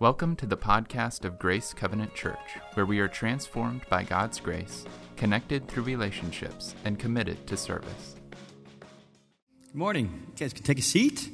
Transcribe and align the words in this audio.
Welcome 0.00 0.34
to 0.36 0.46
the 0.46 0.56
podcast 0.56 1.24
of 1.24 1.38
Grace 1.38 1.72
Covenant 1.72 2.16
Church, 2.16 2.58
where 2.74 2.84
we 2.84 2.98
are 2.98 3.06
transformed 3.06 3.82
by 3.88 4.02
God's 4.02 4.40
grace, 4.40 4.84
connected 5.16 5.68
through 5.68 5.84
relationships, 5.84 6.74
and 6.84 6.98
committed 6.98 7.46
to 7.46 7.56
service. 7.56 8.16
Good 8.80 9.78
morning. 9.78 10.06
You 10.30 10.34
guys 10.36 10.52
can 10.52 10.64
take 10.64 10.80
a 10.80 10.82
seat. 10.82 11.30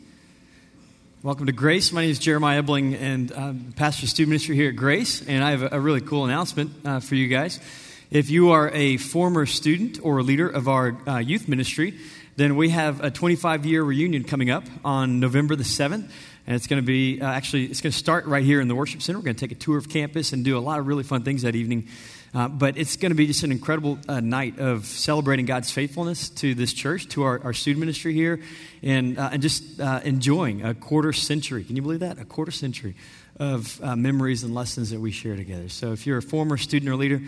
Welcome 1.22 1.46
to 1.46 1.52
Grace. 1.52 1.90
My 1.90 2.02
name 2.02 2.10
is 2.10 2.18
Jeremiah 2.18 2.58
Ebling, 2.58 2.94
and 2.96 3.32
I'm 3.32 3.72
pastor 3.72 4.04
of 4.04 4.10
student 4.10 4.28
ministry 4.28 4.56
here 4.56 4.68
at 4.68 4.76
Grace. 4.76 5.26
And 5.26 5.42
I 5.42 5.52
have 5.52 5.62
a, 5.62 5.68
a 5.72 5.80
really 5.80 6.02
cool 6.02 6.26
announcement 6.26 6.72
uh, 6.84 7.00
for 7.00 7.14
you 7.14 7.28
guys. 7.28 7.60
If 8.10 8.28
you 8.28 8.50
are 8.50 8.70
a 8.74 8.98
former 8.98 9.46
student 9.46 10.00
or 10.02 10.18
a 10.18 10.22
leader 10.22 10.48
of 10.48 10.68
our 10.68 10.98
uh, 11.08 11.16
youth 11.16 11.48
ministry, 11.48 11.98
then 12.36 12.56
we 12.56 12.68
have 12.70 13.02
a 13.02 13.10
25 13.10 13.64
year 13.64 13.82
reunion 13.82 14.24
coming 14.24 14.50
up 14.50 14.64
on 14.84 15.18
November 15.18 15.56
the 15.56 15.64
7th. 15.64 16.10
And 16.50 16.56
it's 16.56 16.66
going 16.66 16.82
to 16.82 16.86
be 16.86 17.20
uh, 17.20 17.26
actually, 17.26 17.66
it's 17.66 17.80
going 17.80 17.92
to 17.92 17.96
start 17.96 18.26
right 18.26 18.42
here 18.42 18.60
in 18.60 18.66
the 18.66 18.74
worship 18.74 19.02
center. 19.02 19.20
We're 19.20 19.26
going 19.26 19.36
to 19.36 19.40
take 19.40 19.56
a 19.56 19.60
tour 19.60 19.78
of 19.78 19.88
campus 19.88 20.32
and 20.32 20.44
do 20.44 20.58
a 20.58 20.60
lot 20.60 20.80
of 20.80 20.88
really 20.88 21.04
fun 21.04 21.22
things 21.22 21.42
that 21.42 21.54
evening. 21.54 21.86
Uh, 22.34 22.48
but 22.48 22.76
it's 22.76 22.96
going 22.96 23.12
to 23.12 23.16
be 23.16 23.28
just 23.28 23.44
an 23.44 23.52
incredible 23.52 24.00
uh, 24.08 24.18
night 24.18 24.58
of 24.58 24.84
celebrating 24.84 25.46
God's 25.46 25.70
faithfulness 25.70 26.28
to 26.28 26.56
this 26.56 26.72
church, 26.72 27.06
to 27.10 27.22
our, 27.22 27.40
our 27.44 27.52
student 27.52 27.78
ministry 27.78 28.14
here, 28.14 28.40
and, 28.82 29.16
uh, 29.16 29.30
and 29.32 29.42
just 29.42 29.80
uh, 29.80 30.00
enjoying 30.02 30.64
a 30.64 30.74
quarter 30.74 31.12
century. 31.12 31.62
Can 31.62 31.76
you 31.76 31.82
believe 31.82 32.00
that? 32.00 32.18
A 32.18 32.24
quarter 32.24 32.50
century 32.50 32.96
of 33.38 33.80
uh, 33.80 33.94
memories 33.94 34.42
and 34.42 34.52
lessons 34.52 34.90
that 34.90 34.98
we 34.98 35.12
share 35.12 35.36
together. 35.36 35.68
So 35.68 35.92
if 35.92 36.04
you're 36.04 36.18
a 36.18 36.22
former 36.22 36.56
student 36.56 36.90
or 36.90 36.96
leader, 36.96 37.22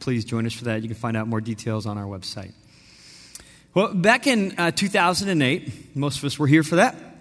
please 0.00 0.24
join 0.24 0.46
us 0.46 0.52
for 0.52 0.64
that. 0.64 0.82
You 0.82 0.88
can 0.88 0.96
find 0.96 1.16
out 1.16 1.28
more 1.28 1.40
details 1.40 1.86
on 1.86 1.96
our 1.96 2.06
website. 2.06 2.50
Well, 3.72 3.94
back 3.94 4.26
in 4.26 4.50
2008, 4.74 5.94
most 5.94 6.18
of 6.18 6.24
us 6.24 6.40
were 6.40 6.48
here 6.48 6.64
for 6.64 6.74
that. 6.74 7.13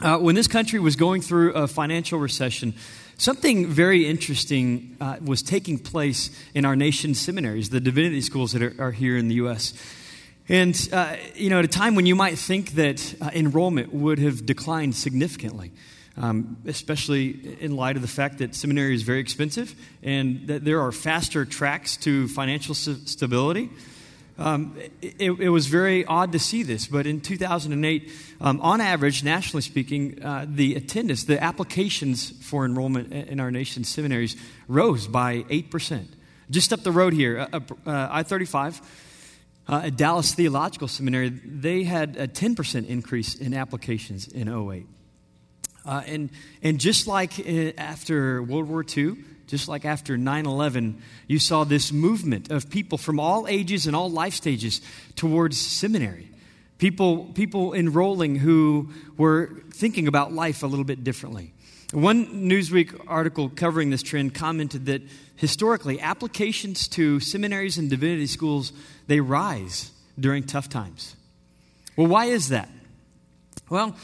Uh, 0.00 0.18
when 0.18 0.34
this 0.34 0.48
country 0.48 0.80
was 0.80 0.96
going 0.96 1.22
through 1.22 1.52
a 1.52 1.68
financial 1.68 2.18
recession, 2.18 2.74
something 3.18 3.66
very 3.68 4.06
interesting 4.06 4.96
uh, 5.00 5.16
was 5.24 5.42
taking 5.42 5.78
place 5.78 6.30
in 6.54 6.64
our 6.64 6.74
nation's 6.74 7.20
seminaries, 7.20 7.70
the 7.70 7.80
divinity 7.80 8.20
schools 8.20 8.52
that 8.52 8.62
are, 8.62 8.74
are 8.78 8.90
here 8.90 9.16
in 9.16 9.28
the 9.28 9.36
U.S. 9.36 9.74
And, 10.48 10.76
uh, 10.92 11.16
you 11.34 11.50
know, 11.50 11.60
at 11.60 11.64
a 11.64 11.68
time 11.68 11.94
when 11.94 12.06
you 12.06 12.16
might 12.16 12.36
think 12.36 12.72
that 12.72 13.14
uh, 13.20 13.30
enrollment 13.32 13.92
would 13.94 14.18
have 14.18 14.44
declined 14.44 14.96
significantly, 14.96 15.70
um, 16.16 16.56
especially 16.66 17.56
in 17.60 17.76
light 17.76 17.94
of 17.94 18.02
the 18.02 18.08
fact 18.08 18.38
that 18.38 18.54
seminary 18.54 18.94
is 18.94 19.02
very 19.02 19.20
expensive 19.20 19.74
and 20.02 20.48
that 20.48 20.64
there 20.64 20.80
are 20.80 20.90
faster 20.90 21.44
tracks 21.44 21.96
to 21.98 22.26
financial 22.28 22.74
stability. 22.74 23.70
Um, 24.38 24.76
it, 25.02 25.30
it, 25.30 25.48
was 25.50 25.66
very 25.66 26.04
odd 26.06 26.32
to 26.32 26.38
see 26.38 26.62
this, 26.62 26.86
but 26.86 27.06
in 27.06 27.20
2008, 27.20 28.10
um, 28.40 28.60
on 28.62 28.80
average, 28.80 29.22
nationally 29.22 29.60
speaking, 29.62 30.22
uh, 30.24 30.46
the 30.48 30.74
attendance, 30.74 31.24
the 31.24 31.42
applications 31.42 32.30
for 32.42 32.64
enrollment 32.64 33.12
in 33.12 33.40
our 33.40 33.50
nation's 33.50 33.88
seminaries 33.88 34.36
rose 34.68 35.06
by 35.06 35.42
8%. 35.42 36.06
Just 36.50 36.72
up 36.72 36.82
the 36.82 36.92
road 36.92 37.12
here, 37.12 37.46
uh, 37.52 37.60
uh, 37.86 38.08
I 38.10 38.22
35, 38.22 38.80
uh, 39.68 39.82
at 39.84 39.96
Dallas 39.96 40.34
Theological 40.34 40.88
Seminary, 40.88 41.28
they 41.28 41.84
had 41.84 42.16
a 42.16 42.26
10% 42.26 42.86
increase 42.88 43.34
in 43.34 43.54
applications 43.54 44.26
in 44.26 44.48
08. 44.48 44.86
Uh, 45.84 46.02
and, 46.06 46.30
and 46.62 46.78
just 46.78 47.06
like 47.06 47.38
uh, 47.38 47.72
after 47.76 48.42
World 48.42 48.68
War 48.68 48.84
II, 48.84 49.16
just 49.52 49.68
like 49.68 49.84
after 49.84 50.16
9 50.16 50.46
11, 50.46 51.02
you 51.26 51.38
saw 51.38 51.62
this 51.62 51.92
movement 51.92 52.50
of 52.50 52.70
people 52.70 52.96
from 52.96 53.20
all 53.20 53.46
ages 53.46 53.86
and 53.86 53.94
all 53.94 54.10
life 54.10 54.32
stages 54.32 54.80
towards 55.14 55.60
seminary. 55.60 56.30
People, 56.78 57.26
people 57.34 57.74
enrolling 57.74 58.36
who 58.36 58.88
were 59.18 59.50
thinking 59.70 60.08
about 60.08 60.32
life 60.32 60.62
a 60.62 60.66
little 60.66 60.86
bit 60.86 61.04
differently. 61.04 61.52
One 61.92 62.48
Newsweek 62.48 62.98
article 63.06 63.50
covering 63.50 63.90
this 63.90 64.02
trend 64.02 64.34
commented 64.34 64.86
that 64.86 65.02
historically, 65.36 66.00
applications 66.00 66.88
to 66.88 67.20
seminaries 67.20 67.76
and 67.76 67.90
divinity 67.90 68.28
schools, 68.28 68.72
they 69.06 69.20
rise 69.20 69.90
during 70.18 70.44
tough 70.44 70.70
times. 70.70 71.14
Well, 71.94 72.06
why 72.06 72.24
is 72.24 72.48
that? 72.48 72.70
Well, 73.68 73.96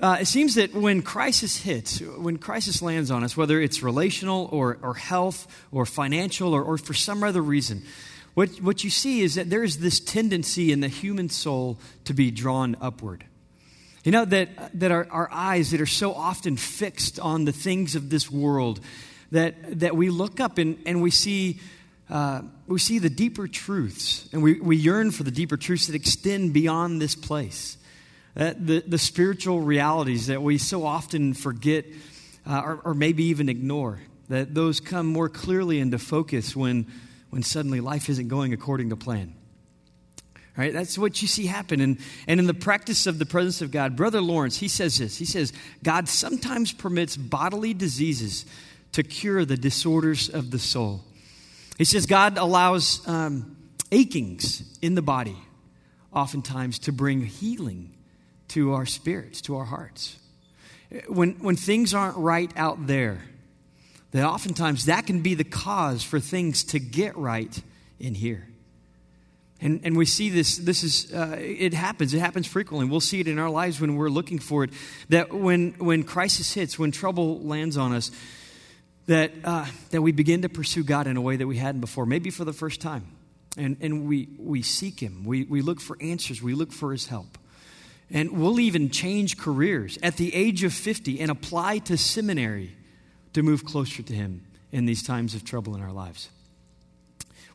uh, 0.00 0.18
it 0.20 0.26
seems 0.26 0.56
that 0.56 0.74
when 0.74 1.00
crisis 1.00 1.56
hits, 1.56 2.00
when 2.00 2.36
crisis 2.36 2.82
lands 2.82 3.10
on 3.10 3.24
us, 3.24 3.36
whether 3.36 3.60
it's 3.60 3.82
relational 3.82 4.48
or, 4.52 4.78
or 4.82 4.94
health 4.94 5.46
or 5.72 5.86
financial 5.86 6.52
or, 6.52 6.62
or 6.62 6.76
for 6.76 6.92
some 6.92 7.22
other 7.22 7.40
reason, 7.40 7.82
what, 8.34 8.50
what 8.60 8.84
you 8.84 8.90
see 8.90 9.22
is 9.22 9.36
that 9.36 9.48
there 9.48 9.64
is 9.64 9.78
this 9.78 9.98
tendency 9.98 10.70
in 10.70 10.80
the 10.80 10.88
human 10.88 11.30
soul 11.30 11.78
to 12.04 12.12
be 12.12 12.30
drawn 12.30 12.76
upward. 12.80 13.24
You 14.04 14.12
know, 14.12 14.26
that, 14.26 14.78
that 14.78 14.90
our, 14.90 15.08
our 15.10 15.28
eyes 15.32 15.70
that 15.70 15.80
are 15.80 15.86
so 15.86 16.12
often 16.12 16.56
fixed 16.58 17.18
on 17.18 17.46
the 17.46 17.52
things 17.52 17.94
of 17.94 18.10
this 18.10 18.30
world, 18.30 18.80
that, 19.32 19.80
that 19.80 19.96
we 19.96 20.10
look 20.10 20.40
up 20.40 20.58
and, 20.58 20.78
and 20.84 21.02
we 21.02 21.10
see 21.10 21.60
uh, 22.08 22.42
we 22.68 22.78
see 22.78 23.00
the 23.00 23.10
deeper 23.10 23.48
truths, 23.48 24.28
and 24.32 24.40
we, 24.40 24.60
we 24.60 24.76
yearn 24.76 25.10
for 25.10 25.24
the 25.24 25.30
deeper 25.32 25.56
truths 25.56 25.88
that 25.88 25.96
extend 25.96 26.52
beyond 26.52 27.02
this 27.02 27.16
place 27.16 27.76
the, 28.36 28.84
the 28.86 28.98
spiritual 28.98 29.60
realities 29.60 30.26
that 30.26 30.42
we 30.42 30.58
so 30.58 30.84
often 30.84 31.32
forget 31.32 31.86
uh, 32.46 32.60
or, 32.64 32.80
or 32.84 32.94
maybe 32.94 33.24
even 33.24 33.48
ignore, 33.48 33.98
that 34.28 34.54
those 34.54 34.78
come 34.78 35.06
more 35.06 35.28
clearly 35.28 35.80
into 35.80 35.98
focus 35.98 36.54
when, 36.54 36.86
when 37.30 37.42
suddenly 37.42 37.80
life 37.80 38.08
isn't 38.08 38.28
going 38.28 38.52
according 38.52 38.90
to 38.90 38.96
plan. 38.96 39.34
Right? 40.56 40.72
That's 40.72 40.98
what 40.98 41.20
you 41.20 41.28
see 41.28 41.46
happen. 41.46 41.80
And, 41.80 41.98
and 42.26 42.40
in 42.40 42.46
the 42.46 42.54
practice 42.54 43.06
of 43.06 43.18
the 43.18 43.26
presence 43.26 43.62
of 43.62 43.70
God, 43.70 43.96
Brother 43.96 44.20
Lawrence, 44.20 44.58
he 44.58 44.68
says 44.68 44.98
this. 44.98 45.18
He 45.18 45.26
says, 45.26 45.52
God 45.82 46.08
sometimes 46.08 46.72
permits 46.72 47.16
bodily 47.16 47.74
diseases 47.74 48.46
to 48.92 49.02
cure 49.02 49.44
the 49.44 49.56
disorders 49.56 50.28
of 50.28 50.50
the 50.50 50.58
soul. 50.58 51.04
He 51.76 51.84
says, 51.84 52.06
God 52.06 52.38
allows 52.38 53.06
um, 53.06 53.56
achings 53.92 54.78
in 54.80 54.94
the 54.94 55.02
body 55.02 55.36
oftentimes 56.12 56.78
to 56.80 56.92
bring 56.92 57.20
healing 57.22 57.92
to 58.48 58.72
our 58.72 58.86
spirits, 58.86 59.40
to 59.42 59.56
our 59.56 59.64
hearts. 59.64 60.16
When, 61.08 61.32
when 61.34 61.56
things 61.56 61.94
aren't 61.94 62.16
right 62.16 62.50
out 62.56 62.86
there, 62.86 63.22
that 64.12 64.24
oftentimes 64.24 64.86
that 64.86 65.06
can 65.06 65.20
be 65.20 65.34
the 65.34 65.44
cause 65.44 66.02
for 66.02 66.20
things 66.20 66.64
to 66.64 66.78
get 66.78 67.16
right 67.16 67.60
in 67.98 68.14
here. 68.14 68.48
And, 69.60 69.80
and 69.84 69.96
we 69.96 70.04
see 70.04 70.28
this, 70.28 70.58
this 70.58 70.82
is, 70.82 71.12
uh, 71.12 71.36
it 71.38 71.72
happens, 71.72 72.12
it 72.12 72.20
happens 72.20 72.46
frequently. 72.46 72.86
We'll 72.86 73.00
see 73.00 73.20
it 73.20 73.28
in 73.28 73.38
our 73.38 73.48
lives 73.48 73.80
when 73.80 73.96
we're 73.96 74.10
looking 74.10 74.38
for 74.38 74.64
it. 74.64 74.70
That 75.08 75.32
when, 75.32 75.72
when 75.78 76.02
crisis 76.02 76.52
hits, 76.52 76.78
when 76.78 76.92
trouble 76.92 77.40
lands 77.40 77.76
on 77.76 77.92
us, 77.92 78.10
that, 79.06 79.32
uh, 79.44 79.66
that 79.90 80.02
we 80.02 80.12
begin 80.12 80.42
to 80.42 80.48
pursue 80.48 80.84
God 80.84 81.06
in 81.06 81.16
a 81.16 81.20
way 81.20 81.36
that 81.36 81.46
we 81.46 81.56
hadn't 81.56 81.80
before, 81.80 82.04
maybe 82.04 82.30
for 82.30 82.44
the 82.44 82.52
first 82.52 82.80
time. 82.80 83.06
And, 83.56 83.78
and 83.80 84.06
we, 84.06 84.28
we 84.38 84.60
seek 84.60 85.00
Him, 85.00 85.24
we, 85.24 85.44
we 85.44 85.62
look 85.62 85.80
for 85.80 85.96
answers, 86.02 86.42
we 86.42 86.52
look 86.52 86.72
for 86.72 86.92
His 86.92 87.06
help. 87.06 87.38
And 88.10 88.32
we'll 88.32 88.60
even 88.60 88.90
change 88.90 89.36
careers 89.36 89.98
at 90.02 90.16
the 90.16 90.34
age 90.34 90.62
of 90.62 90.72
50 90.72 91.20
and 91.20 91.30
apply 91.30 91.78
to 91.78 91.96
seminary 91.96 92.76
to 93.32 93.42
move 93.42 93.64
closer 93.64 94.02
to 94.02 94.12
Him 94.12 94.46
in 94.70 94.86
these 94.86 95.02
times 95.02 95.34
of 95.34 95.44
trouble 95.44 95.74
in 95.74 95.82
our 95.82 95.92
lives. 95.92 96.28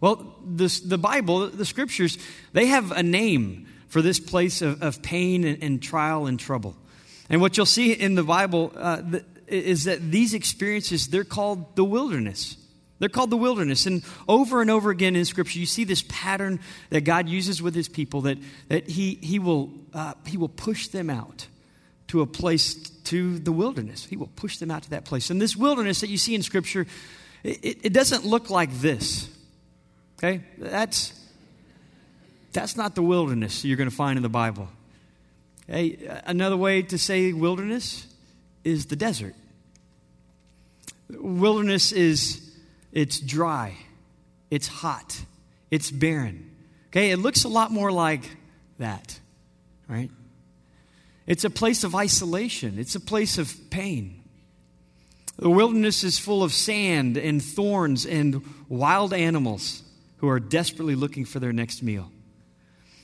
Well, 0.02 0.36
this, 0.44 0.80
the 0.80 0.98
Bible, 0.98 1.48
the 1.48 1.66
scriptures, 1.66 2.18
they 2.54 2.66
have 2.66 2.92
a 2.92 3.04
name 3.04 3.68
for 3.88 4.02
this 4.02 4.20
place 4.20 4.62
of, 4.62 4.82
of 4.82 5.02
pain 5.02 5.44
and, 5.44 5.62
and, 5.62 5.82
trial 5.82 6.26
and 6.26 6.40
trouble. 6.40 6.76
And 7.30 7.40
what 7.40 7.56
you'll 7.56 7.66
see 7.66 7.94
in 7.94 8.16
the 8.16 8.24
Bible 8.24 8.74
uh, 8.76 9.02
is 9.48 9.84
that 9.84 10.12
these 10.12 10.34
experiences, 10.34 11.08
they're 11.08 11.24
called 11.24 11.76
the 11.76 11.84
wilderness. 11.84 12.58
They're 13.02 13.10
called 13.10 13.32
the 13.32 13.38
wilderness. 13.38 13.88
And 13.88 14.04
over 14.28 14.62
and 14.62 14.70
over 14.70 14.92
again 14.92 15.16
in 15.16 15.26
Scripture, 15.26 15.58
you 15.58 15.66
see 15.66 15.86
this 15.86 16.04
pattern 16.08 16.60
that 16.92 17.02
God 17.02 17.28
uses 17.28 17.60
with 17.60 17.74
His 17.74 17.90
people 17.90 18.22
that, 18.22 18.38
that 18.68 18.88
he, 18.88 19.16
he, 19.16 19.40
will, 19.40 19.72
uh, 19.92 20.14
he 20.28 20.38
will 20.38 20.50
push 20.50 20.88
them 20.88 21.10
out 21.10 21.48
to 22.10 22.22
a 22.22 22.28
place, 22.28 22.76
to 22.76 23.40
the 23.40 23.52
wilderness. 23.52 24.06
He 24.06 24.18
will 24.18 24.30
push 24.36 24.58
them 24.58 24.70
out 24.70 24.84
to 24.84 24.92
that 24.92 25.06
place. 25.06 25.32
And 25.32 25.42
this 25.42 25.56
wilderness 25.56 26.02
that 26.02 26.09
you 26.09 26.18
see 26.20 26.36
in 26.36 26.44
Scripture, 26.44 26.86
it, 27.44 27.80
it 27.82 27.92
doesn't 27.92 28.24
look 28.24 28.52
like 28.52 28.72
this. 28.72 29.28
Okay? 30.20 30.44
That's, 30.59 31.20
that's 32.52 32.78
not 32.78 32.94
the 32.94 33.02
wilderness 33.02 33.66
you're 33.66 33.78
going 33.78 33.90
to 33.90 33.96
find 33.96 34.18
in 34.18 34.22
the 34.22 34.30
Bible. 34.30 34.70
Hey, 35.66 35.97
another 36.26 36.58
way 36.58 36.84
to 36.84 37.00
say 37.00 37.34
wilderness 37.34 38.06
is 38.64 38.86
the 38.86 38.96
desert. 38.96 39.34
Wilderness 41.09 41.92
is 41.92 42.47
it's 42.91 43.20
dry, 43.20 43.76
it's 44.49 44.67
hot, 44.67 45.22
it's 45.70 45.91
barren. 45.91 46.52
Okay, 46.88 47.11
it 47.11 47.17
looks 47.17 47.43
a 47.43 47.47
lot 47.47 47.72
more 47.72 47.91
like 47.91 48.29
that, 48.79 49.20
right? 49.88 50.09
It's 51.26 51.46
a 51.46 51.49
place 51.49 51.84
of 51.84 51.96
isolation, 51.96 52.78
it's 52.78 52.96
a 52.96 52.99
place 52.99 53.38
of 53.38 53.55
pain. 53.70 54.17
The 55.38 55.49
wilderness 55.49 56.03
is 56.03 56.20
full 56.20 56.43
of 56.43 56.53
sand 56.53 57.17
and 57.17 57.41
thorns 57.41 58.05
and 58.05 58.43
wild 58.70 59.14
animals 59.14 59.82
who 60.17 60.29
are 60.29 60.40
desperately 60.40 60.94
looking 60.94 61.26
for 61.26 61.40
their 61.40 61.53
next 61.53 61.82
meal. 61.82 62.11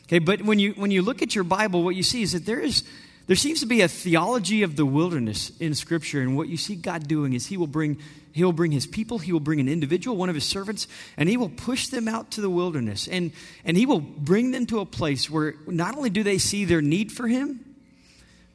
Okay, 0.03 0.19
but 0.19 0.41
when 0.41 0.59
you 0.59 0.73
when 0.73 0.91
you 0.91 1.01
look 1.01 1.21
at 1.21 1.33
your 1.33 1.43
Bible, 1.43 1.83
what 1.83 1.95
you 1.95 2.03
see 2.03 2.21
is 2.21 2.33
that 2.33 2.45
there 2.45 2.59
is 2.59 2.83
there 3.25 3.35
seems 3.35 3.59
to 3.59 3.65
be 3.65 3.81
a 3.81 3.87
theology 3.87 4.63
of 4.63 4.75
the 4.75 4.85
wilderness 4.85 5.51
in 5.59 5.73
Scripture, 5.73 6.21
and 6.21 6.37
what 6.37 6.47
you 6.47 6.57
see 6.57 6.75
God 6.75 7.07
doing 7.07 7.33
is 7.33 7.47
He 7.47 7.57
will 7.57 7.67
bring 7.67 7.97
He 8.37 8.43
will 8.43 8.53
bring 8.53 8.71
His 8.71 8.85
people, 8.85 9.17
He 9.17 9.33
will 9.33 9.39
bring 9.39 9.59
an 9.59 9.67
individual, 9.67 10.15
one 10.15 10.29
of 10.29 10.35
His 10.35 10.43
servants, 10.43 10.87
and 11.17 11.27
He 11.27 11.37
will 11.37 11.49
push 11.49 11.87
them 11.87 12.07
out 12.07 12.29
to 12.31 12.41
the 12.41 12.51
wilderness, 12.51 13.07
and 13.07 13.31
and 13.65 13.75
He 13.75 13.87
will 13.87 13.99
bring 13.99 14.51
them 14.51 14.67
to 14.67 14.79
a 14.79 14.85
place 14.85 15.27
where 15.27 15.55
not 15.65 15.97
only 15.97 16.11
do 16.11 16.21
they 16.21 16.37
see 16.37 16.63
their 16.63 16.81
need 16.81 17.11
for 17.11 17.27
Him, 17.27 17.65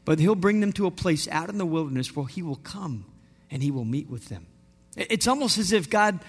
but 0.05 0.21
He'll 0.21 0.37
bring 0.37 0.61
them 0.61 0.73
to 0.75 0.87
a 0.87 0.93
place 0.93 1.27
out 1.27 1.49
in 1.49 1.59
the 1.59 1.67
wilderness 1.67 2.15
where 2.15 2.27
He 2.27 2.43
will 2.43 2.61
come 2.63 3.07
and 3.51 3.61
He 3.61 3.73
will 3.73 3.85
meet 3.85 4.09
with 4.09 4.29
them. 4.29 4.47
It's 4.97 5.27
almost 5.27 5.59
as 5.59 5.73
if 5.73 5.91
God 5.91 6.21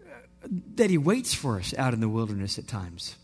uh, 0.00 0.48
that 0.76 0.88
He 0.88 0.96
waits 0.96 1.34
for 1.34 1.58
us 1.58 1.74
out 1.76 1.92
in 1.92 2.00
the 2.00 2.08
wilderness 2.08 2.58
at 2.58 2.66
times. 2.66 3.16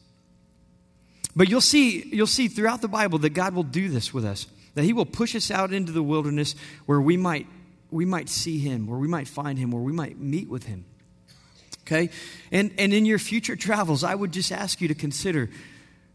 But 1.35 1.49
you'll 1.49 1.63
see, 1.63 2.05
you'll 2.13 2.27
see 2.27 2.49
throughout 2.49 2.83
the 2.83 2.89
Bible 2.89 3.19
that 3.21 3.31
God 3.31 3.55
will 3.55 3.63
do 3.63 3.89
this 3.89 4.13
with 4.13 4.27
us, 4.27 4.47
that 4.75 4.85
He 4.85 4.93
will 4.93 5.07
push 5.07 5.35
us 5.35 5.51
out 5.51 5.73
into 5.73 5.91
the 5.91 6.03
wilderness 6.03 6.55
where 6.85 7.01
we 7.01 7.17
might, 7.17 7.47
we 7.95 8.05
might 8.05 8.29
see 8.29 8.59
Him, 8.59 8.87
where 8.87 8.99
we 8.99 9.07
might 9.07 9.29
find 9.29 9.57
Him, 9.57 9.71
where 9.71 9.83
we 9.83 9.93
might 9.93 10.19
meet 10.19 10.49
with 10.49 10.65
Him. 10.65 10.85
Okay? 11.83 12.11
And, 12.51 12.73
and 12.77 12.93
in 12.93 13.07
your 13.07 13.21
future 13.21 13.57
travels, 13.57 14.03
I 14.03 14.15
would 14.15 14.33
just 14.33 14.51
ask 14.51 14.81
you 14.81 14.89
to 14.89 14.95
consider 14.95 15.49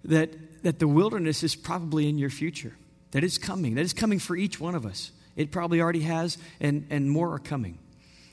that, 0.03 0.63
that 0.63 0.79
the 0.79 0.87
wilderness 0.87 1.41
is 1.41 1.55
probably 1.55 2.09
in 2.09 2.17
your 2.17 2.29
future, 2.29 2.75
that 3.11 3.23
it's 3.23 3.37
coming, 3.37 3.75
that 3.75 3.81
it's 3.81 3.93
coming 3.93 4.19
for 4.19 4.35
each 4.35 4.59
one 4.59 4.75
of 4.75 4.85
us. 4.85 5.11
It 5.37 5.51
probably 5.51 5.79
already 5.79 6.01
has, 6.01 6.37
and, 6.59 6.85
and 6.89 7.09
more 7.09 7.33
are 7.33 7.39
coming. 7.39 7.77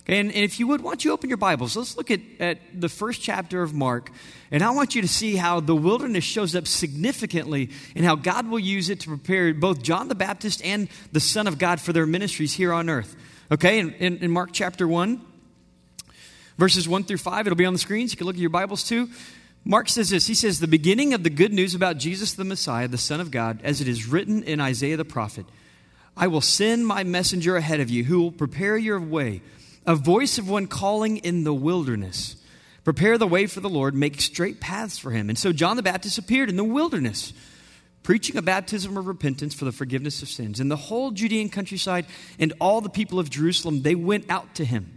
And, 0.09 0.33
and 0.33 0.45
if 0.45 0.59
you 0.59 0.69
would, 0.69 0.83
why 0.83 0.91
don't 0.91 1.05
you 1.05 1.13
open 1.13 1.31
your 1.31 1.37
Bibles? 1.37 1.77
Let's 1.77 1.97
look 1.97 2.11
at, 2.11 2.21
at 2.39 2.59
the 2.75 2.89
first 2.89 3.23
chapter 3.23 3.63
of 3.63 3.75
Mark. 3.75 4.11
And 4.51 4.63
I 4.63 4.71
want 4.71 4.95
you 4.95 5.03
to 5.03 5.09
see 5.09 5.37
how 5.37 5.61
the 5.61 5.75
wilderness 5.75 6.25
shows 6.25 6.55
up 6.55 6.67
significantly 6.67 7.71
and 7.95 8.05
how 8.05 8.15
God 8.15 8.49
will 8.49 8.61
use 8.61 8.89
it 8.89 9.01
to 9.01 9.09
prepare 9.09 9.53
both 9.53 9.83
John 9.83 10.09
the 10.09 10.15
Baptist 10.15 10.65
and 10.65 10.89
the 11.11 11.21
Son 11.21 11.47
of 11.47 11.59
God 11.59 11.81
for 11.81 11.93
their 11.93 12.07
ministries 12.07 12.53
here 12.53 12.73
on 12.73 12.89
earth. 12.89 13.17
Okay, 13.49 13.79
in, 13.79 13.93
in, 13.95 14.17
in 14.19 14.31
Mark 14.33 14.51
chapter 14.53 14.89
1, 14.89 15.21
verses 16.59 16.89
1 16.89 17.05
through 17.05 17.19
5, 17.19 17.47
it'll 17.47 17.57
be 17.57 17.65
on 17.65 17.73
the 17.73 17.79
screens. 17.79 18.13
You 18.13 18.17
can 18.17 18.27
look 18.27 18.35
at 18.35 18.41
your 18.41 18.51
Bibles 18.51 18.83
too. 18.83 19.09
Mark 19.65 19.89
says 19.89 20.11
this 20.11 20.27
He 20.27 20.35
says, 20.35 20.59
The 20.59 20.67
beginning 20.67 21.15
of 21.15 21.23
the 21.23 21.31
good 21.31 21.53
news 21.53 21.73
about 21.73 21.97
Jesus 21.97 22.33
the 22.33 22.45
Messiah, 22.45 22.89
the 22.89 22.99
Son 22.99 23.21
of 23.21 23.31
God, 23.31 23.61
as 23.63 23.81
it 23.81 23.87
is 23.87 24.09
written 24.09 24.43
in 24.43 24.61
Isaiah 24.61 24.97
the 24.97 25.05
prophet 25.05 25.47
I 26.17 26.27
will 26.27 26.41
send 26.41 26.89
my 26.89 27.05
messenger 27.05 27.57
ahead 27.57 27.79
of 27.79 27.89
you 27.89 28.03
who 28.03 28.21
will 28.21 28.33
prepare 28.33 28.77
your 28.77 29.01
way 29.01 29.43
a 29.87 29.95
voice 29.95 30.39
of 30.39 30.49
one 30.49 30.67
calling 30.67 31.19
in 31.19 31.45
the 31.45 31.55
wilderness. 31.55 32.35
Prepare 32.83 33.17
the 33.17 33.29
way 33.29 33.47
for 33.47 33.61
the 33.61 33.69
Lord, 33.69 33.95
make 33.95 34.21
straight 34.21 34.61
paths 34.61 34.99
for 34.99 35.13
him. 35.13 35.29
And 35.29 35.39
so 35.39 35.53
John 35.53 35.77
the 35.77 35.83
Baptist 35.85 36.19
appeared 36.19 36.49
in 36.49 36.57
the 36.57 36.65
wilderness, 36.65 37.33
preaching 38.07 38.37
a 38.37 38.43
baptism 38.43 38.97
of 38.97 39.09
repentance 39.09 39.53
for 39.53 39.65
the 39.65 39.73
forgiveness 39.73 40.23
of 40.23 40.29
sins. 40.29 40.61
And 40.61 40.71
the 40.71 40.77
whole 40.77 41.11
Judean 41.11 41.49
countryside 41.49 42.07
and 42.39 42.53
all 42.61 42.81
the 42.81 42.89
people 42.89 43.19
of 43.19 43.29
Jerusalem, 43.29 43.83
they 43.83 43.97
went 43.97 44.31
out 44.31 44.55
to 44.55 44.65
him. 44.65 44.97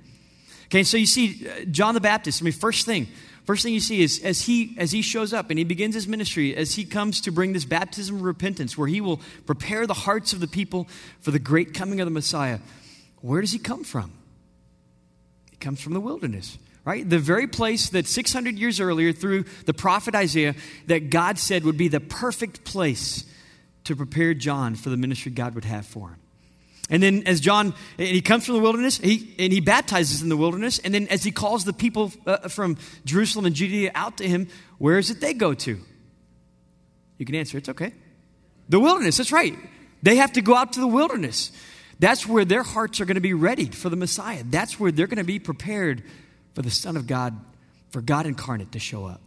Okay, 0.66 0.84
so 0.84 0.96
you 0.96 1.08
see 1.08 1.50
uh, 1.50 1.66
John 1.66 1.96
the 1.96 2.02
Baptist. 2.02 2.40
I 2.40 2.44
mean, 2.44 2.54
first 2.54 2.86
thing, 2.86 3.08
first 3.46 3.64
thing 3.64 3.74
you 3.74 3.80
see 3.80 4.04
is 4.04 4.24
as 4.24 4.44
he 4.44 4.76
as 4.78 4.92
he 4.92 5.02
shows 5.02 5.34
up 5.34 5.50
and 5.50 5.58
he 5.58 5.66
begins 5.66 5.96
his 5.96 6.08
ministry, 6.08 6.56
as 6.56 6.76
he 6.76 6.86
comes 6.86 7.20
to 7.22 7.32
bring 7.32 7.52
this 7.52 7.66
baptism 7.66 8.18
of 8.18 8.22
repentance, 8.22 8.78
where 8.78 8.88
he 8.88 9.02
will 9.02 9.20
prepare 9.48 9.88
the 9.88 9.96
hearts 9.96 10.32
of 10.32 10.40
the 10.40 10.48
people 10.48 10.88
for 11.20 11.32
the 11.32 11.40
great 11.40 11.74
coming 11.74 12.00
of 12.00 12.06
the 12.06 12.12
Messiah. 12.12 12.60
Where 13.22 13.42
does 13.42 13.52
he 13.52 13.58
come 13.58 13.84
from? 13.84 14.12
He 15.50 15.58
comes 15.58 15.82
from 15.82 15.94
the 15.94 16.00
wilderness, 16.00 16.60
right? 16.90 17.08
The 17.08 17.20
very 17.20 17.46
place 17.46 17.92
that 17.92 18.08
600 18.08 18.58
years 18.58 18.80
earlier, 18.80 19.14
through 19.14 19.46
the 19.66 19.76
prophet 19.76 20.16
Isaiah, 20.16 20.56
that 20.88 21.12
God 21.12 21.38
said 21.38 21.64
would 21.64 21.78
be 21.78 21.88
the 21.88 22.00
perfect 22.00 22.64
place 22.64 23.26
to 23.84 23.96
prepare 23.96 24.34
John 24.34 24.74
for 24.74 24.90
the 24.90 24.98
ministry 24.98 25.32
God 25.32 25.54
would 25.54 25.66
have 25.66 25.86
for 25.86 26.10
him. 26.10 26.16
And 26.90 27.04
then 27.04 27.28
as 27.28 27.42
John, 27.42 27.76
and 28.00 28.08
he 28.08 28.22
comes 28.22 28.48
from 28.48 28.56
the 28.56 28.62
wilderness, 28.62 28.98
he, 28.98 29.36
and 29.38 29.54
he 29.54 29.60
baptizes 29.60 30.24
in 30.24 30.30
the 30.30 30.36
wilderness. 30.36 30.80
And 30.80 30.92
then 30.92 31.08
as 31.10 31.24
he 31.24 31.30
calls 31.30 31.64
the 31.64 31.74
people 31.74 32.12
uh, 32.26 32.48
from 32.48 32.76
Jerusalem 33.06 33.46
and 33.46 33.54
Judea 33.54 33.92
out 33.94 34.18
to 34.18 34.28
him, 34.28 34.48
where 34.80 34.98
is 34.98 35.12
it 35.12 35.22
they 35.22 35.36
go 35.36 35.54
to? 35.54 35.80
You 37.20 37.26
can 37.28 37.36
answer, 37.36 37.60
it's 37.60 37.70
okay. 37.70 37.94
The 38.68 38.80
wilderness, 38.80 39.18
that's 39.18 39.32
right. 39.32 39.56
They 40.02 40.16
have 40.16 40.34
to 40.34 40.42
go 40.42 40.56
out 40.56 40.74
to 40.74 40.80
the 40.80 40.88
wilderness. 40.88 41.52
That's 42.00 42.26
where 42.26 42.46
their 42.46 42.64
hearts 42.64 43.00
are 43.00 43.06
going 43.06 43.14
to 43.14 43.22
be 43.22 43.36
readied 43.36 43.76
for 43.76 43.90
the 43.90 43.96
Messiah. 43.96 44.42
That's 44.44 44.80
where 44.80 44.92
they're 44.92 45.06
going 45.06 45.18
to 45.18 45.24
be 45.24 45.38
prepared 45.38 46.02
for 46.60 46.64
the 46.64 46.70
Son 46.70 46.98
of 46.98 47.08
God, 47.08 47.40
for 47.90 48.02
God 48.02 48.26
incarnate 48.26 48.74
to 48.74 48.80
show 48.80 49.06
up. 49.06 49.22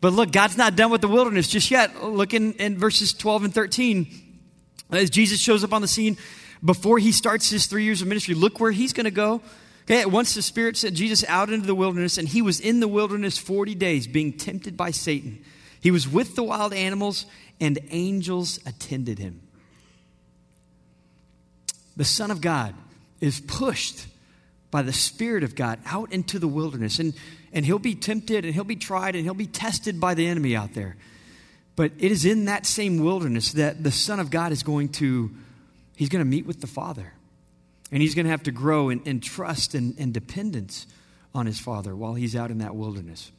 But 0.00 0.12
look, 0.12 0.30
God's 0.30 0.56
not 0.56 0.76
done 0.76 0.92
with 0.92 1.00
the 1.00 1.08
wilderness 1.08 1.48
just 1.48 1.72
yet. 1.72 2.04
Look 2.04 2.34
in, 2.34 2.52
in 2.52 2.78
verses 2.78 3.12
12 3.12 3.46
and 3.46 3.52
13. 3.52 4.06
As 4.92 5.10
Jesus 5.10 5.40
shows 5.40 5.64
up 5.64 5.72
on 5.72 5.82
the 5.82 5.88
scene 5.88 6.16
before 6.64 7.00
he 7.00 7.10
starts 7.10 7.50
his 7.50 7.66
three 7.66 7.82
years 7.82 8.00
of 8.00 8.06
ministry, 8.06 8.36
look 8.36 8.60
where 8.60 8.70
he's 8.70 8.92
going 8.92 9.06
to 9.06 9.10
go. 9.10 9.42
Okay, 9.82 10.06
once 10.06 10.36
the 10.36 10.42
Spirit 10.42 10.76
sent 10.76 10.94
Jesus 10.94 11.24
out 11.26 11.50
into 11.50 11.66
the 11.66 11.74
wilderness, 11.74 12.16
and 12.16 12.28
he 12.28 12.42
was 12.42 12.60
in 12.60 12.78
the 12.78 12.86
wilderness 12.86 13.36
40 13.36 13.74
days 13.74 14.06
being 14.06 14.32
tempted 14.32 14.76
by 14.76 14.92
Satan. 14.92 15.44
He 15.80 15.90
was 15.90 16.06
with 16.06 16.36
the 16.36 16.44
wild 16.44 16.72
animals, 16.72 17.26
and 17.60 17.76
angels 17.90 18.60
attended 18.64 19.18
him 19.18 19.40
the 21.96 22.04
Son 22.04 22.30
of 22.30 22.40
God 22.40 22.76
is 23.20 23.40
pushed 23.40 24.06
by 24.70 24.82
the 24.82 24.92
Spirit 24.92 25.42
of 25.42 25.54
God 25.54 25.78
out 25.86 26.12
into 26.12 26.38
the 26.38 26.48
wilderness. 26.48 26.98
And, 26.98 27.14
and 27.52 27.64
he'll 27.64 27.78
be 27.78 27.94
tempted 27.94 28.44
and 28.44 28.54
he'll 28.54 28.64
be 28.64 28.76
tried 28.76 29.14
and 29.14 29.24
he'll 29.24 29.34
be 29.34 29.46
tested 29.46 30.00
by 30.00 30.14
the 30.14 30.26
enemy 30.26 30.54
out 30.54 30.74
there. 30.74 30.96
But 31.76 31.92
it 31.98 32.12
is 32.12 32.24
in 32.24 32.44
that 32.44 32.66
same 32.66 33.02
wilderness 33.02 33.52
that 33.52 33.82
the 33.82 33.90
Son 33.90 34.20
of 34.20 34.30
God 34.30 34.52
is 34.52 34.62
going 34.62 34.90
to, 34.90 35.30
he's 35.96 36.08
going 36.08 36.24
to 36.24 36.28
meet 36.28 36.46
with 36.46 36.60
the 36.60 36.66
Father. 36.66 37.12
And 37.92 38.00
he's 38.00 38.14
going 38.14 38.26
to 38.26 38.30
have 38.30 38.44
to 38.44 38.52
grow 38.52 38.90
in, 38.90 39.02
in 39.02 39.20
trust 39.20 39.74
and, 39.74 39.94
and 39.98 40.12
dependence 40.12 40.86
on 41.34 41.46
his 41.46 41.58
Father 41.58 41.94
while 41.96 42.14
he's 42.14 42.36
out 42.36 42.50
in 42.50 42.58
that 42.58 42.74
wilderness. 42.74 43.32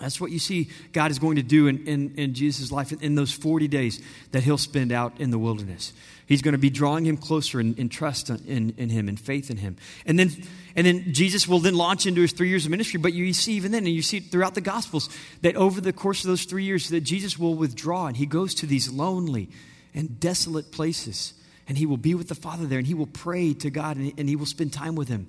That's 0.00 0.20
what 0.20 0.32
you 0.32 0.40
see 0.40 0.68
God 0.92 1.12
is 1.12 1.20
going 1.20 1.36
to 1.36 1.42
do 1.42 1.68
in, 1.68 1.86
in, 1.86 2.14
in 2.16 2.34
Jesus' 2.34 2.72
life 2.72 2.90
in, 2.90 3.00
in, 3.00 3.14
those 3.14 3.30
40 3.30 3.68
days 3.68 4.02
that 4.32 4.42
he'll 4.42 4.58
spend 4.58 4.90
out 4.90 5.20
in 5.20 5.30
the 5.30 5.38
wilderness. 5.38 5.92
He's 6.32 6.40
going 6.40 6.52
to 6.52 6.58
be 6.58 6.70
drawing 6.70 7.04
him 7.04 7.18
closer 7.18 7.60
in, 7.60 7.74
in 7.74 7.90
trust 7.90 8.30
in, 8.30 8.74
in 8.78 8.88
him 8.88 9.06
and 9.06 9.20
faith 9.20 9.50
in 9.50 9.58
him. 9.58 9.76
And 10.06 10.18
then, 10.18 10.30
and 10.74 10.86
then 10.86 11.12
Jesus 11.12 11.46
will 11.46 11.58
then 11.58 11.74
launch 11.74 12.06
into 12.06 12.22
his 12.22 12.32
three 12.32 12.48
years 12.48 12.64
of 12.64 12.70
ministry. 12.70 12.98
But 12.98 13.12
you 13.12 13.30
see 13.34 13.52
even 13.52 13.70
then, 13.70 13.84
and 13.84 13.94
you 13.94 14.00
see 14.00 14.20
throughout 14.20 14.54
the 14.54 14.62
Gospels, 14.62 15.10
that 15.42 15.56
over 15.56 15.78
the 15.78 15.92
course 15.92 16.24
of 16.24 16.28
those 16.28 16.44
three 16.44 16.64
years, 16.64 16.88
that 16.88 17.02
Jesus 17.02 17.38
will 17.38 17.54
withdraw 17.54 18.06
and 18.06 18.16
he 18.16 18.24
goes 18.24 18.54
to 18.54 18.66
these 18.66 18.90
lonely 18.90 19.50
and 19.94 20.18
desolate 20.18 20.72
places. 20.72 21.34
And 21.68 21.76
he 21.76 21.84
will 21.84 21.98
be 21.98 22.14
with 22.14 22.28
the 22.28 22.34
Father 22.34 22.64
there 22.66 22.78
and 22.78 22.86
he 22.86 22.94
will 22.94 23.06
pray 23.06 23.52
to 23.52 23.68
God 23.68 23.98
and, 23.98 24.14
and 24.16 24.26
he 24.26 24.34
will 24.34 24.46
spend 24.46 24.72
time 24.72 24.94
with 24.94 25.08
him. 25.08 25.26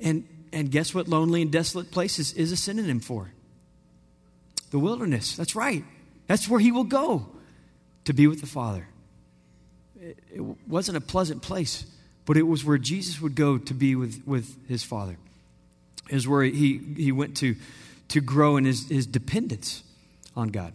And, 0.00 0.26
and 0.50 0.70
guess 0.70 0.94
what 0.94 1.08
lonely 1.08 1.42
and 1.42 1.52
desolate 1.52 1.90
places 1.90 2.32
is 2.32 2.52
a 2.52 2.56
synonym 2.56 3.00
for? 3.00 3.32
The 4.70 4.78
wilderness. 4.78 5.36
That's 5.36 5.54
right. 5.54 5.84
That's 6.26 6.48
where 6.48 6.58
he 6.58 6.72
will 6.72 6.84
go 6.84 7.26
to 8.06 8.14
be 8.14 8.26
with 8.26 8.40
the 8.40 8.46
Father. 8.46 8.88
It, 10.32 10.42
wasn't 10.66 10.96
a 10.96 11.00
pleasant 11.00 11.42
place, 11.42 11.84
but 12.26 12.36
it 12.36 12.42
was 12.42 12.64
where 12.64 12.78
Jesus 12.78 13.20
would 13.20 13.34
go 13.34 13.58
to 13.58 13.74
be 13.74 13.94
with, 13.94 14.22
with 14.26 14.68
his 14.68 14.82
Father. 14.82 15.16
It 16.08 16.14
was 16.14 16.28
where 16.28 16.42
he, 16.44 16.78
he 16.96 17.12
went 17.12 17.36
to, 17.38 17.56
to 18.08 18.20
grow 18.20 18.56
in 18.56 18.64
his, 18.64 18.88
his 18.88 19.06
dependence 19.06 19.82
on 20.36 20.48
God. 20.48 20.72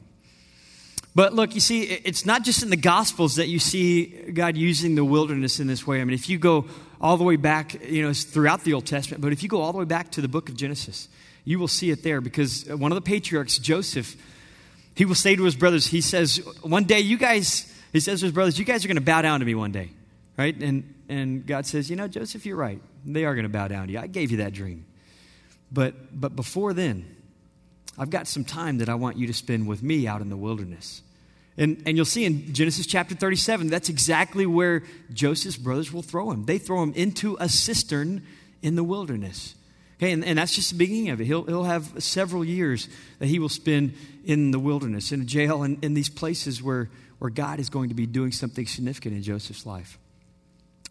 But 1.15 1.33
look, 1.33 1.53
you 1.53 1.61
see, 1.61 1.83
it's 1.83 2.25
not 2.25 2.43
just 2.43 2.63
in 2.63 2.69
the 2.69 2.77
Gospels 2.77 3.35
that 3.35 3.47
you 3.47 3.59
see 3.59 4.05
God 4.33 4.57
using 4.57 4.95
the 4.95 5.05
wilderness 5.05 5.59
in 5.59 5.67
this 5.67 5.85
way. 5.85 6.01
I 6.01 6.05
mean, 6.05 6.15
if 6.15 6.27
you 6.27 6.39
go 6.39 6.65
all 6.99 7.17
the 7.17 7.23
way 7.23 7.35
back, 7.35 7.87
you 7.87 8.01
know, 8.01 8.13
throughout 8.13 8.63
the 8.63 8.73
Old 8.73 8.87
Testament, 8.87 9.21
but 9.21 9.31
if 9.31 9.43
you 9.43 9.49
go 9.49 9.61
all 9.61 9.71
the 9.71 9.77
way 9.77 9.85
back 9.85 10.11
to 10.11 10.21
the 10.21 10.27
book 10.27 10.49
of 10.49 10.57
Genesis, 10.57 11.07
you 11.45 11.59
will 11.59 11.67
see 11.67 11.91
it 11.91 12.01
there 12.01 12.19
because 12.19 12.65
one 12.65 12.91
of 12.91 12.95
the 12.95 13.01
patriarchs, 13.01 13.59
Joseph, 13.59 14.15
he 14.95 15.05
will 15.05 15.15
say 15.15 15.35
to 15.35 15.43
his 15.43 15.55
brothers, 15.55 15.87
he 15.87 16.01
says, 16.01 16.37
one 16.61 16.85
day 16.85 16.99
you 16.99 17.17
guys, 17.17 17.71
he 17.93 17.99
says 17.99 18.19
to 18.19 18.25
his 18.25 18.33
brothers, 18.33 18.59
you 18.59 18.65
guys 18.65 18.83
are 18.83 18.87
going 18.87 18.95
to 18.95 19.01
bow 19.01 19.21
down 19.21 19.39
to 19.39 19.45
me 19.45 19.55
one 19.55 19.71
day, 19.71 19.91
right? 20.37 20.55
And, 20.55 20.95
and 21.07 21.45
God 21.45 21.65
says, 21.65 21.89
you 21.89 21.95
know, 21.95 22.07
Joseph, 22.07 22.45
you're 22.45 22.57
right. 22.57 22.81
They 23.05 23.23
are 23.23 23.35
going 23.35 23.43
to 23.43 23.49
bow 23.49 23.67
down 23.67 23.87
to 23.87 23.93
you. 23.93 23.99
I 23.99 24.07
gave 24.07 24.31
you 24.31 24.37
that 24.37 24.51
dream. 24.51 24.85
But, 25.71 26.19
but 26.19 26.35
before 26.35 26.73
then, 26.73 27.15
I've 27.97 28.09
got 28.09 28.27
some 28.27 28.43
time 28.43 28.79
that 28.79 28.89
I 28.89 28.95
want 28.95 29.17
you 29.17 29.27
to 29.27 29.33
spend 29.33 29.67
with 29.67 29.83
me 29.83 30.07
out 30.07 30.21
in 30.21 30.29
the 30.29 30.37
wilderness. 30.37 31.03
And, 31.55 31.83
and 31.85 31.95
you'll 31.95 32.05
see 32.05 32.25
in 32.25 32.53
Genesis 32.53 32.87
chapter 32.87 33.13
37, 33.13 33.67
that's 33.67 33.89
exactly 33.89 34.47
where 34.47 34.83
Joseph's 35.11 35.57
brothers 35.57 35.93
will 35.93 36.01
throw 36.01 36.31
him. 36.31 36.45
They 36.45 36.57
throw 36.57 36.81
him 36.81 36.93
into 36.95 37.37
a 37.39 37.47
cistern 37.47 38.25
in 38.63 38.75
the 38.75 38.83
wilderness. 38.83 39.53
Okay, 39.95 40.11
and, 40.11 40.25
and 40.25 40.37
that's 40.37 40.55
just 40.55 40.71
the 40.71 40.77
beginning 40.77 41.09
of 41.09 41.21
it. 41.21 41.25
He'll, 41.25 41.43
he'll 41.43 41.63
have 41.63 42.03
several 42.03 42.43
years 42.43 42.89
that 43.19 43.27
he 43.27 43.39
will 43.39 43.49
spend 43.49 43.93
in 44.25 44.51
the 44.51 44.59
wilderness, 44.59 45.11
in 45.11 45.21
a 45.21 45.25
jail, 45.25 45.63
and 45.63 45.83
in 45.83 45.93
these 45.93 46.09
places 46.09 46.61
where, 46.61 46.89
where 47.19 47.29
God 47.29 47.59
is 47.59 47.69
going 47.69 47.89
to 47.89 47.95
be 47.95 48.05
doing 48.05 48.31
something 48.31 48.65
significant 48.65 49.15
in 49.15 49.21
Joseph's 49.21 49.65
life. 49.65 49.97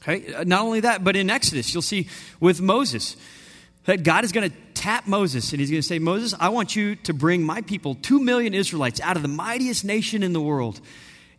Okay, 0.03 0.35
uh, 0.35 0.45
not 0.45 0.63
only 0.63 0.81
that, 0.81 1.05
but 1.05 1.17
in 1.17 1.31
Exodus, 1.31 1.73
you'll 1.73 1.83
see 1.83 2.09
with 2.41 2.61
Moses 2.61 3.17
that 3.85 4.03
God 4.03 4.25
is 4.25 4.33
going 4.33 4.51
to 4.51 4.57
tap 4.75 5.07
Moses 5.07 5.53
and 5.53 5.61
he's 5.61 5.71
going 5.71 5.83
to 5.83 5.87
say, 5.87 5.99
Moses, 5.99 6.35
I 6.39 6.49
want 6.49 6.75
you 6.75 6.97
to 6.97 7.15
bring 7.15 7.43
my 7.43 7.61
people, 7.63 7.95
two 7.95 8.21
million 8.21 8.55
Israelites, 8.55 9.01
out 9.01 9.17
of 9.17 9.23
the 9.23 9.29
mightiest 9.29 9.85
nation 9.85 10.23
in 10.23 10.33
the 10.33 10.41
world. 10.41 10.81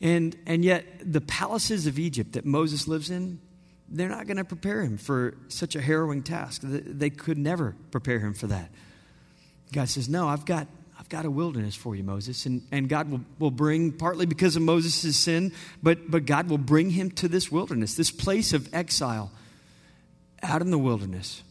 And, 0.01 0.35
and 0.45 0.65
yet, 0.65 0.85
the 1.01 1.21
palaces 1.21 1.87
of 1.87 1.97
Egypt 1.97 2.33
that 2.33 2.45
Moses 2.45 2.87
lives 2.87 3.09
in, 3.09 3.39
they're 3.93 4.09
not 4.09 4.25
going 4.25 4.37
to 4.37 4.43
prepare 4.43 4.81
him 4.81 4.97
for 4.97 5.35
such 5.47 5.75
a 5.75 5.81
harrowing 5.81 6.23
task. 6.23 6.61
They 6.63 7.11
could 7.11 7.37
never 7.37 7.75
prepare 7.91 8.19
him 8.19 8.33
for 8.33 8.47
that. 8.47 8.71
God 9.71 9.87
says, 9.87 10.09
No, 10.09 10.27
I've 10.27 10.45
got, 10.45 10.67
I've 10.99 11.09
got 11.09 11.25
a 11.25 11.31
wilderness 11.31 11.75
for 11.75 11.95
you, 11.95 12.03
Moses. 12.03 12.45
And, 12.47 12.63
and 12.71 12.89
God 12.89 13.11
will, 13.11 13.21
will 13.37 13.51
bring, 13.51 13.91
partly 13.91 14.25
because 14.25 14.55
of 14.55 14.63
Moses' 14.63 15.15
sin, 15.15 15.53
but, 15.81 16.09
but 16.09 16.25
God 16.25 16.49
will 16.49 16.57
bring 16.57 16.89
him 16.89 17.11
to 17.11 17.27
this 17.27 17.51
wilderness, 17.51 17.93
this 17.93 18.11
place 18.11 18.51
of 18.51 18.73
exile 18.73 19.31
out 20.41 20.61
in 20.61 20.71
the 20.71 20.79
wilderness 20.79 21.43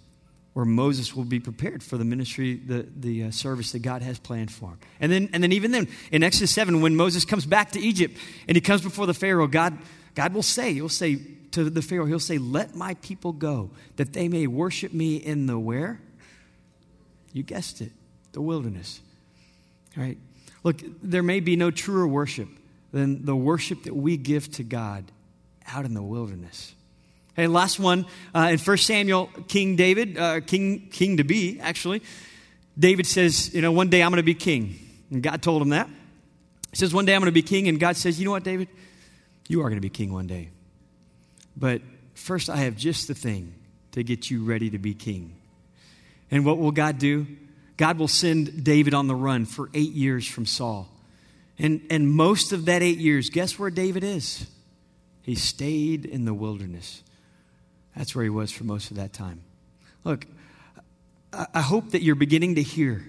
where 0.52 0.66
Moses 0.66 1.16
will 1.16 1.25
be 1.25 1.40
prepared 1.40 1.82
for 1.82 1.96
the 1.96 2.04
ministry, 2.04 2.56
the, 2.56 2.87
the 2.94 3.25
uh, 3.25 3.30
service 3.30 3.72
that 3.72 3.78
God 3.78 4.02
has 4.02 4.18
planned 4.18 4.50
for 4.50 4.70
him. 4.70 4.78
And 5.00 5.11
then, 5.11 5.30
and 5.32 5.42
then, 5.42 5.52
even 5.52 5.70
then, 5.70 5.88
in 6.11 6.22
Exodus 6.22 6.50
7, 6.50 6.82
when 6.82 6.94
Moses 6.94 7.25
comes 7.25 7.46
back 7.46 7.70
to 7.72 7.80
Egypt 7.80 8.18
and 8.49 8.54
he 8.54 8.61
comes 8.61 8.82
before 8.82 9.06
the 9.06 9.14
Pharaoh, 9.14 9.46
God, 9.46 9.78
God 10.14 10.34
will 10.34 10.42
say, 10.42 10.75
He'll 10.75 10.90
say 10.90 11.20
to 11.52 11.68
the 11.71 11.82
Pharaoh, 11.82 12.06
He'll 12.06 12.18
say, 12.18 12.38
Let 12.38 12.75
my 12.75 12.94
people 12.94 13.32
go, 13.32 13.71
that 13.97 14.12
they 14.12 14.28
may 14.28 14.47
worship 14.47 14.92
me 14.92 15.16
in 15.16 15.47
the 15.47 15.59
where? 15.59 16.00
You 17.32 17.42
guessed 17.42 17.80
it, 17.80 17.92
the 18.32 18.42
wilderness. 18.42 19.00
All 19.97 20.02
right? 20.02 20.18
Look, 20.64 20.82
there 21.02 21.23
may 21.23 21.40
be 21.40 21.56
no 21.56 21.71
truer 21.71 22.06
worship 22.06 22.49
than 22.92 23.25
the 23.25 23.35
worship 23.35 23.85
that 23.85 23.94
we 23.94 24.16
give 24.16 24.50
to 24.52 24.62
God 24.62 25.04
out 25.66 25.85
in 25.85 25.94
the 25.94 26.02
wilderness. 26.02 26.75
Hey, 27.35 27.47
last 27.47 27.78
one 27.78 28.06
uh, 28.35 28.50
in 28.52 28.59
1 28.59 28.76
Samuel, 28.76 29.30
King 29.49 29.75
David, 29.76 30.18
uh, 30.18 30.40
King 30.40 30.88
King 30.90 31.16
to 31.16 31.25
be 31.25 31.59
actually, 31.61 32.02
David 32.78 33.06
says, 33.06 33.54
you 33.54 33.62
know, 33.62 33.73
one 33.73 33.88
day 33.88 34.02
I'm 34.02 34.11
going 34.11 34.18
to 34.18 34.23
be 34.23 34.35
king, 34.35 34.78
and 35.11 35.23
God 35.23 35.42
told 35.42 35.62
him 35.62 35.71
that. 35.71 35.88
He 36.71 36.76
says, 36.76 36.92
one 36.92 37.04
day 37.04 37.14
I'm 37.14 37.21
going 37.21 37.26
to 37.26 37.32
be 37.32 37.42
king, 37.42 37.68
and 37.68 37.80
God 37.80 37.97
says, 37.97 38.18
you 38.18 38.25
know 38.25 38.30
what, 38.30 38.44
David, 38.44 38.68
you 39.49 39.61
are 39.61 39.64
going 39.64 39.76
to 39.76 39.82
be 39.82 39.90
king 39.90 40.12
one 40.12 40.26
day, 40.26 40.50
but 41.56 41.82
first 42.14 42.49
I 42.50 42.56
have 42.56 42.76
just 42.76 43.09
the 43.09 43.14
thing 43.14 43.54
to 43.92 44.02
get 44.02 44.30
you 44.30 44.44
ready 44.44 44.71
to 44.71 44.78
be 44.78 44.94
king. 44.94 45.37
And 46.30 46.44
what 46.47 46.59
will 46.59 46.73
God 46.73 46.99
do? 46.99 47.26
God 47.76 47.99
will 47.99 48.09
send 48.09 48.64
David 48.64 48.94
on 48.94 49.06
the 49.06 49.14
run 49.14 49.44
for 49.44 49.68
eight 49.75 49.92
years 49.92 50.26
from 50.26 50.47
Saul. 50.47 50.88
And, 51.59 51.82
and 51.90 52.11
most 52.11 52.52
of 52.52 52.64
that 52.64 52.82
eight 52.82 52.99
years, 52.99 53.30
guess 53.30 53.59
where 53.59 53.71
David 53.71 54.02
is? 54.02 54.47
He 55.23 55.35
stayed 55.35 56.04
in 56.04 56.25
the 56.25 56.35
wilderness. 56.35 57.02
That's 57.97 58.14
where 58.14 58.25
he 58.25 58.30
was 58.30 58.50
for 58.50 58.64
most 58.64 58.90
of 58.90 58.97
that 58.97 59.12
time. 59.12 59.42
Look, 60.04 60.26
I 61.32 61.61
hope 61.61 61.90
that 61.90 62.02
you're 62.02 62.14
beginning 62.14 62.56
to 62.56 62.62
hear 62.62 63.04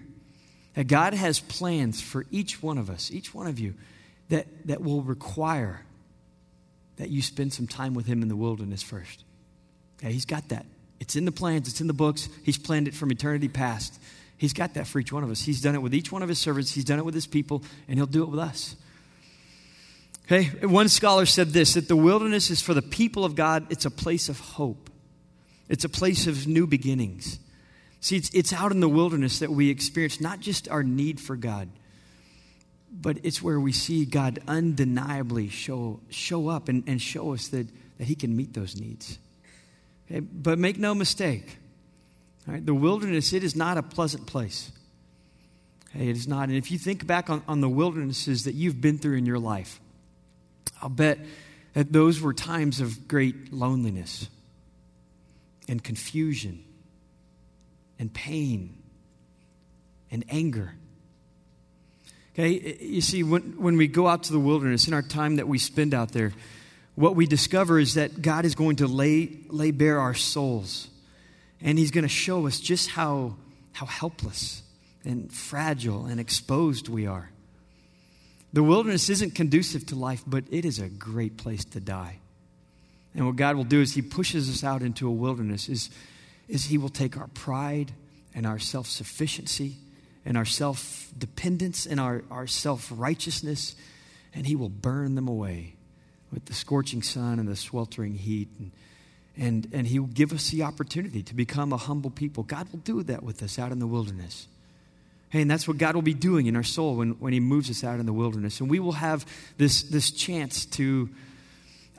that 0.76 0.86
God 0.86 1.14
has 1.14 1.40
plans 1.40 2.02
for 2.02 2.26
each 2.32 2.62
one 2.62 2.78
of 2.78 2.90
us, 2.90 3.12
each 3.12 3.34
one 3.34 3.48
of 3.48 3.60
you, 3.60 3.74
that, 4.30 4.48
that 4.68 4.82
will 4.82 5.02
require 5.02 5.82
that 6.98 7.10
you 7.10 7.22
spend 7.22 7.54
some 7.54 7.68
time 7.68 7.94
with 7.94 8.06
Him 8.06 8.22
in 8.22 8.28
the 8.28 8.36
wilderness 8.36 8.84
first. 8.84 9.24
Okay, 10.00 10.12
he's 10.12 10.26
got 10.26 10.50
that. 10.50 10.66
It's 11.00 11.16
in 11.16 11.26
the 11.26 11.32
plans, 11.32 11.68
it's 11.68 11.82
in 11.82 11.88
the 11.88 11.94
books. 11.94 12.30
He's 12.44 12.58
planned 12.58 12.88
it 12.88 12.94
from 12.94 13.12
eternity 13.12 13.48
past. 13.48 14.00
He's 14.38 14.54
got 14.54 14.74
that 14.74 14.88
for 14.88 15.00
each 15.00 15.12
one 15.12 15.24
of 15.24 15.32
us. 15.32 15.42
He's 15.42 15.62
done 15.62 15.76
it 15.76 15.82
with 15.82 15.94
each 15.94 16.12
one 16.12 16.22
of 16.22 16.30
His 16.30 16.40
servants, 16.40 16.72
He's 16.72 16.86
done 16.86 17.00
it 17.00 17.06
with 17.06 17.16
His 17.16 17.28
people, 17.28 17.64
and 17.88 17.98
He'll 17.98 18.06
do 18.06 18.24
it 18.24 18.30
with 18.30 18.40
us. 18.40 18.76
Okay, 20.26 20.46
one 20.66 20.88
scholar 20.88 21.26
said 21.26 21.50
this 21.50 21.74
that 21.74 21.88
the 21.88 21.96
wilderness 21.96 22.50
is 22.50 22.62
for 22.62 22.74
the 22.74 22.82
people 22.82 23.26
of 23.26 23.36
God, 23.36 23.68
it's 23.70 23.86
a 23.86 23.92
place 23.92 24.30
of 24.30 24.40
hope, 24.40 24.90
it's 25.70 25.84
a 25.84 25.90
place 25.90 26.28
of 26.28 26.48
new 26.48 26.68
beginnings. 26.68 27.40
See, 28.00 28.18
it's, 28.18 28.30
it's 28.34 28.52
out 28.52 28.74
in 28.74 28.82
the 28.82 28.90
wilderness 28.90 29.40
that 29.40 29.50
we 29.50 29.70
experience 29.70 30.20
not 30.20 30.42
just 30.42 30.68
our 30.68 30.84
need 30.84 31.22
for 31.22 31.38
God, 31.38 31.70
but 32.94 33.18
it's 33.24 33.42
where 33.42 33.60
we 33.60 33.72
see 33.72 34.06
God 34.06 34.40
undeniably 34.48 35.50
show, 35.50 36.00
show 36.10 36.48
up 36.48 36.70
and, 36.70 36.84
and 36.86 37.02
show 37.02 37.34
us 37.34 37.48
that, 37.50 37.68
that 37.98 38.06
He 38.06 38.16
can 38.16 38.36
meet 38.36 38.54
those 38.54 38.80
needs. 38.80 39.18
Okay? 40.06 40.20
But 40.20 40.60
make 40.60 40.78
no 40.78 40.94
mistake, 40.94 41.58
right? 42.46 42.64
the 42.64 42.74
wilderness, 42.74 43.34
it 43.34 43.44
is 43.44 43.56
not 43.56 43.78
a 43.78 43.84
pleasant 43.84 44.28
place. 44.28 44.72
Okay? 45.90 46.08
It 46.08 46.16
is 46.16 46.28
not. 46.28 46.50
And 46.50 46.58
if 46.58 46.70
you 46.70 46.78
think 46.78 47.08
back 47.08 47.30
on, 47.30 47.42
on 47.48 47.62
the 47.62 47.70
wildernesses 47.70 48.44
that 48.44 48.54
you've 48.54 48.80
been 48.80 49.00
through 49.00 49.18
in 49.18 49.26
your 49.26 49.40
life, 49.40 49.80
I'll 50.82 50.90
bet 50.90 51.20
that 51.74 51.92
those 51.92 52.22
were 52.22 52.34
times 52.34 52.80
of 52.80 53.08
great 53.08 53.52
loneliness 53.52 54.30
and 55.68 55.84
confusion 55.84 56.64
and 57.98 58.14
pain 58.14 58.78
and 60.12 60.24
anger. 60.30 60.76
Okay, 62.34 62.78
you 62.82 63.02
see, 63.02 63.22
when, 63.22 63.42
when 63.62 63.78
we 63.78 63.88
go 63.88 64.08
out 64.08 64.24
to 64.24 64.34
the 64.34 64.40
wilderness, 64.40 64.88
in 64.88 64.94
our 64.94 65.04
time 65.04 65.36
that 65.36 65.48
we 65.48 65.60
spend 65.60 65.94
out 65.94 66.12
there, 66.14 66.34
what 66.96 67.16
we 67.16 67.28
discover 67.28 67.80
is 67.80 67.94
that 67.94 68.24
God 68.24 68.44
is 68.46 68.56
going 68.56 68.78
to 68.78 68.88
lay, 68.88 69.38
lay 69.50 69.70
bare 69.70 70.00
our 70.00 70.16
souls. 70.16 70.88
And 71.62 71.78
He's 71.78 71.92
going 71.92 72.04
to 72.04 72.10
show 72.10 72.48
us 72.48 72.60
just 72.60 72.90
how, 72.90 73.36
how 73.72 73.86
helpless 73.86 74.64
and 75.06 75.32
fragile 75.32 76.08
and 76.08 76.20
exposed 76.20 76.90
we 76.90 77.06
are. 77.06 77.30
The 78.52 78.64
wilderness 78.64 79.10
isn't 79.10 79.36
conducive 79.36 79.86
to 79.88 79.96
life, 79.96 80.24
but 80.26 80.44
it 80.50 80.66
is 80.66 80.80
a 80.80 80.90
great 80.90 81.38
place 81.38 81.66
to 81.66 81.80
die. 81.80 82.20
And 83.14 83.28
what 83.28 83.36
God 83.36 83.56
will 83.56 83.64
do 83.64 83.82
is 83.82 83.94
He 83.94 84.02
pushes 84.02 84.50
us 84.50 84.64
out 84.64 84.82
into 84.82 85.08
a 85.08 85.12
wilderness, 85.12 85.70
is, 85.70 85.92
is 86.48 86.66
He 86.66 86.80
will 86.80 86.90
take 86.90 87.16
our 87.16 87.28
pride 87.28 87.92
and 88.34 88.48
our 88.48 88.58
self 88.58 88.88
sufficiency 88.88 89.78
and 90.26 90.38
our 90.38 90.46
self 90.46 91.12
dependence 91.18 91.86
and 91.86 92.00
our, 92.00 92.24
our 92.32 92.48
self 92.48 92.92
righteousness, 92.96 93.76
and 94.34 94.46
He 94.46 94.56
will 94.56 94.70
burn 94.70 95.16
them 95.16 95.28
away 95.28 95.76
with 96.32 96.46
the 96.46 96.54
scorching 96.54 97.02
sun 97.02 97.40
and 97.40 97.48
the 97.48 97.56
sweltering 97.56 98.16
heat. 98.16 98.50
And, 98.58 98.72
and, 99.38 99.68
and 99.74 99.88
He 99.88 100.00
will 100.00 100.08
give 100.08 100.34
us 100.34 100.50
the 100.50 100.64
opportunity 100.64 101.24
to 101.24 101.36
become 101.36 101.74
a 101.74 101.78
humble 101.78 102.10
people. 102.10 102.44
God 102.44 102.72
will 102.72 102.80
do 102.80 103.04
that 103.04 103.24
with 103.24 103.44
us 103.44 103.60
out 103.60 103.72
in 103.72 103.80
the 103.80 103.88
wilderness. 103.88 104.48
Hey, 105.30 105.42
and 105.42 105.50
that's 105.50 105.68
what 105.68 105.80
God 105.80 105.96
will 105.96 106.04
be 106.04 106.14
doing 106.14 106.46
in 106.46 106.56
our 106.56 106.64
soul 106.64 106.98
when, 106.98 107.12
when 107.14 107.34
He 107.34 107.40
moves 107.40 107.70
us 107.70 107.84
out 107.84 108.00
in 108.00 108.06
the 108.06 108.14
wilderness. 108.14 108.60
And 108.60 108.70
we 108.70 108.80
will 108.80 108.92
have 108.94 109.26
this, 109.58 109.84
this 109.84 110.12
chance 110.12 110.66
to 110.68 111.10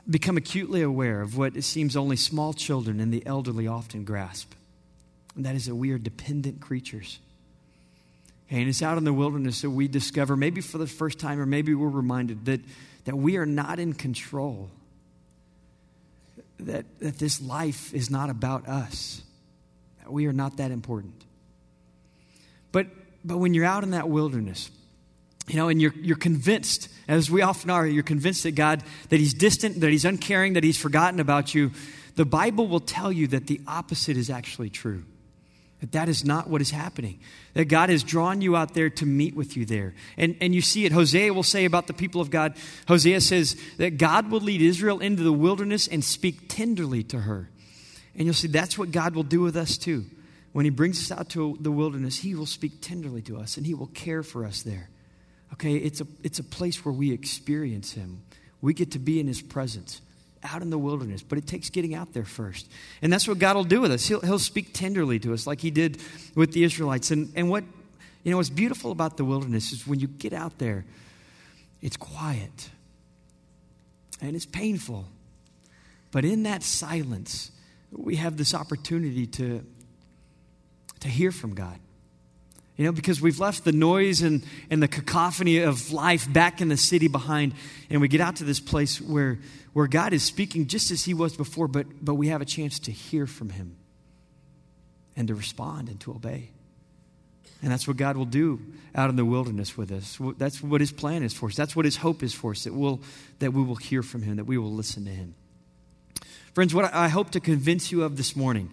become 0.09 0.37
acutely 0.37 0.81
aware 0.81 1.21
of 1.21 1.37
what 1.37 1.55
it 1.55 1.63
seems 1.63 1.95
only 1.95 2.15
small 2.15 2.53
children 2.53 2.99
and 2.99 3.13
the 3.13 3.25
elderly 3.25 3.67
often 3.67 4.03
grasp. 4.03 4.53
And 5.35 5.45
that 5.45 5.55
is 5.55 5.65
that 5.65 5.75
we 5.75 5.91
are 5.91 5.97
dependent 5.97 6.61
creatures. 6.61 7.19
And 8.49 8.69
it's 8.69 8.81
out 8.81 8.97
in 8.97 9.03
the 9.03 9.13
wilderness 9.13 9.61
that 9.61 9.71
we 9.71 9.87
discover, 9.87 10.35
maybe 10.37 10.61
for 10.61 10.77
the 10.77 10.87
first 10.87 11.19
time, 11.19 11.39
or 11.39 11.45
maybe 11.45 11.73
we're 11.73 11.89
reminded 11.89 12.45
that, 12.45 12.61
that 13.05 13.17
we 13.17 13.37
are 13.37 13.45
not 13.45 13.79
in 13.79 13.93
control. 13.93 14.69
That, 16.59 16.85
that 16.99 17.19
this 17.19 17.41
life 17.41 17.93
is 17.93 18.09
not 18.09 18.29
about 18.29 18.67
us. 18.67 19.21
That 19.99 20.11
we 20.11 20.27
are 20.27 20.33
not 20.33 20.57
that 20.57 20.71
important. 20.71 21.25
But 22.71 22.87
but 23.25 23.39
when 23.39 23.55
you're 23.55 23.65
out 23.65 23.83
in 23.83 23.91
that 23.91 24.07
wilderness, 24.07 24.69
you 25.47 25.55
know, 25.55 25.67
and 25.67 25.81
you're, 25.81 25.93
you're 25.95 26.15
convinced, 26.15 26.89
as 27.07 27.29
we 27.29 27.41
often 27.41 27.71
are, 27.71 27.85
you're 27.85 28.03
convinced 28.03 28.43
that 28.43 28.51
God, 28.51 28.83
that 29.09 29.19
He's 29.19 29.33
distant, 29.33 29.81
that 29.81 29.89
He's 29.89 30.05
uncaring, 30.05 30.53
that 30.53 30.63
He's 30.63 30.77
forgotten 30.77 31.19
about 31.19 31.55
you, 31.55 31.71
the 32.15 32.25
Bible 32.25 32.67
will 32.67 32.79
tell 32.79 33.11
you 33.11 33.27
that 33.27 33.47
the 33.47 33.59
opposite 33.67 34.15
is 34.15 34.29
actually 34.29 34.69
true. 34.69 35.03
That 35.85 35.91
that 35.91 36.09
is 36.09 36.25
not 36.25 36.49
what 36.49 36.61
is 36.61 36.71
happening. 36.71 37.19
That 37.53 37.65
God 37.65 37.89
has 37.89 38.03
drawn 38.03 38.41
you 38.41 38.55
out 38.55 38.73
there 38.73 38.89
to 38.89 39.05
meet 39.05 39.35
with 39.35 39.55
you 39.55 39.65
there. 39.65 39.93
And, 40.17 40.35
and 40.41 40.55
you 40.55 40.61
see 40.61 40.85
it. 40.85 40.91
Hosea 40.91 41.33
will 41.33 41.43
say 41.43 41.65
about 41.65 41.87
the 41.87 41.93
people 41.93 42.21
of 42.21 42.31
God, 42.31 42.55
Hosea 42.87 43.21
says 43.21 43.55
that 43.77 43.97
God 43.97 44.31
will 44.31 44.39
lead 44.39 44.61
Israel 44.61 44.99
into 44.99 45.23
the 45.23 45.33
wilderness 45.33 45.87
and 45.87 46.03
speak 46.03 46.49
tenderly 46.49 47.03
to 47.03 47.19
her. 47.19 47.49
And 48.15 48.25
you'll 48.25 48.33
see 48.33 48.47
that's 48.47 48.77
what 48.77 48.91
God 48.91 49.13
will 49.13 49.23
do 49.23 49.41
with 49.41 49.55
us 49.55 49.77
too 49.77 50.05
when 50.55 50.63
he 50.63 50.71
brings 50.71 50.99
us 50.99 51.19
out 51.19 51.27
to 51.27 51.57
the 51.59 51.69
wilderness, 51.69 52.17
he 52.17 52.33
will 52.33 52.45
speak 52.45 52.79
tenderly 52.79 53.21
to 53.21 53.37
us 53.37 53.57
and 53.57 53.65
he 53.65 53.73
will 53.73 53.87
care 53.87 54.23
for 54.23 54.45
us 54.45 54.61
there. 54.61 54.89
Okay, 55.51 55.75
it's 55.75 55.99
a, 55.99 56.07
it's 56.23 56.39
a 56.39 56.45
place 56.45 56.85
where 56.85 56.93
we 56.93 57.11
experience 57.11 57.91
him. 57.91 58.23
We 58.61 58.73
get 58.73 58.91
to 58.91 58.99
be 58.99 59.19
in 59.19 59.27
his 59.27 59.41
presence 59.41 59.99
out 60.45 60.61
in 60.61 60.69
the 60.69 60.77
wilderness, 60.77 61.21
but 61.23 61.37
it 61.37 61.47
takes 61.47 61.69
getting 61.69 61.95
out 61.95 62.13
there 62.13 62.23
first. 62.23 62.69
And 63.01 63.11
that's 63.11 63.27
what 63.27 63.39
God 63.39 63.55
will 63.55 63.63
do 63.63 63.81
with 63.81 63.91
us. 63.91 64.07
He'll, 64.07 64.21
he'll 64.21 64.39
speak 64.39 64.73
tenderly 64.73 65.19
to 65.19 65.33
us 65.33 65.45
like 65.45 65.61
he 65.61 65.71
did 65.71 65.99
with 66.35 66.53
the 66.53 66.63
Israelites. 66.63 67.11
And, 67.11 67.31
and 67.35 67.49
what, 67.49 67.63
you 68.23 68.31
know, 68.31 68.37
what's 68.37 68.49
beautiful 68.49 68.91
about 68.91 69.17
the 69.17 69.25
wilderness 69.25 69.71
is 69.71 69.85
when 69.85 69.99
you 69.99 70.07
get 70.07 70.33
out 70.33 70.57
there, 70.57 70.85
it's 71.81 71.97
quiet 71.97 72.69
and 74.21 74.35
it's 74.35 74.45
painful. 74.45 75.05
But 76.11 76.23
in 76.23 76.43
that 76.43 76.63
silence, 76.63 77.51
we 77.91 78.15
have 78.15 78.37
this 78.37 78.53
opportunity 78.53 79.27
to 79.27 79.65
to 81.05 81.11
hear 81.11 81.31
from 81.31 81.53
God. 81.53 81.79
You 82.77 82.85
know, 82.85 82.91
because 82.91 83.21
we've 83.21 83.39
left 83.39 83.63
the 83.63 83.71
noise 83.71 84.21
and, 84.21 84.43
and 84.69 84.83
the 84.83 84.87
cacophony 84.87 85.59
of 85.59 85.93
life 85.93 86.31
back 86.31 86.59
in 86.59 86.67
the 86.67 86.77
city 86.77 87.07
behind, 87.07 87.53
and 87.89 88.01
we 88.01 88.07
get 88.09 88.19
out 88.19 88.37
to 88.37 88.43
this 88.43 88.59
place 88.59 88.99
where, 88.99 89.39
where 89.71 89.87
God 89.87 90.11
is 90.11 90.23
speaking 90.23 90.67
just 90.67 90.91
as 90.91 91.05
He 91.05 91.13
was 91.13 91.37
before, 91.37 91.69
but, 91.69 91.87
but 92.01 92.15
we 92.15 92.27
have 92.27 92.41
a 92.41 92.45
chance 92.45 92.79
to 92.79 92.91
hear 92.91 93.27
from 93.27 93.49
Him 93.49 93.77
and 95.15 95.29
to 95.29 95.35
respond 95.35 95.87
and 95.87 95.99
to 96.01 96.11
obey. 96.11 96.49
And 97.61 97.71
that's 97.71 97.87
what 97.87 97.97
God 97.97 98.17
will 98.17 98.25
do 98.25 98.59
out 98.93 99.09
in 99.09 99.15
the 99.15 99.25
wilderness 99.25 99.77
with 99.77 99.91
us. 99.91 100.19
That's 100.37 100.61
what 100.61 100.81
his 100.81 100.91
plan 100.91 101.23
is 101.23 101.33
for 101.33 101.47
us. 101.47 101.55
That's 101.55 101.75
what 101.75 101.85
his 101.85 101.97
hope 101.97 102.21
is 102.21 102.33
for 102.33 102.51
us, 102.51 102.65
that, 102.65 102.73
we'll, 102.73 103.01
that 103.39 103.53
we 103.53 103.63
will 103.63 103.75
hear 103.75 104.03
from 104.03 104.21
him, 104.21 104.35
that 104.35 104.45
we 104.45 104.57
will 104.57 104.73
listen 104.73 105.05
to 105.05 105.11
him. 105.11 105.33
Friends, 106.53 106.75
what 106.75 106.93
I 106.93 107.07
hope 107.07 107.31
to 107.31 107.39
convince 107.39 107.91
you 107.91 108.03
of 108.03 108.17
this 108.17 108.35
morning 108.35 108.69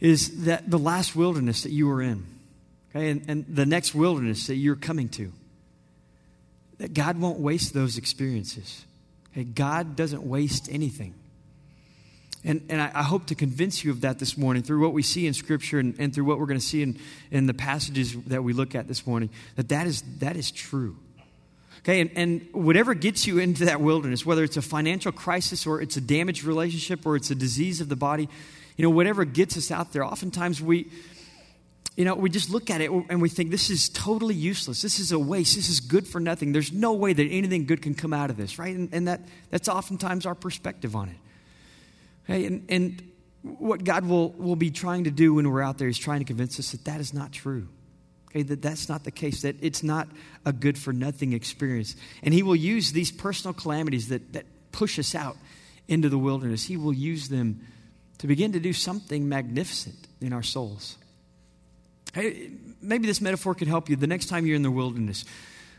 is 0.00 0.44
that 0.44 0.70
the 0.70 0.78
last 0.78 1.16
wilderness 1.16 1.62
that 1.64 1.72
you 1.72 1.88
were 1.88 2.00
in, 2.00 2.24
okay, 2.90 3.10
and, 3.10 3.24
and 3.28 3.44
the 3.48 3.66
next 3.66 3.94
wilderness 3.94 4.46
that 4.46 4.56
you're 4.56 4.76
coming 4.76 5.08
to, 5.10 5.32
that 6.78 6.94
God 6.94 7.18
won't 7.18 7.40
waste 7.40 7.74
those 7.74 7.98
experiences. 7.98 8.84
Okay, 9.32 9.44
God 9.44 9.96
doesn't 9.96 10.22
waste 10.22 10.68
anything. 10.70 11.14
And, 12.44 12.64
and 12.68 12.80
I, 12.80 12.90
I, 12.94 13.02
hope 13.02 13.26
to 13.26 13.34
convince 13.34 13.82
you 13.82 13.90
of 13.90 14.02
that 14.02 14.20
this 14.20 14.38
morning 14.38 14.62
through 14.62 14.80
what 14.80 14.92
we 14.92 15.02
see 15.02 15.26
in 15.26 15.34
Scripture 15.34 15.80
and, 15.80 15.98
and 15.98 16.14
through 16.14 16.24
what 16.24 16.38
we're 16.38 16.46
going 16.46 16.60
to 16.60 16.64
see 16.64 16.82
in, 16.82 16.98
in 17.32 17.46
the 17.46 17.54
passages 17.54 18.14
that 18.26 18.44
we 18.44 18.52
look 18.52 18.76
at 18.76 18.86
this 18.86 19.06
morning, 19.06 19.30
that 19.56 19.68
that 19.70 19.88
is, 19.88 20.02
that 20.20 20.36
is 20.36 20.52
true. 20.52 20.96
Okay, 21.80 22.00
and, 22.00 22.10
and 22.14 22.48
whatever 22.52 22.94
gets 22.94 23.26
you 23.26 23.38
into 23.38 23.64
that 23.64 23.80
wilderness, 23.80 24.24
whether 24.24 24.44
it's 24.44 24.56
a 24.56 24.62
financial 24.62 25.10
crisis 25.10 25.66
or 25.66 25.80
it's 25.80 25.96
a 25.96 26.00
damaged 26.00 26.44
relationship 26.44 27.06
or 27.06 27.16
it's 27.16 27.30
a 27.30 27.34
disease 27.34 27.80
of 27.80 27.88
the 27.88 27.96
body, 27.96 28.28
you 28.76 28.82
know, 28.84 28.90
whatever 28.90 29.24
gets 29.24 29.56
us 29.56 29.70
out 29.70 29.92
there, 29.92 30.04
oftentimes 30.04 30.60
we, 30.60 30.90
you 31.98 32.04
know, 32.04 32.14
we 32.14 32.30
just 32.30 32.48
look 32.48 32.70
at 32.70 32.80
it 32.80 32.92
and 32.92 33.20
we 33.20 33.28
think 33.28 33.50
this 33.50 33.70
is 33.70 33.88
totally 33.88 34.36
useless. 34.36 34.82
This 34.82 35.00
is 35.00 35.10
a 35.10 35.18
waste. 35.18 35.56
This 35.56 35.68
is 35.68 35.80
good 35.80 36.06
for 36.06 36.20
nothing. 36.20 36.52
There's 36.52 36.72
no 36.72 36.92
way 36.92 37.12
that 37.12 37.24
anything 37.24 37.66
good 37.66 37.82
can 37.82 37.96
come 37.96 38.12
out 38.12 38.30
of 38.30 38.36
this, 38.36 38.56
right? 38.56 38.72
And, 38.72 38.88
and 38.92 39.08
that, 39.08 39.22
that's 39.50 39.68
oftentimes 39.68 40.24
our 40.24 40.36
perspective 40.36 40.94
on 40.94 41.08
it. 41.08 41.16
Okay, 42.22 42.46
and, 42.46 42.64
and 42.68 43.12
what 43.42 43.82
God 43.82 44.06
will, 44.06 44.30
will 44.30 44.54
be 44.54 44.70
trying 44.70 45.04
to 45.04 45.10
do 45.10 45.34
when 45.34 45.50
we're 45.50 45.60
out 45.60 45.78
there 45.78 45.88
is 45.88 45.98
trying 45.98 46.20
to 46.20 46.24
convince 46.24 46.60
us 46.60 46.70
that 46.70 46.84
that 46.84 47.00
is 47.00 47.12
not 47.12 47.32
true. 47.32 47.66
Okay, 48.30 48.42
that 48.44 48.62
that's 48.62 48.88
not 48.88 49.02
the 49.02 49.10
case, 49.10 49.42
that 49.42 49.56
it's 49.60 49.82
not 49.82 50.06
a 50.46 50.52
good 50.52 50.78
for 50.78 50.92
nothing 50.92 51.32
experience. 51.32 51.96
And 52.22 52.32
He 52.32 52.44
will 52.44 52.54
use 52.54 52.92
these 52.92 53.10
personal 53.10 53.54
calamities 53.54 54.06
that, 54.10 54.34
that 54.34 54.46
push 54.70 55.00
us 55.00 55.16
out 55.16 55.36
into 55.88 56.08
the 56.08 56.18
wilderness, 56.18 56.62
He 56.62 56.76
will 56.76 56.94
use 56.94 57.28
them 57.28 57.66
to 58.18 58.28
begin 58.28 58.52
to 58.52 58.60
do 58.60 58.72
something 58.72 59.28
magnificent 59.28 59.96
in 60.20 60.32
our 60.32 60.44
souls. 60.44 60.96
Hey, 62.14 62.50
maybe 62.80 63.06
this 63.06 63.20
metaphor 63.20 63.54
could 63.54 63.68
help 63.68 63.88
you 63.88 63.96
the 63.96 64.06
next 64.06 64.26
time 64.26 64.46
you're 64.46 64.56
in 64.56 64.62
the 64.62 64.70
wilderness. 64.70 65.24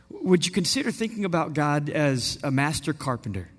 Would 0.10 0.46
you 0.46 0.52
consider 0.52 0.92
thinking 0.92 1.26
about 1.26 1.54
God 1.54 1.90
as 1.90 2.40
a 2.44 2.52
master 2.52 2.94
carpenter? 2.94 3.50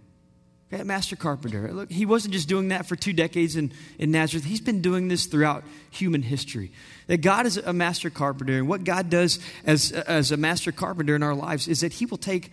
A 0.72 0.84
master 0.84 1.16
carpenter. 1.16 1.72
Look, 1.72 1.90
he 1.90 2.06
wasn't 2.06 2.32
just 2.32 2.48
doing 2.48 2.68
that 2.68 2.86
for 2.86 2.94
two 2.94 3.12
decades 3.12 3.56
in, 3.56 3.72
in 3.98 4.12
Nazareth. 4.12 4.44
He's 4.44 4.60
been 4.60 4.80
doing 4.80 5.08
this 5.08 5.26
throughout 5.26 5.64
human 5.90 6.22
history. 6.22 6.70
That 7.08 7.22
God 7.22 7.46
is 7.46 7.56
a 7.56 7.72
master 7.72 8.08
carpenter, 8.08 8.56
and 8.56 8.68
what 8.68 8.84
God 8.84 9.10
does 9.10 9.40
as, 9.66 9.90
as 9.90 10.30
a 10.30 10.36
master 10.36 10.70
carpenter 10.70 11.16
in 11.16 11.24
our 11.24 11.34
lives 11.34 11.66
is 11.66 11.80
that 11.80 11.94
He 11.94 12.06
will 12.06 12.18
take 12.18 12.52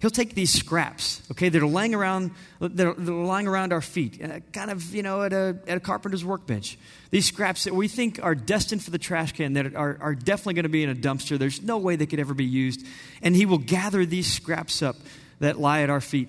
He'll 0.00 0.10
take 0.10 0.34
these 0.34 0.52
scraps, 0.52 1.22
okay, 1.30 1.48
that 1.48 1.62
are 1.62 1.66
lying 1.66 1.94
around, 1.94 2.32
that 2.60 2.86
are, 2.86 2.92
that 2.92 3.12
are 3.12 3.24
lying 3.24 3.46
around 3.46 3.72
our 3.72 3.80
feet, 3.80 4.22
uh, 4.22 4.40
kind 4.52 4.70
of, 4.70 4.94
you 4.94 5.02
know, 5.02 5.22
at 5.22 5.32
a, 5.32 5.58
at 5.66 5.78
a 5.78 5.80
carpenter's 5.80 6.24
workbench. 6.24 6.76
These 7.10 7.26
scraps 7.26 7.64
that 7.64 7.74
we 7.74 7.88
think 7.88 8.22
are 8.22 8.34
destined 8.34 8.82
for 8.82 8.90
the 8.90 8.98
trash 8.98 9.32
can, 9.32 9.54
that 9.54 9.74
are, 9.74 9.96
are 10.00 10.14
definitely 10.14 10.54
going 10.54 10.64
to 10.64 10.68
be 10.68 10.82
in 10.82 10.90
a 10.90 10.94
dumpster. 10.94 11.38
There's 11.38 11.62
no 11.62 11.78
way 11.78 11.96
they 11.96 12.06
could 12.06 12.20
ever 12.20 12.34
be 12.34 12.44
used. 12.44 12.86
And 13.22 13.34
he 13.34 13.46
will 13.46 13.58
gather 13.58 14.04
these 14.04 14.30
scraps 14.30 14.82
up 14.82 14.96
that 15.40 15.58
lie 15.58 15.82
at 15.82 15.90
our 15.90 16.02
feet. 16.02 16.28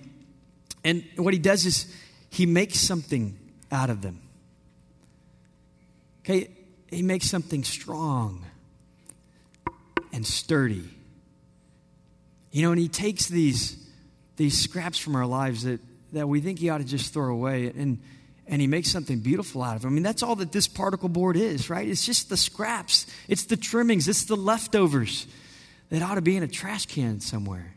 And 0.85 1.03
what 1.17 1.33
he 1.33 1.39
does 1.39 1.65
is 1.65 1.93
he 2.29 2.45
makes 2.45 2.79
something 2.79 3.37
out 3.71 3.89
of 3.89 4.01
them. 4.01 4.21
Okay, 6.21 6.49
he 6.89 7.01
makes 7.01 7.29
something 7.29 7.63
strong 7.63 8.45
and 10.13 10.25
sturdy 10.25 10.89
you 12.55 12.61
know, 12.61 12.71
and 12.71 12.79
he 12.79 12.87
takes 12.87 13.27
these, 13.27 13.75
these 14.37 14.57
scraps 14.57 14.97
from 14.97 15.17
our 15.17 15.25
lives 15.25 15.63
that, 15.63 15.81
that 16.13 16.25
we 16.25 16.39
think 16.39 16.57
he 16.57 16.69
ought 16.69 16.77
to 16.77 16.85
just 16.85 17.13
throw 17.13 17.33
away 17.33 17.67
and, 17.67 17.99
and 18.47 18.61
he 18.61 18.65
makes 18.65 18.89
something 18.89 19.19
beautiful 19.19 19.61
out 19.61 19.75
of 19.75 19.81
them. 19.81 19.91
I 19.91 19.93
mean, 19.93 20.03
that's 20.03 20.23
all 20.23 20.37
that 20.37 20.53
this 20.53 20.65
particle 20.65 21.09
board 21.09 21.35
is, 21.35 21.69
right? 21.69 21.85
It's 21.85 22.05
just 22.05 22.29
the 22.29 22.37
scraps, 22.37 23.07
it's 23.27 23.43
the 23.43 23.57
trimmings, 23.57 24.07
it's 24.07 24.23
the 24.23 24.37
leftovers 24.37 25.27
that 25.89 26.01
ought 26.01 26.15
to 26.15 26.21
be 26.21 26.37
in 26.37 26.43
a 26.43 26.47
trash 26.47 26.85
can 26.85 27.19
somewhere. 27.19 27.75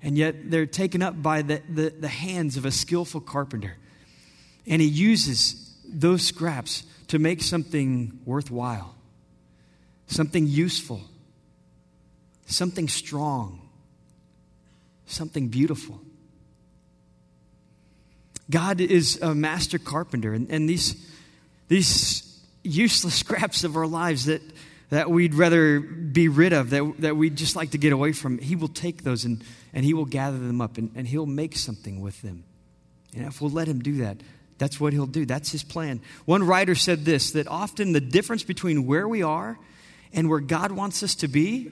And 0.00 0.16
yet 0.16 0.52
they're 0.52 0.66
taken 0.66 1.02
up 1.02 1.20
by 1.20 1.42
the, 1.42 1.60
the, 1.68 1.90
the 1.90 2.06
hands 2.06 2.56
of 2.56 2.64
a 2.64 2.70
skillful 2.70 3.20
carpenter. 3.20 3.76
And 4.68 4.80
he 4.80 4.86
uses 4.86 5.76
those 5.84 6.22
scraps 6.22 6.84
to 7.08 7.18
make 7.18 7.42
something 7.42 8.20
worthwhile, 8.24 8.94
something 10.06 10.46
useful, 10.46 11.00
something 12.46 12.86
strong 12.86 13.59
something 15.10 15.48
beautiful. 15.48 16.00
God 18.50 18.80
is 18.80 19.20
a 19.22 19.34
master 19.34 19.78
carpenter, 19.78 20.34
and, 20.34 20.50
and 20.50 20.68
these, 20.68 21.08
these 21.68 22.40
useless 22.62 23.14
scraps 23.20 23.64
of 23.64 23.76
our 23.76 23.86
lives 23.86 24.24
that, 24.26 24.42
that 24.90 25.10
we'd 25.10 25.34
rather 25.34 25.80
be 25.80 26.28
rid 26.28 26.52
of, 26.52 26.70
that, 26.70 26.94
that 26.98 27.16
we'd 27.16 27.36
just 27.36 27.54
like 27.54 27.70
to 27.70 27.78
get 27.78 27.92
away 27.92 28.12
from, 28.12 28.38
He 28.38 28.56
will 28.56 28.68
take 28.68 29.04
those 29.04 29.24
and, 29.24 29.42
and 29.72 29.84
He 29.84 29.94
will 29.94 30.04
gather 30.04 30.38
them 30.38 30.60
up 30.60 30.78
and, 30.78 30.90
and 30.96 31.06
He'll 31.06 31.26
make 31.26 31.56
something 31.56 32.00
with 32.00 32.20
them. 32.22 32.44
And 33.16 33.26
if 33.26 33.40
we'll 33.40 33.50
let 33.50 33.68
Him 33.68 33.80
do 33.80 33.98
that, 33.98 34.18
that's 34.58 34.80
what 34.80 34.92
He'll 34.92 35.06
do. 35.06 35.24
That's 35.24 35.52
His 35.52 35.62
plan. 35.62 36.00
One 36.24 36.42
writer 36.42 36.74
said 36.74 37.04
this 37.04 37.30
that 37.32 37.46
often 37.46 37.92
the 37.92 38.00
difference 38.00 38.42
between 38.42 38.86
where 38.86 39.06
we 39.06 39.22
are 39.22 39.58
and 40.12 40.28
where 40.28 40.40
God 40.40 40.72
wants 40.72 41.02
us 41.02 41.14
to 41.16 41.28
be 41.28 41.70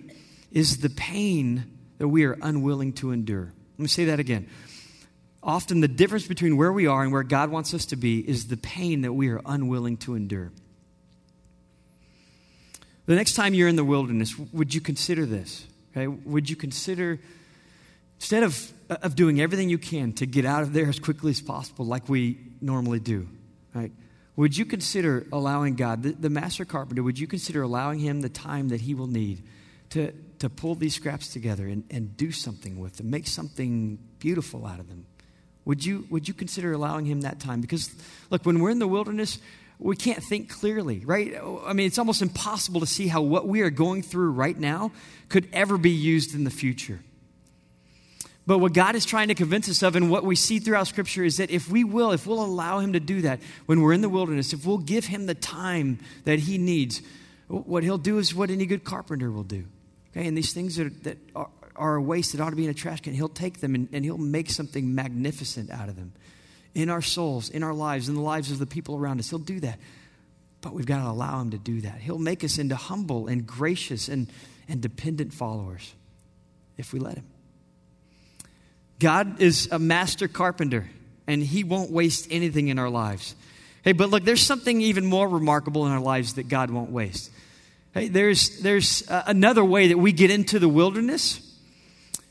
is 0.53 0.79
the 0.79 0.91
pain 0.91 1.78
that 1.99 2.09
we 2.09 2.25
are 2.25 2.39
unwilling 2.41 2.93
to 2.95 3.13
endure. 3.13 3.53
Let 3.77 3.83
me 3.83 3.89
say 3.89 4.07
that 4.07 4.21
again. 4.21 4.49
Often, 5.43 5.81
the 5.81 5.89
difference 5.89 6.27
between 6.27 6.57
where 6.57 6.73
we 6.73 6.87
are 6.87 7.03
and 7.03 7.13
where 7.13 7.23
God 7.23 7.51
wants 7.51 7.73
us 7.73 7.87
to 7.87 7.97
be 7.97 8.19
is 8.19 8.49
the 8.49 8.57
pain 8.57 9.03
that 9.03 9.13
we 9.13 9.29
are 9.29 9.41
unwilling 9.47 9.97
to 9.99 10.15
endure. 10.15 10.51
The 13.07 13.15
next 13.15 13.35
time 13.35 13.55
you're 13.55 13.69
in 13.69 13.77
the 13.77 13.85
wilderness, 13.85 14.37
would 14.53 14.75
you 14.75 14.81
consider 14.81 15.25
this? 15.25 15.65
Okay? 15.93 16.09
Would 16.09 16.51
you 16.51 16.57
consider, 16.57 17.19
instead 18.17 18.43
of, 18.43 18.73
uh, 18.91 18.97
of 19.03 19.15
doing 19.15 19.41
everything 19.41 19.71
you 19.71 19.79
can 19.79 20.13
to 20.15 20.27
get 20.27 20.45
out 20.45 20.63
of 20.63 20.73
there 20.73 20.89
as 20.89 20.99
quickly 20.99 21.31
as 21.31 21.41
possible, 21.41 21.87
like 21.87 22.09
we 22.09 22.39
normally 22.61 23.01
do, 23.01 23.29
right? 23.75 23.93
Would 24.37 24.57
you 24.57 24.67
consider 24.67 25.27
allowing 25.33 25.75
God, 25.75 26.03
the, 26.03 26.13
the 26.13 26.31
master 26.31 26.65
carpenter, 26.65 27.03
would 27.03 27.19
you 27.19 27.27
consider 27.27 27.63
allowing 27.63 27.99
him 27.99 28.21
the 28.21 28.29
time 28.29 28.69
that 28.69 28.83
he 28.83 28.95
will 28.95 29.07
need 29.07 29.43
to, 29.91 30.13
to 30.39 30.49
pull 30.49 30.75
these 30.75 30.95
scraps 30.95 31.29
together 31.29 31.67
and, 31.67 31.85
and 31.91 32.17
do 32.17 32.31
something 32.31 32.79
with 32.79 32.97
them, 32.97 33.11
make 33.11 33.27
something 33.27 33.99
beautiful 34.19 34.67
out 34.67 34.81
of 34.81 34.89
them. 34.89 35.07
Would 35.65 35.85
you, 35.85 36.07
would 36.11 36.27
you 36.27 36.35
consider 36.35 36.73
allowing 36.73 37.05
him 37.05 37.23
that 37.23 37.41
time? 37.41 37.61
Because, 37.61 37.95
look, 38.31 38.47
when 38.47 38.61
we're 38.61 38.71
in 38.71 38.79
the 38.79 38.89
wilderness, 38.89 39.39
we 39.79 39.97
can't 39.97 40.23
think 40.23 40.49
clearly, 40.49 41.01
right? 41.05 41.35
I 41.67 41.73
mean, 41.73 41.87
it's 41.87 41.99
almost 41.99 42.23
impossible 42.23 42.81
to 42.81 42.87
see 42.87 43.07
how 43.07 43.21
what 43.21 43.47
we 43.47 43.61
are 43.61 43.71
going 43.71 44.03
through 44.03 44.31
right 44.31 44.59
now 44.59 44.93
could 45.29 45.49
ever 45.53 45.77
be 45.77 45.91
used 45.91 46.35
in 46.35 46.45
the 46.45 46.51
future. 46.51 47.01
But 48.47 48.59
what 48.59 48.73
God 48.73 48.95
is 48.95 49.05
trying 49.05 49.29
to 49.29 49.35
convince 49.35 49.69
us 49.69 49.83
of, 49.83 49.95
and 49.95 50.11
what 50.11 50.25
we 50.25 50.35
see 50.35 50.59
throughout 50.59 50.87
Scripture, 50.87 51.23
is 51.23 51.37
that 51.37 51.51
if 51.51 51.69
we 51.69 51.85
will, 51.85 52.13
if 52.13 52.27
we'll 52.27 52.43
allow 52.43 52.79
Him 52.79 52.95
to 52.95 53.01
do 53.01 53.21
that 53.21 53.41
when 53.67 53.83
we're 53.83 53.93
in 53.93 54.01
the 54.01 54.09
wilderness, 54.09 54.55
if 54.55 54.65
we'll 54.65 54.79
give 54.79 55.05
Him 55.05 55.27
the 55.27 55.35
time 55.35 55.99
that 56.25 56.39
He 56.39 56.57
needs, 56.57 57.03
what 57.49 57.83
He'll 57.83 57.99
do 57.99 58.17
is 58.17 58.35
what 58.35 58.49
any 58.49 58.65
good 58.65 58.85
carpenter 58.85 59.31
will 59.31 59.43
do. 59.43 59.67
And 60.27 60.37
these 60.37 60.53
things 60.53 60.77
that 60.77 60.87
are, 60.87 60.91
that 61.05 61.19
are, 61.37 61.49
are 61.77 61.95
a 61.97 62.03
waste 62.03 62.33
that 62.33 62.41
ought 62.41 62.51
to 62.51 62.57
be 62.57 62.65
in 62.65 62.71
a 62.71 62.75
trash 62.75 63.01
can, 63.01 63.15
He'll 63.15 63.29
take 63.29 63.61
them 63.61 63.75
and, 63.75 63.89
and 63.93 64.05
He'll 64.05 64.19
make 64.19 64.51
something 64.51 64.95
magnificent 64.95 65.71
out 65.71 65.89
of 65.89 65.97
them 65.97 66.13
in 66.75 66.91
our 66.91 67.03
souls, 67.03 67.49
in 67.49 67.63
our 67.63 67.75
lives, 67.75 68.09
in 68.09 68.15
the 68.15 68.21
lives 68.21 68.51
of 68.51 68.59
the 68.59 68.67
people 68.67 68.97
around 68.97 69.21
us. 69.21 69.31
He'll 69.31 69.39
do 69.39 69.61
that. 69.61 69.79
But 70.61 70.75
we've 70.75 70.87
got 70.87 71.03
to 71.03 71.09
allow 71.09 71.41
Him 71.41 71.51
to 71.53 71.59
do 71.59 71.81
that. 71.83 72.01
He'll 72.01 72.19
make 72.19 72.43
us 72.43 72.59
into 72.59 72.75
humble 72.75 73.29
and 73.29 73.47
gracious 73.47 74.09
and, 74.09 74.29
and 74.69 74.81
dependent 74.81 75.33
followers 75.33 75.95
if 76.77 76.93
we 76.93 76.99
let 76.99 77.15
Him. 77.15 77.27
God 78.99 79.41
is 79.41 79.69
a 79.71 79.79
master 79.79 80.27
carpenter, 80.27 80.91
and 81.29 81.43
He 81.43 81.63
won't 81.63 81.93
waste 81.93 82.27
anything 82.31 82.69
in 82.69 82.79
our 82.81 82.91
lives. 82.91 83.37
Hey, 83.85 83.93
but 83.93 84.11
look, 84.11 84.25
there's 84.25 84.43
something 84.43 84.81
even 84.81 85.07
more 85.07 85.29
remarkable 85.29 85.87
in 85.87 85.93
our 85.93 86.01
lives 86.01 86.35
that 86.35 86.49
God 86.49 86.71
won't 86.71 86.91
waste. 86.91 87.31
Hey, 87.95 88.09
there's, 88.09 88.61
there's 88.61 89.09
uh, 89.11 89.23
another 89.27 89.65
way 89.65 89.89
that 89.89 89.99
we 89.99 90.13
get 90.13 90.31
into 90.31 90.59
the 90.59 90.69
wilderness 90.69 91.41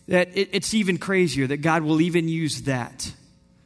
that 0.07 0.29
it, 0.37 0.49
it's 0.51 0.73
even 0.73 0.97
crazier, 0.97 1.47
that 1.47 1.57
God 1.57 1.81
will 1.81 1.99
even 1.99 2.27
use 2.27 2.63
that. 2.63 3.11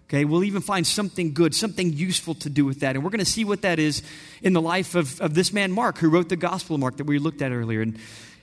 Okay, 0.08 0.26
we'll 0.26 0.44
even 0.44 0.62
find 0.62 0.86
something 0.86 1.34
good, 1.34 1.56
something 1.56 1.94
useful 1.94 2.36
to 2.36 2.50
do 2.50 2.66
with 2.66 2.82
that. 2.82 2.96
And 2.96 3.04
we're 3.04 3.12
going 3.12 3.20
to 3.20 3.26
see 3.26 3.46
what 3.46 3.62
that 3.62 3.80
is 3.80 4.04
in 4.42 4.54
the 4.54 4.62
life 4.62 4.96
of, 4.96 5.20
of 5.22 5.36
this 5.36 5.54
man, 5.54 5.72
Mark, 5.72 5.98
who 5.98 6.10
wrote 6.10 6.30
the 6.30 6.36
Gospel 6.36 6.76
of 6.76 6.82
Mark 6.82 6.98
that 6.98 7.06
we 7.06 7.20
looked 7.20 7.42
at 7.42 7.52
earlier. 7.52 7.82
And, 7.82 7.98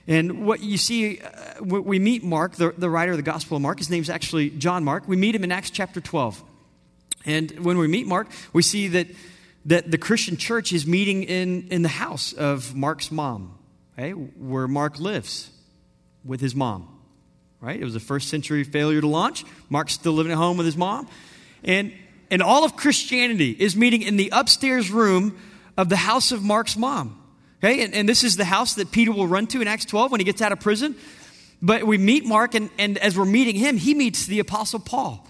and 0.07 0.45
what 0.47 0.61
you 0.61 0.77
see, 0.77 1.19
uh, 1.19 1.63
we 1.63 1.99
meet 1.99 2.23
Mark, 2.23 2.53
the, 2.53 2.73
the 2.75 2.89
writer 2.89 3.11
of 3.11 3.17
the 3.17 3.23
Gospel 3.23 3.57
of 3.57 3.61
Mark. 3.61 3.79
His 3.79 3.89
name's 3.89 4.09
actually 4.09 4.49
John 4.51 4.83
Mark. 4.83 5.07
We 5.07 5.15
meet 5.15 5.35
him 5.35 5.43
in 5.43 5.51
Acts 5.51 5.69
chapter 5.69 6.01
12. 6.01 6.43
And 7.25 7.51
when 7.59 7.77
we 7.77 7.87
meet 7.87 8.07
Mark, 8.07 8.29
we 8.53 8.61
see 8.61 8.87
that 8.89 9.07
that 9.69 9.91
the 9.91 9.99
Christian 9.99 10.35
church 10.35 10.73
is 10.73 10.87
meeting 10.87 11.23
in, 11.23 11.67
in 11.69 11.83
the 11.83 11.89
house 11.89 12.33
of 12.33 12.75
Mark's 12.75 13.11
mom. 13.11 13.55
where 13.95 14.67
Mark 14.67 14.99
lives 14.99 15.51
with 16.25 16.41
his 16.41 16.55
mom. 16.55 16.87
Right? 17.61 17.79
It 17.79 17.83
was 17.83 17.95
a 17.95 17.99
first 17.99 18.29
century 18.29 18.63
failure 18.63 18.99
to 18.99 19.07
launch. 19.07 19.45
Mark's 19.69 19.93
still 19.93 20.13
living 20.13 20.31
at 20.31 20.37
home 20.39 20.57
with 20.57 20.65
his 20.65 20.75
mom. 20.75 21.07
And, 21.63 21.93
and 22.31 22.41
all 22.41 22.63
of 22.63 22.75
Christianity 22.75 23.51
is 23.51 23.75
meeting 23.75 24.01
in 24.01 24.17
the 24.17 24.29
upstairs 24.31 24.89
room 24.89 25.37
of 25.77 25.89
the 25.89 25.97
house 25.97 26.31
of 26.31 26.41
Mark's 26.41 26.75
mom. 26.75 27.21
Okay? 27.61 27.83
And, 27.83 27.93
and 27.93 28.09
this 28.09 28.23
is 28.23 28.37
the 28.37 28.45
house 28.45 28.73
that 28.75 28.91
Peter 28.91 29.11
will 29.11 29.27
run 29.27 29.45
to 29.47 29.61
in 29.61 29.67
Acts 29.67 29.85
12 29.85 30.09
when 30.09 30.19
he 30.19 30.25
gets 30.25 30.41
out 30.41 30.51
of 30.51 30.61
prison. 30.61 30.95
But 31.61 31.83
we 31.83 31.99
meet 31.99 32.25
Mark, 32.25 32.55
and, 32.55 32.71
and 32.79 32.97
as 32.97 33.15
we're 33.15 33.25
meeting 33.25 33.55
him, 33.55 33.77
he 33.77 33.93
meets 33.93 34.25
the 34.25 34.39
Apostle 34.39 34.79
Paul. 34.79 35.28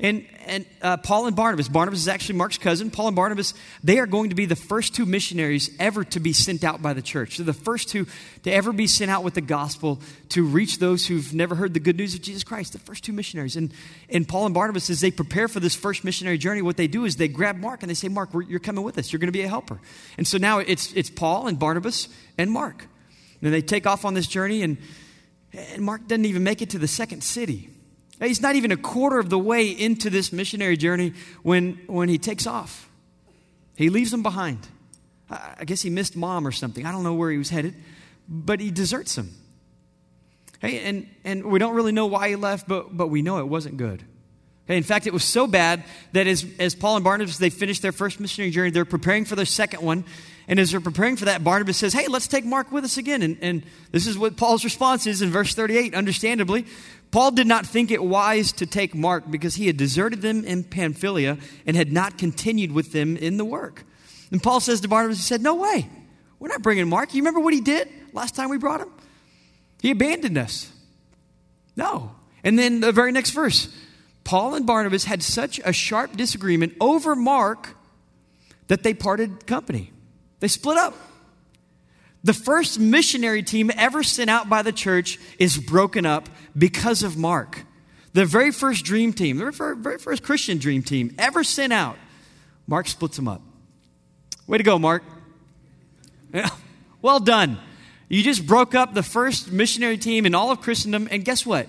And, 0.00 0.26
and 0.46 0.66
uh, 0.82 0.96
Paul 0.96 1.28
and 1.28 1.36
Barnabas, 1.36 1.68
Barnabas 1.68 2.00
is 2.00 2.08
actually 2.08 2.36
Mark's 2.36 2.58
cousin. 2.58 2.90
Paul 2.90 3.06
and 3.06 3.16
Barnabas, 3.16 3.54
they 3.84 4.00
are 4.00 4.06
going 4.06 4.30
to 4.30 4.34
be 4.34 4.44
the 4.44 4.56
first 4.56 4.92
two 4.92 5.06
missionaries 5.06 5.70
ever 5.78 6.02
to 6.02 6.18
be 6.18 6.32
sent 6.32 6.64
out 6.64 6.82
by 6.82 6.94
the 6.94 7.00
church. 7.00 7.36
They're 7.36 7.46
the 7.46 7.52
first 7.52 7.90
two 7.90 8.06
to 8.42 8.52
ever 8.52 8.72
be 8.72 8.88
sent 8.88 9.08
out 9.12 9.22
with 9.22 9.34
the 9.34 9.40
gospel 9.40 10.00
to 10.30 10.44
reach 10.44 10.78
those 10.78 11.06
who've 11.06 11.32
never 11.32 11.54
heard 11.54 11.74
the 11.74 11.80
good 11.80 11.96
news 11.96 12.16
of 12.16 12.22
Jesus 12.22 12.42
Christ. 12.42 12.72
The 12.72 12.80
first 12.80 13.04
two 13.04 13.12
missionaries. 13.12 13.54
And, 13.54 13.72
and 14.08 14.26
Paul 14.26 14.46
and 14.46 14.54
Barnabas, 14.54 14.90
as 14.90 15.00
they 15.00 15.12
prepare 15.12 15.46
for 15.46 15.60
this 15.60 15.76
first 15.76 16.02
missionary 16.02 16.38
journey, 16.38 16.60
what 16.60 16.76
they 16.76 16.88
do 16.88 17.04
is 17.04 17.14
they 17.14 17.28
grab 17.28 17.56
Mark 17.56 17.84
and 17.84 17.88
they 17.88 17.94
say, 17.94 18.08
Mark, 18.08 18.30
you're 18.48 18.58
coming 18.58 18.84
with 18.84 18.98
us. 18.98 19.12
You're 19.12 19.20
going 19.20 19.28
to 19.28 19.32
be 19.32 19.42
a 19.42 19.48
helper. 19.48 19.80
And 20.18 20.26
so 20.26 20.38
now 20.38 20.58
it's, 20.58 20.92
it's 20.94 21.08
Paul 21.08 21.46
and 21.46 21.56
Barnabas 21.56 22.08
and 22.36 22.50
Mark. 22.50 22.88
And 23.40 23.52
they 23.52 23.62
take 23.62 23.86
off 23.86 24.04
on 24.04 24.14
this 24.14 24.26
journey, 24.26 24.62
and, 24.62 24.78
and 25.52 25.82
Mark 25.82 26.08
doesn't 26.08 26.24
even 26.24 26.42
make 26.42 26.62
it 26.62 26.70
to 26.70 26.78
the 26.78 26.88
second 26.88 27.22
city. 27.22 27.68
He's 28.24 28.40
not 28.40 28.54
even 28.56 28.72
a 28.72 28.76
quarter 28.76 29.18
of 29.18 29.30
the 29.30 29.38
way 29.38 29.68
into 29.68 30.10
this 30.10 30.32
missionary 30.32 30.76
journey 30.76 31.12
when, 31.42 31.80
when 31.86 32.08
he 32.08 32.18
takes 32.18 32.46
off. 32.46 32.88
He 33.76 33.90
leaves 33.90 34.10
them 34.10 34.22
behind. 34.22 34.66
I 35.30 35.64
guess 35.64 35.82
he 35.82 35.90
missed 35.90 36.16
mom 36.16 36.46
or 36.46 36.52
something. 36.52 36.86
I 36.86 36.92
don't 36.92 37.02
know 37.02 37.14
where 37.14 37.30
he 37.30 37.38
was 37.38 37.50
headed, 37.50 37.74
but 38.28 38.60
he 38.60 38.70
deserts 38.70 39.14
them. 39.14 39.34
Hey, 40.60 40.80
and, 40.84 41.08
and 41.24 41.44
we 41.44 41.58
don't 41.58 41.74
really 41.74 41.92
know 41.92 42.06
why 42.06 42.28
he 42.28 42.36
left, 42.36 42.68
but, 42.68 42.96
but 42.96 43.08
we 43.08 43.22
know 43.22 43.38
it 43.38 43.48
wasn't 43.48 43.76
good. 43.76 44.04
Okay, 44.66 44.78
in 44.78 44.82
fact, 44.82 45.06
it 45.06 45.12
was 45.12 45.24
so 45.24 45.46
bad 45.46 45.84
that 46.12 46.26
as, 46.26 46.46
as 46.58 46.74
Paul 46.74 46.96
and 46.96 47.04
Barnabas, 47.04 47.36
they 47.36 47.50
finished 47.50 47.82
their 47.82 47.92
first 47.92 48.18
missionary 48.18 48.50
journey, 48.50 48.70
they're 48.70 48.86
preparing 48.86 49.26
for 49.26 49.36
their 49.36 49.44
second 49.44 49.82
one. 49.82 50.04
And 50.48 50.58
as 50.58 50.70
they're 50.70 50.80
preparing 50.80 51.16
for 51.16 51.26
that, 51.26 51.44
Barnabas 51.44 51.76
says, 51.76 51.92
Hey, 51.92 52.06
let's 52.06 52.26
take 52.26 52.44
Mark 52.44 52.72
with 52.72 52.84
us 52.84 52.96
again. 52.96 53.22
And, 53.22 53.38
and 53.40 53.62
this 53.92 54.06
is 54.06 54.16
what 54.16 54.36
Paul's 54.36 54.64
response 54.64 55.06
is 55.06 55.22
in 55.22 55.30
verse 55.30 55.54
38, 55.54 55.94
understandably. 55.94 56.66
Paul 57.10 57.30
did 57.30 57.46
not 57.46 57.66
think 57.66 57.90
it 57.90 58.02
wise 58.02 58.52
to 58.52 58.66
take 58.66 58.94
Mark 58.94 59.30
because 59.30 59.54
he 59.54 59.66
had 59.66 59.76
deserted 59.76 60.20
them 60.20 60.44
in 60.44 60.64
Pamphylia 60.64 61.38
and 61.66 61.76
had 61.76 61.92
not 61.92 62.18
continued 62.18 62.72
with 62.72 62.92
them 62.92 63.16
in 63.16 63.36
the 63.36 63.44
work. 63.44 63.84
And 64.30 64.42
Paul 64.42 64.60
says 64.60 64.80
to 64.80 64.88
Barnabas, 64.88 65.18
he 65.18 65.22
said, 65.22 65.40
No 65.40 65.54
way. 65.54 65.88
We're 66.38 66.48
not 66.48 66.62
bringing 66.62 66.88
Mark. 66.88 67.14
You 67.14 67.20
remember 67.20 67.40
what 67.40 67.54
he 67.54 67.60
did 67.60 67.88
last 68.12 68.34
time 68.34 68.50
we 68.50 68.58
brought 68.58 68.80
him? 68.80 68.90
He 69.80 69.90
abandoned 69.90 70.36
us. 70.36 70.70
No. 71.76 72.12
And 72.42 72.58
then 72.58 72.80
the 72.80 72.92
very 72.92 73.12
next 73.12 73.30
verse 73.30 73.68
Paul 74.24 74.54
and 74.54 74.66
Barnabas 74.66 75.04
had 75.04 75.22
such 75.22 75.60
a 75.64 75.72
sharp 75.72 76.16
disagreement 76.16 76.74
over 76.80 77.14
Mark 77.14 77.76
that 78.68 78.82
they 78.82 78.94
parted 78.94 79.46
company. 79.46 79.92
They 80.40 80.48
split 80.48 80.78
up. 80.78 80.94
The 82.24 82.32
first 82.32 82.80
missionary 82.80 83.42
team 83.42 83.70
ever 83.76 84.02
sent 84.02 84.30
out 84.30 84.48
by 84.48 84.62
the 84.62 84.72
church 84.72 85.18
is 85.38 85.58
broken 85.58 86.06
up 86.06 86.30
because 86.56 87.02
of 87.02 87.18
Mark. 87.18 87.64
The 88.14 88.24
very 88.24 88.50
first 88.50 88.84
dream 88.84 89.12
team, 89.12 89.36
the 89.36 89.74
very 89.76 89.98
first 89.98 90.22
Christian 90.22 90.56
dream 90.56 90.82
team 90.82 91.14
ever 91.18 91.44
sent 91.44 91.72
out, 91.72 91.98
Mark 92.66 92.88
splits 92.88 93.16
them 93.16 93.28
up. 93.28 93.42
Way 94.46 94.56
to 94.56 94.64
go, 94.64 94.78
Mark. 94.78 95.02
Well 97.02 97.20
done. 97.20 97.58
You 98.08 98.22
just 98.22 98.46
broke 98.46 98.74
up 98.74 98.94
the 98.94 99.02
first 99.02 99.52
missionary 99.52 99.98
team 99.98 100.24
in 100.24 100.34
all 100.34 100.50
of 100.50 100.62
Christendom, 100.62 101.08
and 101.10 101.24
guess 101.24 101.44
what? 101.44 101.66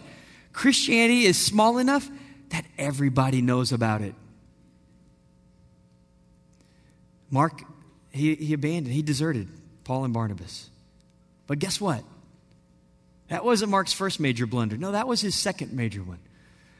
Christianity 0.53 1.25
is 1.25 1.37
small 1.37 1.79
enough 1.79 2.09
that 2.55 2.65
everybody 2.77 3.41
knows 3.41 3.73
about 3.73 4.01
it. 4.01 4.15
Mark, 7.29 7.63
he, 8.11 8.35
he 8.35 8.53
abandoned, 8.53 8.95
he 8.95 9.01
deserted. 9.01 9.49
Paul 9.83 10.05
and 10.05 10.13
Barnabas. 10.13 10.69
But 11.47 11.59
guess 11.59 11.81
what? 11.81 12.01
That 13.27 13.43
wasn't 13.43 13.71
Mark's 13.71 13.91
first 13.91 14.21
major 14.21 14.47
blunder. 14.47 14.77
No, 14.77 14.93
that 14.93 15.05
was 15.05 15.19
his 15.19 15.35
second 15.35 15.73
major 15.73 16.01
one. 16.01 16.19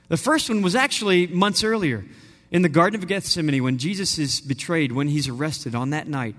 The 0.07 0.17
first 0.17 0.47
one 0.47 0.61
was 0.61 0.75
actually 0.75 1.27
months 1.27 1.61
earlier 1.63 2.05
in 2.51 2.61
the 2.61 2.69
Garden 2.69 3.01
of 3.01 3.05
Gethsemane 3.05 3.61
when 3.61 3.77
Jesus 3.77 4.17
is 4.17 4.39
betrayed, 4.39 4.93
when 4.93 5.09
he's 5.09 5.27
arrested 5.27 5.75
on 5.75 5.89
that 5.89 6.07
night. 6.07 6.35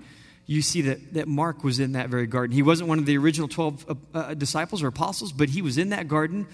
You 0.47 0.63
see 0.63 0.81
that, 0.81 1.13
that 1.13 1.27
Mark 1.27 1.63
was 1.63 1.79
in 1.79 1.91
that 1.91 2.09
very 2.09 2.25
garden. 2.25 2.55
He 2.55 2.63
wasn't 2.63 2.89
one 2.89 2.97
of 2.97 3.05
the 3.05 3.17
original 3.17 3.47
12 3.47 3.85
uh, 3.87 4.17
uh, 4.17 4.33
disciples 4.33 4.81
or 4.81 4.87
apostles, 4.87 5.31
but 5.31 5.49
he 5.49 5.61
was 5.61 5.77
in 5.77 5.89
that 5.89 6.07
garden 6.07 6.47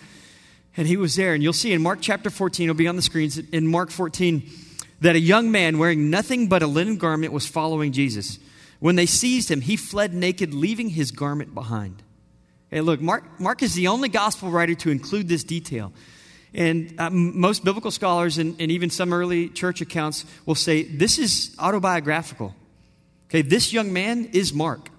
and 0.76 0.88
he 0.88 0.98
was 0.98 1.16
there. 1.16 1.34
And 1.34 1.44
you'll 1.44 1.54
see 1.54 1.74
in 1.74 1.82
Mark 1.82 2.00
chapter 2.02 2.30
14, 2.30 2.66
it'll 2.66 2.78
be 2.78 2.88
on 2.88 2.96
the 2.96 3.02
screens, 3.02 3.38
in 3.38 3.68
Mark 3.68 3.92
14, 3.92 4.50
that 5.02 5.16
a 5.16 5.20
young 5.20 5.52
man 5.52 5.78
wearing 5.78 6.10
nothing 6.10 6.48
but 6.48 6.64
a 6.64 6.68
linen 6.68 6.98
garment 6.98 7.34
was 7.34 7.46
following 7.46 7.92
Jesus. 7.92 8.40
When 8.80 8.96
they 8.96 9.06
seized 9.06 9.50
him, 9.50 9.62
he 9.62 9.76
fled 9.76 10.14
naked, 10.14 10.54
leaving 10.54 10.90
his 10.90 11.12
garment 11.12 11.54
behind. 11.54 12.04
Hey, 12.70 12.82
look, 12.82 13.02
Mark, 13.02 13.40
Mark 13.40 13.62
is 13.62 13.76
the 13.76 13.88
only 13.88 14.10
gospel 14.10 14.50
writer 14.50 14.76
to 14.76 14.90
include 14.90 15.28
this 15.28 15.44
detail. 15.44 15.94
And 16.54 16.94
uh, 17.00 17.10
most 17.10 17.64
biblical 17.64 17.92
scholars 17.92 18.38
and, 18.38 18.60
and 18.60 18.72
even 18.72 18.90
some 18.90 19.14
early 19.14 19.50
church 19.50 19.82
accounts 19.82 20.26
will 20.46 20.56
say 20.56 20.84
this 20.84 21.18
is 21.18 21.56
autobiographical. 21.60 22.56
Okay, 23.30 23.42
this 23.42 23.74
young 23.74 23.92
man 23.92 24.26
is 24.34 24.54
Mark. 24.54 24.90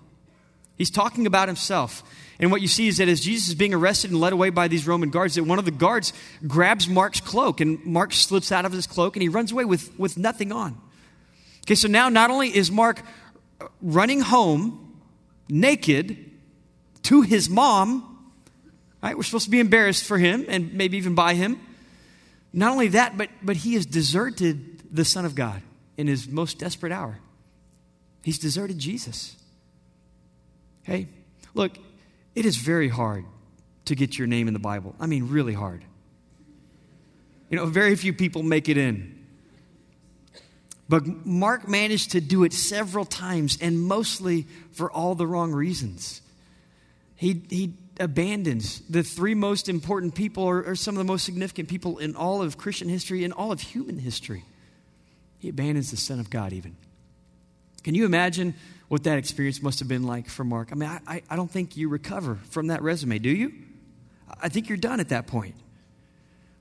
He's 0.77 0.91
talking 0.91 1.27
about 1.27 1.49
himself. 1.49 2.03
And 2.41 2.51
what 2.51 2.61
you 2.61 2.69
see 2.69 2.89
is 2.89 2.97
that 2.97 3.09
as 3.09 3.21
Jesus 3.21 3.49
is 3.49 3.55
being 3.55 3.75
arrested 3.75 4.11
and 4.11 4.21
led 4.21 4.33
away 4.33 4.51
by 4.51 4.67
these 4.67 4.87
Roman 4.87 5.11
guards, 5.11 5.37
that 5.37 5.45
one 5.45 5.59
of 5.59 5.65
the 5.65 5.71
guards 5.71 6.13
grabs 6.47 6.89
Mark's 6.89 7.21
cloak, 7.21 7.61
and 7.61 7.85
Mark 7.85 8.13
slips 8.13 8.51
out 8.51 8.65
of 8.65 8.73
his 8.73 8.87
cloak 8.87 9.15
and 9.15 9.23
he 9.23 9.29
runs 9.29 9.53
away 9.53 9.65
with, 9.65 9.97
with 9.99 10.19
nothing 10.19 10.51
on. 10.51 10.77
Okay, 11.65 11.77
so 11.77 11.89
now 11.89 12.09
not 12.09 12.31
only 12.31 12.55
is 12.55 12.71
Mark 12.71 13.03
running 13.81 14.21
home 14.21 15.01
naked 15.49 16.31
to 17.05 17.23
his 17.23 17.49
mom. 17.49 18.11
Right? 19.03 19.17
We're 19.17 19.23
supposed 19.23 19.45
to 19.45 19.51
be 19.51 19.61
embarrassed 19.61 20.05
for 20.05 20.19
him 20.19 20.47
and 20.49 20.75
maybe 20.75 20.97
even 20.97 21.15
by 21.15 21.35
him. 21.35 21.61
Not 22.53 22.73
only 22.73 22.89
that, 22.89 23.17
but, 23.17 23.29
but 23.43 23.57
he 23.57 23.75
has 23.75 23.87
deserted 23.87 24.95
the 24.95 25.05
Son 25.05 25.25
of 25.25 25.35
God 25.35 25.61
in 25.97 26.07
his 26.07 26.29
most 26.29 26.59
desperate 26.59 26.93
hour. 26.93 27.19
He's 28.23 28.39
deserted 28.39 28.79
Jesus. 28.79 29.37
Hey, 30.85 31.09
look, 31.55 31.73
it 32.35 32.47
is 32.47 32.57
very 32.57 32.89
hard 32.89 33.25
to 33.87 33.95
get 33.95 34.17
your 34.17 34.27
name 34.27 34.49
in 34.49 34.55
the 34.55 34.61
Bible. 34.61 34.95
I 35.01 35.07
mean, 35.07 35.29
really 35.29 35.55
hard. 35.55 35.85
You 37.51 37.59
know, 37.59 37.67
very 37.67 37.97
few 37.97 38.13
people 38.13 38.43
make 38.43 38.69
it 38.69 38.79
in. 38.79 39.15
But 40.89 41.27
Mark 41.27 41.67
managed 41.69 42.13
to 42.13 42.21
do 42.21 42.45
it 42.45 42.53
several 42.53 43.05
times 43.05 43.59
and 43.61 43.81
mostly 43.81 44.47
for 44.73 44.91
all 44.91 45.15
the 45.15 45.27
wrong 45.27 45.53
reasons. 45.53 46.21
He, 47.17 47.43
he 47.49 47.75
abandons 47.99 48.81
the 48.91 49.03
three 49.03 49.35
most 49.35 49.69
important 49.69 50.15
people, 50.15 50.43
or, 50.43 50.63
or 50.63 50.77
some 50.77 50.95
of 50.95 50.99
the 50.99 51.11
most 51.11 51.25
significant 51.25 51.69
people 51.69 51.99
in 51.99 52.17
all 52.17 52.43
of 52.43 52.59
Christian 52.59 52.89
history, 52.89 53.25
in 53.25 53.33
all 53.33 53.53
of 53.53 53.61
human 53.61 53.99
history. 53.99 54.45
He 55.39 55.49
abandons 55.49 55.91
the 55.91 55.97
Son 55.97 56.21
of 56.21 56.29
God, 56.29 56.53
even. 56.53 56.77
Can 57.83 57.95
you 57.95 58.05
imagine 58.05 58.55
what 58.95 59.03
that 59.03 59.19
experience 59.19 59.61
must 59.61 59.81
have 59.81 59.89
been 59.89 60.05
like 60.05 60.29
for 60.29 60.45
Mark? 60.45 60.69
I 60.71 60.77
mean, 60.77 60.89
I, 60.89 61.21
I 61.29 61.35
don't 61.35 61.51
think 61.51 61.77
you 61.77 61.89
recover 61.89 62.39
from 62.51 62.69
that 62.69 62.81
resume, 62.81 63.19
do 63.19 63.29
you? 63.29 63.53
I 64.41 64.49
think 64.49 64.69
you're 64.69 64.79
done 64.79 65.01
at 65.01 65.09
that 65.09 65.27
point. 65.27 65.57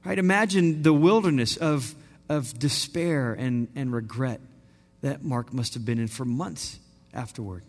Right? 0.04 0.18
Imagine 0.18 0.82
the 0.82 0.94
wilderness 0.94 1.58
of 1.58 1.94
of 2.30 2.58
despair 2.58 3.34
and, 3.34 3.68
and 3.76 3.94
regret 3.94 4.42
that 5.02 5.24
Mark 5.24 5.54
must 5.54 5.76
have 5.76 5.86
been 5.86 6.00
in 6.00 6.08
for 6.08 6.26
months 6.26 6.80
afterward. 7.14 7.62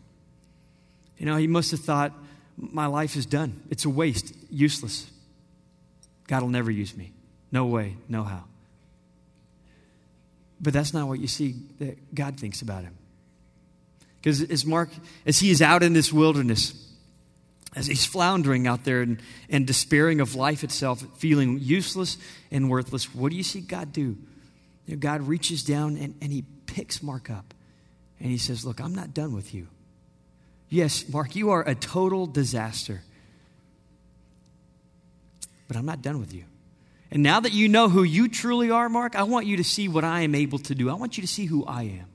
You 1.18 1.26
know, 1.26 1.36
he 1.36 1.46
must 1.46 1.70
have 1.72 1.80
thought, 1.80 2.14
my 2.56 2.86
life 2.86 3.16
is 3.16 3.26
done. 3.26 3.60
It's 3.68 3.84
a 3.84 3.90
waste, 3.90 4.34
useless. 4.48 5.10
God 6.26 6.40
will 6.40 6.48
never 6.48 6.70
use 6.70 6.96
me. 6.96 7.12
No 7.52 7.66
way, 7.66 7.96
no 8.08 8.22
how. 8.22 8.44
But 10.58 10.72
that's 10.72 10.94
not 10.94 11.06
what 11.06 11.20
you 11.20 11.26
see 11.26 11.56
that 11.80 12.14
God 12.14 12.40
thinks 12.40 12.62
about 12.62 12.84
him. 12.84 12.96
Because 14.24 14.40
as 14.40 14.64
Mark, 14.64 14.88
as 15.26 15.38
he 15.38 15.50
is 15.50 15.60
out 15.60 15.82
in 15.82 15.92
this 15.92 16.10
wilderness, 16.10 16.72
as 17.76 17.86
he's 17.86 18.06
floundering 18.06 18.66
out 18.66 18.82
there 18.82 19.02
and, 19.02 19.20
and 19.50 19.66
despairing 19.66 20.22
of 20.22 20.34
life 20.34 20.64
itself, 20.64 21.04
feeling 21.18 21.58
useless 21.60 22.16
and 22.50 22.70
worthless, 22.70 23.14
what 23.14 23.30
do 23.30 23.36
you 23.36 23.42
see 23.42 23.60
God 23.60 23.92
do? 23.92 24.16
You 24.86 24.94
know, 24.94 24.96
God 24.96 25.28
reaches 25.28 25.62
down 25.62 25.98
and, 25.98 26.14
and 26.22 26.32
he 26.32 26.42
picks 26.64 27.02
Mark 27.02 27.28
up 27.28 27.52
and 28.18 28.30
he 28.30 28.38
says, 28.38 28.64
Look, 28.64 28.80
I'm 28.80 28.94
not 28.94 29.12
done 29.12 29.34
with 29.34 29.52
you. 29.52 29.68
Yes, 30.70 31.06
Mark, 31.06 31.36
you 31.36 31.50
are 31.50 31.60
a 31.60 31.74
total 31.74 32.26
disaster. 32.26 33.02
But 35.68 35.76
I'm 35.76 35.84
not 35.84 36.00
done 36.00 36.18
with 36.18 36.32
you. 36.32 36.44
And 37.10 37.22
now 37.22 37.40
that 37.40 37.52
you 37.52 37.68
know 37.68 37.90
who 37.90 38.04
you 38.04 38.28
truly 38.28 38.70
are, 38.70 38.88
Mark, 38.88 39.16
I 39.16 39.24
want 39.24 39.44
you 39.44 39.58
to 39.58 39.64
see 39.64 39.86
what 39.86 40.02
I 40.02 40.22
am 40.22 40.34
able 40.34 40.60
to 40.60 40.74
do. 40.74 40.88
I 40.88 40.94
want 40.94 41.18
you 41.18 41.20
to 41.20 41.28
see 41.28 41.44
who 41.44 41.66
I 41.66 41.82
am. 41.82 42.06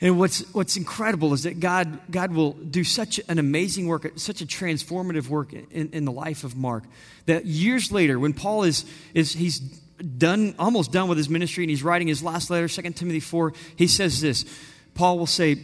And 0.00 0.18
what's, 0.18 0.40
what's 0.54 0.76
incredible 0.76 1.34
is 1.34 1.42
that 1.42 1.60
God, 1.60 1.98
God 2.10 2.32
will 2.32 2.52
do 2.52 2.84
such 2.84 3.20
an 3.28 3.38
amazing 3.38 3.86
work, 3.86 4.10
such 4.16 4.40
a 4.40 4.46
transformative 4.46 5.28
work 5.28 5.52
in, 5.52 5.90
in 5.92 6.04
the 6.06 6.12
life 6.12 6.42
of 6.42 6.56
Mark, 6.56 6.84
that 7.26 7.44
years 7.44 7.92
later, 7.92 8.18
when 8.18 8.32
Paul 8.32 8.62
is, 8.62 8.86
is 9.12 9.34
he's 9.34 9.58
done, 9.58 10.54
almost 10.58 10.90
done 10.90 11.08
with 11.08 11.18
his 11.18 11.28
ministry 11.28 11.64
and 11.64 11.70
he's 11.70 11.82
writing 11.82 12.08
his 12.08 12.22
last 12.22 12.48
letter, 12.48 12.66
2 12.66 12.82
Timothy 12.92 13.20
4, 13.20 13.52
he 13.76 13.86
says 13.86 14.22
this. 14.22 14.46
Paul 14.94 15.18
will 15.18 15.26
say, 15.26 15.56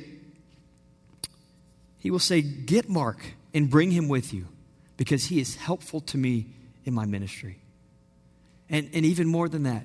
he 1.99 2.11
will 2.11 2.19
say, 2.19 2.43
Get 2.43 2.91
Mark 2.91 3.19
and 3.55 3.71
bring 3.71 3.91
him 3.91 4.07
with 4.07 4.35
you 4.35 4.49
because 4.99 5.27
he 5.27 5.41
is 5.41 5.57
helpful 5.57 6.01
to 6.03 6.19
me 6.19 6.47
in 6.85 6.93
my 6.93 7.07
ministry. 7.07 7.59
And, 8.69 8.91
and 8.93 9.07
even 9.07 9.29
more 9.29 9.49
than 9.49 9.63
that, 9.63 9.85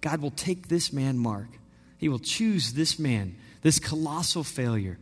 God 0.00 0.20
will 0.20 0.32
take 0.32 0.68
this 0.68 0.92
man, 0.92 1.18
Mark, 1.18 1.48
he 1.98 2.08
will 2.08 2.18
choose 2.18 2.72
this 2.72 2.98
man 2.98 3.36
this 3.62 3.78
colossal 3.78 4.44
failure. 4.44 4.98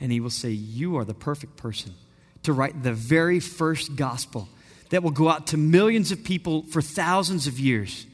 And 0.00 0.12
he 0.12 0.20
will 0.20 0.30
say, 0.30 0.50
You 0.50 0.98
are 0.98 1.04
the 1.04 1.14
perfect 1.14 1.56
person 1.56 1.94
to 2.42 2.52
write 2.52 2.82
the 2.82 2.92
very 2.92 3.40
first 3.40 3.96
gospel 3.96 4.48
that 4.90 5.02
will 5.02 5.10
go 5.10 5.28
out 5.28 5.48
to 5.48 5.56
millions 5.56 6.12
of 6.12 6.22
people 6.22 6.62
for 6.64 6.82
thousands 6.82 7.46
of 7.46 7.58
years 7.58 8.06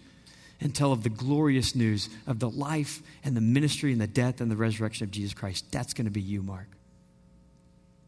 and 0.61 0.74
tell 0.74 0.92
of 0.92 1.03
the 1.03 1.09
glorious 1.09 1.74
news 1.74 2.09
of 2.27 2.38
the 2.38 2.51
life 2.51 3.03
and 3.24 3.37
the 3.37 3.40
ministry 3.40 3.92
and 3.92 4.01
the 4.01 4.07
death 4.07 4.40
and 4.40 4.51
the 4.51 4.57
resurrection 4.57 5.05
of 5.05 5.11
Jesus 5.11 5.35
Christ. 5.35 5.70
That's 5.72 5.94
going 5.94 6.05
to 6.05 6.11
be 6.11 6.20
you, 6.20 6.42
Mark. 6.42 6.68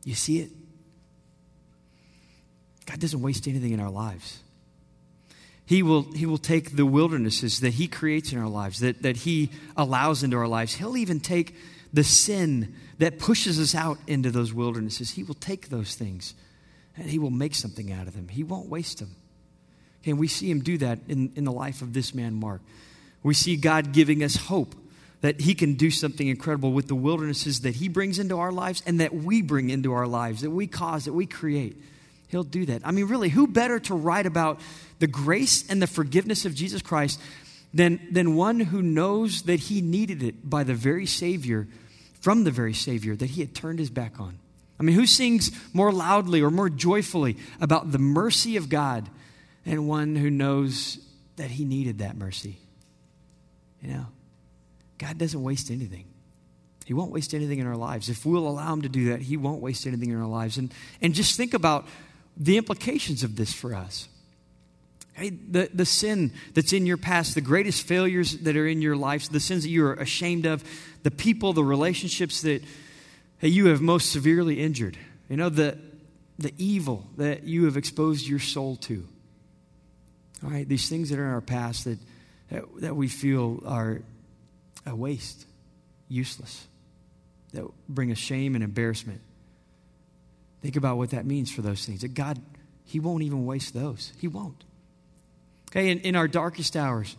You 0.05 0.15
see 0.15 0.41
it? 0.41 0.51
God 2.87 2.99
doesn't 2.99 3.21
waste 3.21 3.47
anything 3.47 3.73
in 3.73 3.81
our 3.81 3.91
lives. 3.91 4.41
He 5.71 5.85
will, 5.85 6.03
he 6.03 6.27
will 6.27 6.37
take 6.37 6.75
the 6.75 6.85
wildernesses 6.85 7.61
that 7.61 7.75
He 7.75 7.87
creates 7.87 8.33
in 8.33 8.41
our 8.41 8.49
lives, 8.49 8.81
that, 8.81 9.03
that 9.03 9.19
He 9.19 9.51
allows 9.77 10.25
into 10.25 10.37
our 10.37 10.49
lives. 10.49 10.75
He'll 10.75 10.97
even 10.97 11.21
take 11.21 11.55
the 11.93 12.03
sin 12.03 12.75
that 12.99 13.21
pushes 13.21 13.61
us 13.61 13.73
out 13.73 13.99
into 14.09 14.33
those 14.33 14.53
wildernesses. 14.53 15.13
He 15.13 15.23
will 15.23 15.37
take 15.37 15.69
those 15.69 15.95
things 15.95 16.35
and 16.97 17.09
He 17.09 17.21
will 17.21 17.31
make 17.31 17.55
something 17.55 17.93
out 17.93 18.09
of 18.09 18.17
them. 18.17 18.27
He 18.27 18.43
won't 18.43 18.69
waste 18.69 18.99
them. 18.99 19.15
Okay, 20.03 20.13
we 20.13 20.27
see 20.27 20.51
Him 20.51 20.59
do 20.59 20.77
that 20.79 20.99
in, 21.07 21.31
in 21.37 21.45
the 21.45 21.53
life 21.53 21.83
of 21.83 21.93
this 21.93 22.17
man, 22.17 22.35
Mark. 22.35 22.63
We 23.23 23.35
see 23.35 23.55
God 23.55 23.93
giving 23.93 24.25
us 24.25 24.35
hope 24.35 24.75
that 25.21 25.41
He 25.41 25.55
can 25.55 25.75
do 25.75 25.93
something 25.93 26.27
incredible 26.27 26.73
with 26.73 26.89
the 26.89 26.97
wildernesses 26.97 27.61
that 27.61 27.77
He 27.77 27.89
brings 27.89 28.19
into 28.19 28.41
our 28.41 28.51
lives 28.51 28.83
and 28.87 28.99
that 28.99 29.15
we 29.15 29.41
bring 29.41 29.71
into 29.71 29.93
our 29.93 30.09
lives, 30.09 30.43
that 30.43 30.51
we 30.51 30.67
cause, 30.67 31.05
that 31.05 31.13
we 31.13 31.27
create. 31.27 31.81
He'll 32.31 32.45
do 32.45 32.65
that. 32.67 32.83
I 32.85 32.93
mean, 32.93 33.07
really, 33.07 33.29
who 33.29 33.47
better 33.47 33.81
to 33.81 33.95
write 33.95 34.27
about 34.27 34.61
the 35.01 35.09
grace 35.09 35.69
and 35.69 35.83
the 35.83 35.89
forgiveness 35.89 36.45
of 36.45 36.55
Jesus 36.55 36.81
Christ 36.81 37.21
than, 37.75 38.01
than 38.11 38.37
one 38.37 38.61
who 38.61 38.83
knows 38.83 39.43
that 39.43 39.61
he 39.61 39.81
needed 39.81 40.23
it 40.23 40.49
by 40.49 40.63
the 40.63 40.75
very 40.75 41.07
Savior, 41.07 41.67
from 42.21 42.45
the 42.45 42.53
very 42.53 42.75
Savior 42.75 43.17
that 43.17 43.31
he 43.31 43.41
had 43.41 43.55
turned 43.55 43.81
his 43.81 43.91
back 43.91 44.21
on? 44.21 44.39
I 44.79 44.83
mean, 44.83 44.95
who 44.95 45.07
sings 45.07 45.51
more 45.75 45.93
loudly 45.93 46.41
or 46.41 46.51
more 46.51 46.71
joyfully 46.71 47.37
about 47.61 47.91
the 47.91 47.99
mercy 47.99 48.57
of 48.57 48.69
God 48.69 49.11
than 49.67 49.87
one 49.87 50.15
who 50.15 50.31
knows 50.31 50.99
that 51.37 51.51
he 51.51 51.65
needed 51.65 51.99
that 51.99 52.17
mercy? 52.17 52.59
You 53.83 53.93
know, 53.93 54.07
God 54.99 55.19
doesn't 55.19 55.43
waste 55.43 55.71
anything. 55.71 56.07
He 56.87 56.95
won't 56.95 57.13
waste 57.13 57.35
anything 57.35 57.59
in 57.59 57.67
our 57.67 57.77
lives. 57.77 58.09
If 58.09 58.27
we'll 58.27 58.49
allow 58.49 58.73
Him 58.73 58.83
to 58.83 58.89
do 58.89 59.11
that, 59.11 59.21
He 59.23 59.37
won't 59.37 59.61
waste 59.63 59.87
anything 59.87 60.11
in 60.11 60.21
our 60.21 60.27
lives. 60.27 60.59
And, 60.59 60.73
and 61.01 61.15
just 61.15 61.37
think 61.37 61.55
about 61.55 61.87
the 62.37 62.57
implications 62.57 63.23
of 63.23 63.37
this 63.37 63.53
for 63.53 63.75
us. 63.75 64.09
Hey, 65.15 65.31
the, 65.31 65.69
the 65.75 65.85
sin 65.85 66.33
that's 66.55 66.73
in 66.73 66.87
your 66.87 66.97
past, 66.97 67.35
the 67.35 67.41
greatest 67.41 67.87
failures 67.87 68.39
that 68.39 68.57
are 68.57 68.67
in 68.67 68.81
your 68.81 68.97
life, 68.97 69.29
the 69.29 69.41
sins 69.41 69.65
that 69.65 69.69
you 69.69 69.85
are 69.85 69.95
ashamed 69.95 70.47
of, 70.47 70.65
the 71.03 71.11
people, 71.11 71.53
the 71.53 71.65
relationships 71.65 72.43
that 72.43 72.63
hey, 73.39 73.49
you 73.49 73.67
have 73.67 73.81
most 73.81 74.13
severely 74.13 74.61
injured, 74.61 74.97
you 75.29 75.37
know, 75.37 75.49
the, 75.49 75.77
the 76.39 76.55
evil 76.57 77.07
that 77.17 77.45
you 77.45 77.67
have 77.67 77.77
exposed 77.77 78.27
your 78.27 78.39
soul 78.39 78.77
to. 78.77 79.07
All 80.43 80.51
right, 80.51 80.67
these 80.67 80.89
things 80.89 81.11
that 81.11 81.19
are 81.19 81.27
in 81.27 81.33
our 81.33 81.43
past 81.43 81.85
that, 81.85 81.99
that, 82.51 82.65
that 82.81 82.97
we 82.97 83.09
feel 83.09 83.63
are 83.67 84.01
a 84.87 84.97
waste, 84.97 85.45
useless, 86.09 86.67
that 87.53 87.65
bring 87.89 88.11
us 88.11 88.19
shame 88.19 88.55
and 88.55 88.65
embarrassment. 88.65 89.21
Think 90.63 90.77
about 90.77 90.97
what 90.99 91.11
that 91.11 91.25
means 91.25 91.51
for 91.51 91.63
those 91.63 91.87
things. 91.87 92.03
That 92.03 92.15
God, 92.15 92.39
He 92.85 93.01
won't 93.01 93.23
even 93.23 93.47
waste 93.47 93.75
those. 93.75 94.13
He 94.19 94.29
won't. 94.29 94.65
Okay, 95.71 95.91
in, 95.91 96.01
in 96.01 96.17
our 96.17 96.29
darkest 96.29 96.77
hours, 96.77 97.17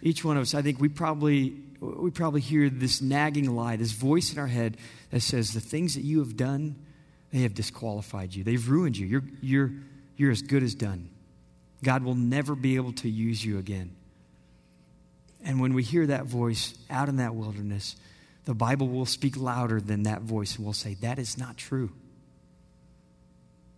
each 0.00 0.24
one 0.24 0.36
of 0.36 0.42
us, 0.42 0.54
I 0.54 0.62
think 0.62 0.80
we 0.80 0.88
probably 0.88 1.56
we 1.80 2.10
probably 2.10 2.42
hear 2.42 2.68
this 2.68 3.00
nagging 3.00 3.54
lie, 3.56 3.76
this 3.76 3.92
voice 3.92 4.32
in 4.32 4.38
our 4.38 4.46
head 4.46 4.76
that 5.10 5.20
says 5.20 5.54
the 5.54 5.60
things 5.60 5.94
that 5.94 6.02
you 6.02 6.18
have 6.18 6.36
done, 6.36 6.76
they 7.32 7.40
have 7.40 7.54
disqualified 7.54 8.34
you. 8.34 8.44
They've 8.44 8.68
ruined 8.68 8.98
you. 8.98 9.06
You're, 9.06 9.22
you're, 9.40 9.70
you're 10.16 10.30
as 10.30 10.42
good 10.42 10.62
as 10.62 10.74
done. 10.74 11.08
God 11.82 12.04
will 12.04 12.14
never 12.14 12.54
be 12.54 12.76
able 12.76 12.92
to 12.94 13.08
use 13.08 13.42
you 13.42 13.58
again. 13.58 13.96
And 15.42 15.58
when 15.58 15.72
we 15.72 15.82
hear 15.82 16.06
that 16.06 16.26
voice 16.26 16.74
out 16.90 17.08
in 17.08 17.16
that 17.16 17.34
wilderness, 17.34 17.96
the 18.44 18.54
Bible 18.54 18.88
will 18.88 19.06
speak 19.06 19.38
louder 19.38 19.80
than 19.80 20.02
that 20.02 20.20
voice 20.20 20.56
and 20.56 20.66
will 20.66 20.74
say, 20.74 20.94
That 21.00 21.18
is 21.18 21.38
not 21.38 21.56
true. 21.56 21.90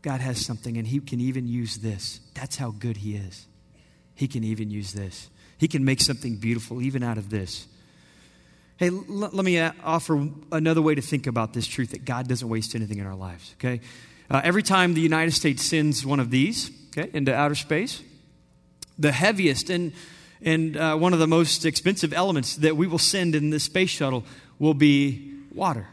God 0.03 0.21
has 0.21 0.45
something, 0.45 0.77
and 0.77 0.87
He 0.87 1.01
can 1.01 1.21
even 1.21 1.47
use 1.47 1.77
this. 1.77 2.21
That's 2.35 2.57
how 2.57 2.73
good 2.73 2.99
He 2.99 3.15
is. 3.15 3.47
He 4.15 4.29
can 4.29 4.45
even 4.45 4.71
use 4.71 4.93
this. 4.93 5.31
He 5.59 5.69
can 5.69 5.85
make 5.85 6.01
something 6.01 6.37
beautiful 6.37 6.83
even 6.83 7.03
out 7.03 7.19
of 7.19 7.31
this. 7.31 7.67
Hey, 8.77 8.89
l- 8.89 9.05
let 9.07 9.45
me 9.45 9.59
uh, 9.59 9.73
offer 9.85 10.29
another 10.51 10.83
way 10.83 10.95
to 10.97 11.01
think 11.03 11.29
about 11.29 11.53
this 11.53 11.67
truth 11.67 11.93
that 11.93 12.05
God 12.05 12.27
doesn't 12.27 12.49
waste 12.49 12.75
anything 12.75 12.99
in 12.99 13.07
our 13.07 13.15
lives, 13.15 13.55
okay? 13.59 13.81
Uh, 14.29 14.41
every 14.43 14.63
time 14.63 14.95
the 14.95 15.01
United 15.01 15.33
States 15.33 15.63
sends 15.63 16.05
one 16.05 16.19
of 16.19 16.31
these, 16.31 16.71
okay, 16.97 17.09
into 17.13 17.33
outer 17.35 17.55
space, 17.55 18.03
the 18.99 19.13
heaviest 19.13 19.71
and, 19.71 19.93
and 20.43 20.77
uh, 20.77 20.97
one 20.97 21.13
of 21.13 21.19
the 21.19 21.29
most 21.29 21.65
expensive 21.65 22.13
elements 22.13 22.57
that 22.57 22.77
we 22.77 22.87
will 22.87 22.99
send 22.99 23.35
in 23.35 23.51
this 23.51 23.65
space 23.65 23.91
shuttle 23.91 24.25
will 24.59 24.75
be 24.75 25.33
water. 25.55 25.87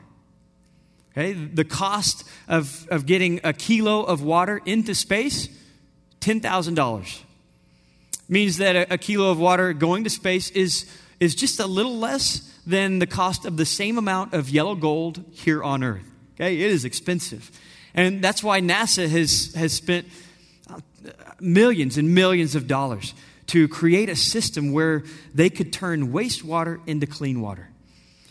Okay? 1.11 1.33
The 1.33 1.65
cost 1.65 2.23
of, 2.47 2.87
of 2.89 3.05
getting 3.05 3.39
a 3.43 3.53
kilo 3.53 4.03
of 4.03 4.23
water 4.23 4.61
into 4.65 4.93
space, 4.95 5.49
$10,000. 6.21 7.21
Means 8.27 8.57
that 8.57 8.75
a, 8.75 8.93
a 8.93 8.97
kilo 8.97 9.31
of 9.31 9.39
water 9.39 9.73
going 9.73 10.03
to 10.03 10.09
space 10.09 10.51
is, 10.51 10.85
is 11.19 11.35
just 11.35 11.59
a 11.59 11.65
little 11.65 11.97
less 11.97 12.59
than 12.65 12.99
the 12.99 13.07
cost 13.07 13.45
of 13.45 13.57
the 13.57 13.65
same 13.65 13.97
amount 13.97 14.33
of 14.33 14.49
yellow 14.49 14.75
gold 14.75 15.23
here 15.31 15.63
on 15.63 15.83
Earth. 15.83 16.05
Okay? 16.35 16.59
It 16.59 16.71
is 16.71 16.85
expensive. 16.85 17.49
And 17.95 18.21
that's 18.21 18.43
why 18.43 18.61
NASA 18.61 19.09
has, 19.09 19.53
has 19.55 19.73
spent 19.73 20.07
uh, 20.69 20.79
millions 21.39 21.97
and 21.97 22.13
millions 22.13 22.55
of 22.55 22.67
dollars 22.67 23.15
to 23.47 23.67
create 23.67 24.09
a 24.09 24.15
system 24.15 24.71
where 24.71 25.03
they 25.33 25.49
could 25.49 25.73
turn 25.73 26.11
wastewater 26.11 26.79
into 26.87 27.07
clean 27.07 27.41
water. 27.41 27.69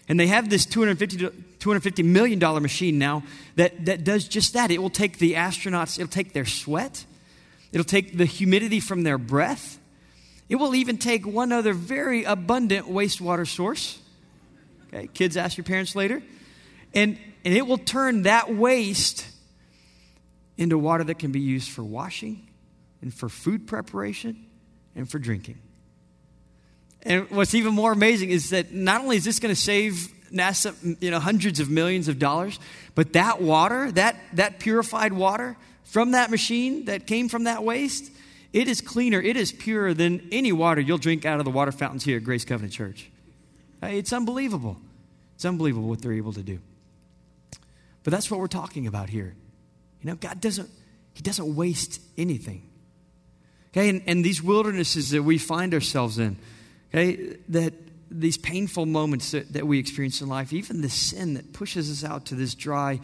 And 0.08 0.18
they 0.18 0.28
have 0.28 0.48
this 0.48 0.64
250 0.64 1.28
$250 1.60 2.04
million 2.04 2.38
machine 2.62 2.98
now 2.98 3.22
that, 3.56 3.84
that 3.86 4.04
does 4.04 4.28
just 4.28 4.54
that. 4.54 4.70
It 4.70 4.80
will 4.80 4.90
take 4.90 5.18
the 5.18 5.34
astronauts, 5.34 5.98
it'll 5.98 6.10
take 6.10 6.32
their 6.32 6.46
sweat, 6.46 7.04
it'll 7.72 7.84
take 7.84 8.16
the 8.16 8.24
humidity 8.24 8.80
from 8.80 9.02
their 9.02 9.18
breath, 9.18 9.78
it 10.48 10.56
will 10.56 10.74
even 10.74 10.98
take 10.98 11.26
one 11.26 11.52
other 11.52 11.72
very 11.72 12.24
abundant 12.24 12.86
wastewater 12.86 13.46
source. 13.46 14.00
Okay, 14.88 15.06
kids 15.08 15.36
ask 15.36 15.56
your 15.56 15.64
parents 15.64 15.94
later. 15.94 16.22
And, 16.94 17.18
and 17.44 17.54
it 17.54 17.66
will 17.66 17.78
turn 17.78 18.22
that 18.22 18.54
waste 18.54 19.26
into 20.56 20.78
water 20.78 21.04
that 21.04 21.18
can 21.18 21.32
be 21.32 21.40
used 21.40 21.70
for 21.70 21.84
washing 21.84 22.48
and 23.02 23.12
for 23.12 23.28
food 23.28 23.66
preparation 23.66 24.46
and 24.96 25.08
for 25.08 25.18
drinking. 25.18 25.58
And 27.02 27.30
what's 27.30 27.54
even 27.54 27.74
more 27.74 27.92
amazing 27.92 28.30
is 28.30 28.50
that 28.50 28.72
not 28.72 29.02
only 29.02 29.16
is 29.16 29.24
this 29.24 29.38
going 29.38 29.54
to 29.54 29.60
save 29.60 30.12
NASA, 30.30 31.00
you 31.02 31.10
know, 31.10 31.20
hundreds 31.20 31.60
of 31.60 31.70
millions 31.70 32.08
of 32.08 32.18
dollars. 32.18 32.58
But 32.94 33.12
that 33.14 33.40
water, 33.40 33.90
that, 33.92 34.16
that 34.34 34.58
purified 34.58 35.12
water 35.12 35.56
from 35.84 36.12
that 36.12 36.30
machine 36.30 36.86
that 36.86 37.06
came 37.06 37.28
from 37.28 37.44
that 37.44 37.64
waste, 37.64 38.10
it 38.52 38.68
is 38.68 38.80
cleaner, 38.80 39.20
it 39.20 39.36
is 39.36 39.52
purer 39.52 39.94
than 39.94 40.28
any 40.32 40.52
water 40.52 40.80
you'll 40.80 40.98
drink 40.98 41.24
out 41.24 41.38
of 41.38 41.44
the 41.44 41.50
water 41.50 41.72
fountains 41.72 42.04
here 42.04 42.16
at 42.18 42.24
Grace 42.24 42.44
Covenant 42.44 42.72
Church. 42.72 43.10
It's 43.82 44.12
unbelievable. 44.12 44.78
It's 45.34 45.44
unbelievable 45.44 45.88
what 45.88 46.02
they're 46.02 46.12
able 46.12 46.32
to 46.32 46.42
do. 46.42 46.58
But 48.02 48.12
that's 48.12 48.30
what 48.30 48.40
we're 48.40 48.46
talking 48.46 48.86
about 48.86 49.08
here. 49.08 49.34
You 50.02 50.10
know, 50.10 50.16
God 50.16 50.40
doesn't, 50.40 50.68
He 51.14 51.22
doesn't 51.22 51.54
waste 51.54 52.00
anything. 52.16 52.62
Okay, 53.72 53.90
and, 53.90 54.02
and 54.06 54.24
these 54.24 54.42
wildernesses 54.42 55.10
that 55.10 55.22
we 55.22 55.38
find 55.38 55.74
ourselves 55.74 56.18
in, 56.18 56.38
okay, 56.90 57.36
that 57.50 57.74
these 58.10 58.38
painful 58.38 58.86
moments 58.86 59.32
that, 59.32 59.52
that 59.52 59.66
we 59.66 59.78
experience 59.78 60.20
in 60.20 60.28
life, 60.28 60.52
even 60.52 60.80
the 60.80 60.88
sin 60.88 61.34
that 61.34 61.52
pushes 61.52 61.90
us 61.90 62.08
out 62.08 62.26
to 62.26 62.34
this 62.34 62.54
dry 62.54 63.00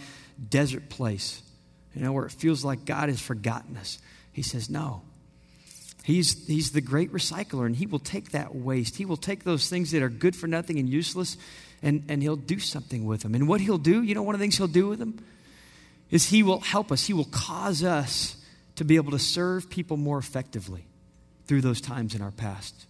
desert 0.50 0.88
place, 0.88 1.42
you 1.94 2.02
know, 2.02 2.12
where 2.12 2.26
it 2.26 2.32
feels 2.32 2.64
like 2.64 2.84
God 2.84 3.08
has 3.08 3.20
forgotten 3.20 3.76
us. 3.76 3.98
He 4.32 4.42
says, 4.42 4.68
No. 4.68 5.02
He's, 6.02 6.46
he's 6.46 6.72
the 6.72 6.82
great 6.82 7.10
recycler, 7.12 7.64
and 7.64 7.74
He 7.74 7.86
will 7.86 7.98
take 7.98 8.32
that 8.32 8.54
waste. 8.54 8.96
He 8.96 9.06
will 9.06 9.16
take 9.16 9.42
those 9.42 9.70
things 9.70 9.90
that 9.92 10.02
are 10.02 10.10
good 10.10 10.36
for 10.36 10.46
nothing 10.46 10.78
and 10.78 10.86
useless, 10.86 11.38
and, 11.82 12.04
and 12.10 12.22
He'll 12.22 12.36
do 12.36 12.58
something 12.58 13.06
with 13.06 13.22
them. 13.22 13.34
And 13.34 13.48
what 13.48 13.62
He'll 13.62 13.78
do, 13.78 14.02
you 14.02 14.14
know, 14.14 14.22
one 14.22 14.34
of 14.34 14.38
the 14.38 14.42
things 14.42 14.58
He'll 14.58 14.66
do 14.66 14.88
with 14.88 14.98
them 14.98 15.24
is 16.10 16.28
He 16.28 16.42
will 16.42 16.60
help 16.60 16.92
us, 16.92 17.06
He 17.06 17.14
will 17.14 17.28
cause 17.30 17.82
us 17.82 18.36
to 18.76 18.84
be 18.84 18.96
able 18.96 19.12
to 19.12 19.18
serve 19.18 19.70
people 19.70 19.96
more 19.96 20.18
effectively 20.18 20.84
through 21.46 21.62
those 21.62 21.80
times 21.80 22.14
in 22.14 22.20
our 22.20 22.32
past. 22.32 22.86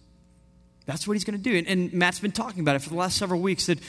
That's 0.85 1.07
what 1.07 1.13
He's 1.13 1.23
going 1.23 1.37
to 1.37 1.43
do. 1.43 1.57
And, 1.57 1.67
and 1.67 1.93
Matt's 1.93 2.19
been 2.19 2.31
talking 2.31 2.61
about 2.61 2.75
it 2.75 2.81
for 2.81 2.89
the 2.89 2.95
last 2.95 3.17
several 3.17 3.41
weeks 3.41 3.65
that 3.67 3.79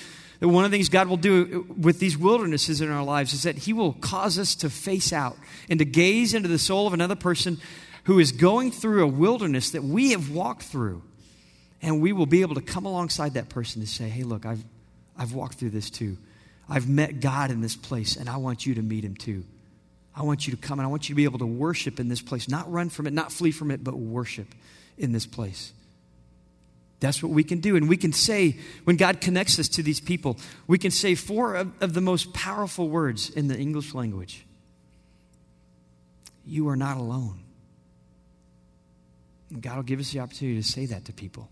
that 0.41 0.49
one 0.49 0.65
of 0.65 0.71
the 0.71 0.77
things 0.77 0.89
God 0.89 1.09
will 1.09 1.17
do 1.17 1.67
with 1.79 1.99
these 1.99 2.17
wildernesses 2.19 2.81
in 2.81 2.91
our 2.91 3.05
lives 3.05 3.33
is 3.33 3.45
that 3.45 3.57
He 3.57 3.73
will 3.73 3.95
cause 3.95 4.39
us 4.39 4.55
to 4.57 4.71
face 4.71 5.13
out 5.13 5.37
and 5.69 5.79
to 5.79 5.85
gaze 5.85 6.35
into 6.35 6.49
the 6.49 6.59
soul 6.59 6.87
of 6.87 6.93
another 6.93 7.15
person 7.15 7.59
who 8.05 8.19
is 8.19 8.33
going 8.33 8.71
through 8.71 9.03
a 9.03 9.07
wilderness 9.07 9.71
that 9.71 9.83
we 9.83 10.11
have 10.13 10.31
walked 10.31 10.63
through. 10.63 11.03
And 11.83 12.01
we 12.01 12.13
will 12.13 12.27
be 12.27 12.43
able 12.43 12.55
to 12.55 12.61
come 12.61 12.87
alongside 12.87 13.35
that 13.35 13.49
person 13.49 13.81
to 13.81 13.87
say, 13.87 14.09
hey, 14.09 14.23
look, 14.23 14.47
I've, 14.47 14.65
I've 15.17 15.33
walked 15.33 15.55
through 15.55 15.71
this 15.71 15.91
too. 15.91 16.17
I've 16.69 16.89
met 16.89 17.21
God 17.21 17.51
in 17.51 17.61
this 17.61 17.77
place, 17.77 18.17
and 18.17 18.29
I 18.29 18.39
want 18.39 18.67
you 18.67 18.75
to 18.75 18.83
meet 18.83 19.05
Him 19.05 19.15
too. 19.15 19.45
I 20.15 20.23
want 20.23 20.47
you 20.47 20.55
to 20.55 20.61
come 20.61 20.79
and 20.79 20.87
I 20.87 20.91
want 20.91 21.09
you 21.09 21.15
to 21.15 21.17
be 21.17 21.25
able 21.25 21.39
to 21.41 21.47
worship 21.47 22.01
in 22.01 22.09
this 22.09 22.23
place, 22.23 22.49
not 22.49 22.71
run 22.71 22.89
from 22.89 23.07
it, 23.07 23.13
not 23.13 23.31
flee 23.31 23.51
from 23.51 23.71
it, 23.71 23.85
but 23.85 23.95
worship 23.95 24.49
in 24.97 25.13
this 25.13 25.27
place. 25.27 25.73
That's 27.01 27.23
what 27.23 27.33
we 27.33 27.45
can 27.45 27.61
do. 27.61 27.77
And 27.77 27.89
we 27.89 27.97
can 27.97 28.13
say, 28.13 28.59
when 28.85 28.97
God 28.97 29.21
connects 29.21 29.59
us 29.59 29.69
to 29.69 29.83
these 29.83 30.01
people, 30.01 30.39
we 30.67 30.79
can 30.79 30.91
say 30.91 31.15
four 31.15 31.55
of, 31.55 31.73
of 31.83 31.95
the 31.95 32.01
most 32.01 32.33
powerful 32.33 32.89
words 32.89 33.31
in 33.31 33.49
the 33.49 33.59
English 33.59 33.95
language 33.95 34.47
You 36.45 36.69
are 36.69 36.77
not 36.77 36.97
alone. 36.97 37.41
And 39.51 39.63
God 39.63 39.77
will 39.77 39.83
give 39.83 40.01
us 40.01 40.11
the 40.11 40.21
opportunity 40.21 40.61
to 40.61 40.67
say 40.67 40.87
that 40.87 41.05
to 41.05 41.13
people. 41.13 41.49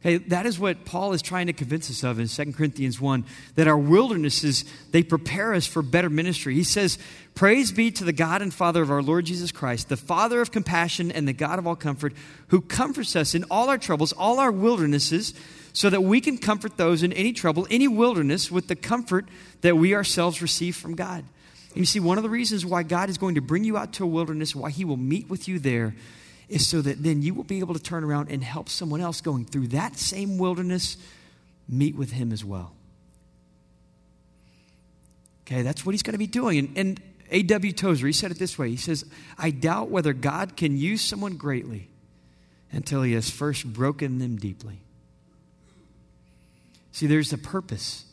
Okay, 0.00 0.18
that 0.18 0.46
is 0.46 0.60
what 0.60 0.84
Paul 0.84 1.12
is 1.12 1.22
trying 1.22 1.48
to 1.48 1.52
convince 1.52 1.90
us 1.90 2.04
of 2.04 2.20
in 2.20 2.28
2 2.28 2.52
Corinthians 2.52 3.00
1 3.00 3.24
that 3.56 3.66
our 3.66 3.76
wildernesses, 3.76 4.64
they 4.92 5.02
prepare 5.02 5.54
us 5.54 5.66
for 5.66 5.82
better 5.82 6.08
ministry. 6.08 6.54
He 6.54 6.62
says, 6.62 6.98
Praise 7.34 7.72
be 7.72 7.90
to 7.90 8.04
the 8.04 8.12
God 8.12 8.40
and 8.40 8.54
Father 8.54 8.80
of 8.80 8.92
our 8.92 9.02
Lord 9.02 9.24
Jesus 9.24 9.50
Christ, 9.50 9.88
the 9.88 9.96
Father 9.96 10.40
of 10.40 10.52
compassion 10.52 11.10
and 11.10 11.26
the 11.26 11.32
God 11.32 11.58
of 11.58 11.66
all 11.66 11.74
comfort, 11.74 12.12
who 12.48 12.60
comforts 12.60 13.16
us 13.16 13.34
in 13.34 13.44
all 13.50 13.68
our 13.68 13.78
troubles, 13.78 14.12
all 14.12 14.38
our 14.38 14.52
wildernesses, 14.52 15.34
so 15.72 15.90
that 15.90 16.02
we 16.02 16.20
can 16.20 16.38
comfort 16.38 16.76
those 16.76 17.02
in 17.02 17.12
any 17.12 17.32
trouble, 17.32 17.66
any 17.68 17.88
wilderness, 17.88 18.52
with 18.52 18.68
the 18.68 18.76
comfort 18.76 19.26
that 19.62 19.76
we 19.76 19.96
ourselves 19.96 20.40
receive 20.40 20.76
from 20.76 20.94
God. 20.94 21.24
And 21.70 21.76
you 21.76 21.86
see, 21.86 22.00
one 22.00 22.18
of 22.18 22.24
the 22.24 22.30
reasons 22.30 22.64
why 22.64 22.84
God 22.84 23.10
is 23.10 23.18
going 23.18 23.34
to 23.34 23.40
bring 23.40 23.64
you 23.64 23.76
out 23.76 23.94
to 23.94 24.04
a 24.04 24.06
wilderness, 24.06 24.54
why 24.54 24.70
He 24.70 24.84
will 24.84 24.96
meet 24.96 25.28
with 25.28 25.48
you 25.48 25.58
there, 25.58 25.94
is 26.48 26.66
so 26.66 26.80
that 26.80 27.02
then 27.02 27.22
you 27.22 27.34
will 27.34 27.44
be 27.44 27.58
able 27.60 27.74
to 27.74 27.82
turn 27.82 28.04
around 28.04 28.30
and 28.30 28.42
help 28.42 28.68
someone 28.68 29.00
else 29.00 29.20
going 29.20 29.44
through 29.44 29.68
that 29.68 29.96
same 29.96 30.38
wilderness 30.38 30.96
meet 31.68 31.94
with 31.94 32.12
him 32.12 32.32
as 32.32 32.44
well. 32.44 32.72
Okay, 35.46 35.62
that's 35.62 35.84
what 35.84 35.92
he's 35.92 36.02
going 36.02 36.14
to 36.14 36.18
be 36.18 36.26
doing. 36.26 36.58
And, 36.58 36.78
and 36.78 37.02
A.W. 37.30 37.72
Tozer, 37.72 38.06
he 38.06 38.12
said 38.12 38.30
it 38.30 38.38
this 38.38 38.58
way 38.58 38.70
He 38.70 38.76
says, 38.76 39.04
I 39.38 39.50
doubt 39.50 39.90
whether 39.90 40.12
God 40.12 40.56
can 40.56 40.76
use 40.76 41.02
someone 41.02 41.36
greatly 41.36 41.88
until 42.70 43.02
he 43.02 43.12
has 43.12 43.30
first 43.30 43.70
broken 43.72 44.18
them 44.18 44.36
deeply. 44.36 44.80
See, 46.92 47.06
there's 47.06 47.32
a 47.32 47.38
purpose 47.38 48.04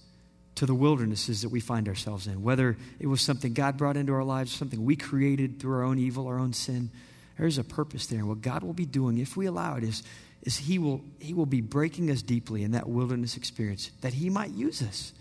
to 0.55 0.65
the 0.65 0.75
wildernesses 0.75 1.41
that 1.41 1.49
we 1.49 1.59
find 1.59 1.89
ourselves 1.89 2.27
in, 2.27 2.41
whether 2.41 2.77
it 2.99 3.07
was 3.07 3.21
something 3.21 3.53
God 3.53 3.75
brought 3.75 3.97
into 3.97 4.13
our 4.13 4.23
lives, 4.23 4.53
something 4.53 4.85
we 4.85 4.95
created 4.95 5.59
through 5.59 5.73
our 5.75 5.83
own 5.83 5.99
evil, 5.99 6.27
our 6.27 6.39
own 6.39 6.53
sin 6.53 6.89
there's 7.37 7.57
a 7.57 7.63
purpose 7.63 8.07
there. 8.07 8.25
What 8.25 8.41
God 8.41 8.63
will 8.63 8.73
be 8.73 8.85
doing, 8.85 9.17
if 9.17 9.35
we 9.35 9.45
allow 9.45 9.75
it, 9.75 9.83
is, 9.83 10.03
is 10.43 10.57
he, 10.57 10.79
will, 10.79 11.01
he 11.19 11.33
will 11.33 11.45
be 11.45 11.61
breaking 11.61 12.09
us 12.09 12.21
deeply 12.21 12.63
in 12.63 12.71
that 12.71 12.87
wilderness 12.87 13.35
experience 13.35 13.91
that 14.01 14.13
He 14.13 14.29
might 14.29 14.51
use 14.51 14.81
us, 14.81 15.11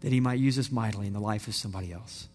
that 0.00 0.12
He 0.12 0.20
might 0.20 0.38
use 0.38 0.58
us 0.58 0.70
mightily 0.70 1.06
in 1.06 1.12
the 1.12 1.20
life 1.20 1.46
of 1.46 1.54
somebody 1.54 1.92
else. 1.92 2.28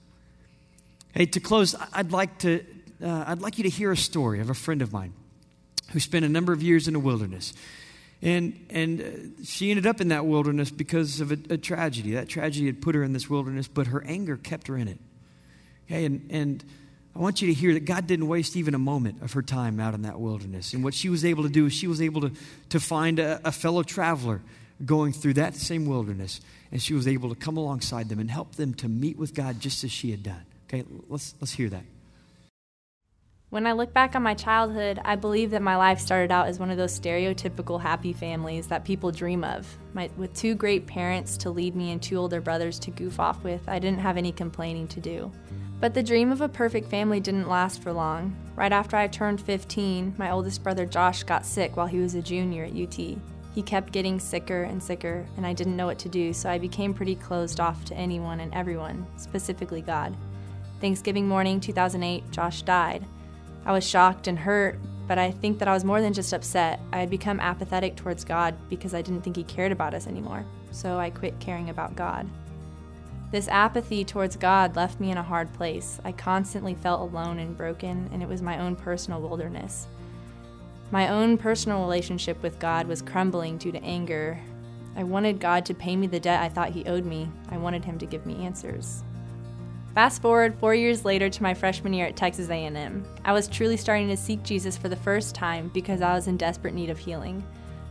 Hey, 1.13 1.25
to 1.25 1.39
close, 1.39 1.75
I'd 1.93 2.11
like, 2.11 2.37
to, 2.39 2.63
uh, 3.03 3.25
I'd 3.27 3.41
like 3.41 3.57
you 3.57 3.63
to 3.63 3.69
hear 3.69 3.91
a 3.91 3.97
story 3.97 4.39
of 4.39 4.49
a 4.49 4.53
friend 4.53 4.81
of 4.81 4.93
mine 4.93 5.13
who 5.91 5.99
spent 5.99 6.25
a 6.25 6.29
number 6.29 6.53
of 6.53 6.61
years 6.61 6.87
in 6.87 6.93
the 6.93 6.99
wilderness. 6.99 7.53
And, 8.21 8.65
and 8.69 9.01
uh, 9.01 9.43
she 9.43 9.69
ended 9.69 9.85
up 9.85 10.01
in 10.01 10.09
that 10.09 10.25
wilderness 10.25 10.71
because 10.71 11.21
of 11.21 11.31
a, 11.31 11.37
a, 11.51 11.57
tragedy. 11.57 12.13
That 12.13 12.27
tragedy 12.27 12.65
had 12.65 12.81
put 12.81 12.95
her 12.95 13.03
in 13.03 13.13
this 13.13 13.29
wilderness, 13.29 13.67
but 13.67 13.87
her 13.87 14.03
anger 14.05 14.37
kept 14.37 14.67
her 14.67 14.77
in 14.77 14.87
it. 14.87 14.97
Okay, 15.85 16.05
and, 16.05 16.27
and 16.31 16.63
I 17.17 17.19
want 17.19 17.41
you 17.41 17.47
to 17.47 17.53
hear 17.53 17.73
that 17.73 17.85
God 17.85 18.05
didn't 18.05 18.27
waste 18.27 18.55
even 18.55 18.75
a 18.75 18.79
moment 18.79 19.23
of 19.23 19.33
her 19.33 19.41
time 19.41 19.79
out 19.79 19.95
in 19.95 20.03
that 20.03 20.19
wilderness. 20.19 20.73
And 20.73 20.83
what 20.83 20.93
she 20.93 21.09
was 21.09 21.25
able 21.25 21.41
to 21.43 21.49
do 21.49 21.65
is 21.65 21.73
she 21.73 21.87
was 21.87 21.99
able 21.99 22.21
to, 22.21 22.31
to 22.69 22.79
find 22.79 23.17
a, 23.17 23.41
a 23.43 23.51
fellow 23.51 23.81
traveler 23.81 24.39
going 24.85 25.13
through 25.13 25.33
that 25.33 25.55
same 25.55 25.87
wilderness. 25.87 26.41
And 26.71 26.79
she 26.79 26.93
was 26.93 27.07
able 27.07 27.29
to 27.29 27.35
come 27.35 27.57
alongside 27.57 28.09
them 28.09 28.19
and 28.19 28.29
help 28.29 28.53
them 28.53 28.75
to 28.75 28.87
meet 28.87 29.17
with 29.17 29.33
God 29.33 29.59
just 29.59 29.83
as 29.83 29.91
she 29.91 30.11
had 30.11 30.21
done. 30.21 30.45
Okay, 30.67 30.83
let's, 31.09 31.33
let's 31.41 31.53
hear 31.53 31.69
that. 31.69 31.81
When 33.49 33.65
I 33.65 33.71
look 33.71 33.93
back 33.93 34.15
on 34.15 34.21
my 34.21 34.35
childhood, 34.35 34.99
I 35.03 35.15
believe 35.15 35.51
that 35.51 35.63
my 35.63 35.75
life 35.75 35.99
started 35.99 36.31
out 36.31 36.47
as 36.47 36.59
one 36.59 36.69
of 36.69 36.77
those 36.77 36.99
stereotypical 36.99 37.81
happy 37.81 38.13
families 38.13 38.67
that 38.67 38.85
people 38.85 39.09
dream 39.09 39.43
of. 39.43 39.65
My, 39.93 40.11
with 40.17 40.35
two 40.35 40.53
great 40.53 40.85
parents 40.85 41.35
to 41.37 41.49
lead 41.49 41.75
me 41.75 41.91
and 41.91 41.99
two 41.99 42.17
older 42.17 42.41
brothers 42.41 42.77
to 42.79 42.91
goof 42.91 43.19
off 43.19 43.43
with, 43.43 43.67
I 43.67 43.79
didn't 43.79 44.01
have 44.01 44.17
any 44.17 44.31
complaining 44.31 44.87
to 44.89 44.99
do. 44.99 45.31
But 45.79 45.93
the 45.93 46.01
dream 46.01 46.31
of 46.31 46.41
a 46.41 46.49
perfect 46.49 46.89
family 46.89 47.19
didn't 47.19 47.47
last 47.47 47.83
for 47.83 47.93
long. 47.93 48.35
Right 48.55 48.71
after 48.71 48.97
I 48.97 49.07
turned 49.07 49.39
15, 49.39 50.15
my 50.17 50.31
oldest 50.31 50.63
brother 50.63 50.87
Josh 50.87 51.21
got 51.21 51.45
sick 51.45 51.77
while 51.77 51.85
he 51.85 51.99
was 51.99 52.15
a 52.15 52.21
junior 52.21 52.63
at 52.63 52.75
UT. 52.75 53.17
He 53.53 53.61
kept 53.63 53.93
getting 53.93 54.19
sicker 54.19 54.63
and 54.63 54.81
sicker, 54.81 55.25
and 55.37 55.45
I 55.45 55.53
didn't 55.53 55.75
know 55.75 55.85
what 55.85 55.99
to 55.99 56.09
do, 56.09 56.33
so 56.33 56.49
I 56.49 56.57
became 56.57 56.95
pretty 56.95 57.15
closed 57.15 57.59
off 57.59 57.85
to 57.85 57.95
anyone 57.95 58.39
and 58.39 58.53
everyone, 58.55 59.05
specifically 59.17 59.81
God. 59.81 60.17
Thanksgiving 60.81 61.27
morning 61.27 61.59
2008, 61.59 62.31
Josh 62.31 62.63
died. 62.63 63.05
I 63.65 63.71
was 63.71 63.87
shocked 63.87 64.27
and 64.27 64.37
hurt, 64.37 64.79
but 65.07 65.19
I 65.19 65.29
think 65.29 65.59
that 65.59 65.67
I 65.67 65.73
was 65.73 65.83
more 65.83 66.01
than 66.01 66.13
just 66.13 66.33
upset. 66.33 66.79
I 66.91 66.99
had 66.99 67.09
become 67.09 67.39
apathetic 67.39 67.95
towards 67.95 68.23
God 68.23 68.55
because 68.69 68.95
I 68.95 69.03
didn't 69.03 69.21
think 69.21 69.35
He 69.35 69.43
cared 69.43 69.71
about 69.71 69.93
us 69.93 70.07
anymore, 70.07 70.43
so 70.71 70.97
I 70.97 71.11
quit 71.11 71.39
caring 71.39 71.69
about 71.69 71.95
God. 71.95 72.27
This 73.29 73.49
apathy 73.49 74.05
towards 74.05 74.37
God 74.37 74.77
left 74.77 75.01
me 75.01 75.11
in 75.11 75.17
a 75.17 75.23
hard 75.23 75.51
place. 75.53 75.99
I 76.05 76.13
constantly 76.13 76.75
felt 76.75 77.01
alone 77.01 77.39
and 77.39 77.57
broken, 77.57 78.09
and 78.13 78.23
it 78.23 78.29
was 78.29 78.41
my 78.41 78.59
own 78.59 78.77
personal 78.77 79.19
wilderness. 79.19 79.87
My 80.91 81.09
own 81.09 81.37
personal 81.37 81.81
relationship 81.81 82.41
with 82.41 82.57
God 82.57 82.87
was 82.87 83.01
crumbling 83.01 83.57
due 83.57 83.73
to 83.73 83.83
anger. 83.83 84.39
I 84.95 85.03
wanted 85.03 85.41
God 85.41 85.65
to 85.65 85.73
pay 85.73 85.97
me 85.97 86.07
the 86.07 86.21
debt 86.21 86.41
I 86.41 86.47
thought 86.47 86.69
He 86.69 86.85
owed 86.85 87.05
me. 87.05 87.29
I 87.51 87.57
wanted 87.57 87.83
Him 87.83 87.99
to 87.99 88.05
give 88.05 88.25
me 88.25 88.45
answers. 88.45 89.03
Fast 89.93 90.21
forward 90.21 90.55
4 90.59 90.73
years 90.75 91.03
later 91.03 91.29
to 91.29 91.43
my 91.43 91.53
freshman 91.53 91.91
year 91.91 92.05
at 92.05 92.15
Texas 92.15 92.49
A&M. 92.49 93.05
I 93.25 93.33
was 93.33 93.49
truly 93.49 93.75
starting 93.75 94.07
to 94.07 94.15
seek 94.15 94.41
Jesus 94.43 94.77
for 94.77 94.87
the 94.87 94.95
first 94.95 95.35
time 95.35 95.69
because 95.73 96.01
I 96.01 96.13
was 96.13 96.27
in 96.27 96.37
desperate 96.37 96.73
need 96.73 96.89
of 96.89 96.97
healing. 96.97 97.43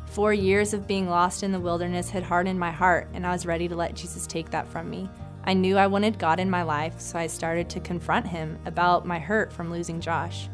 4 0.07 0.33
years 0.33 0.72
of 0.72 0.87
being 0.87 1.11
lost 1.11 1.42
in 1.42 1.53
the 1.53 1.61
wilderness 1.61 2.09
had 2.09 2.22
hardened 2.22 2.59
my 2.59 2.70
heart, 2.70 3.09
and 3.12 3.27
I 3.27 3.33
was 3.33 3.44
ready 3.44 3.68
to 3.68 3.77
let 3.77 3.94
Jesus 3.94 4.27
take 4.27 4.49
that 4.51 4.66
from 4.68 4.88
me. 4.88 5.11
I 5.46 5.54
knew 5.54 5.76
I 5.78 5.87
wanted 5.87 6.18
God 6.18 6.40
in 6.40 6.50
my 6.50 6.64
life, 6.64 6.98
so 6.98 7.18
I 7.18 7.28
started 7.28 7.70
to 7.70 7.80
confront 7.80 8.26
Him 8.26 8.59
about 8.66 9.06
my 9.06 9.20
hurt 9.20 9.52
from 9.52 9.70
losing 9.70 10.00
Josh. 10.00 10.48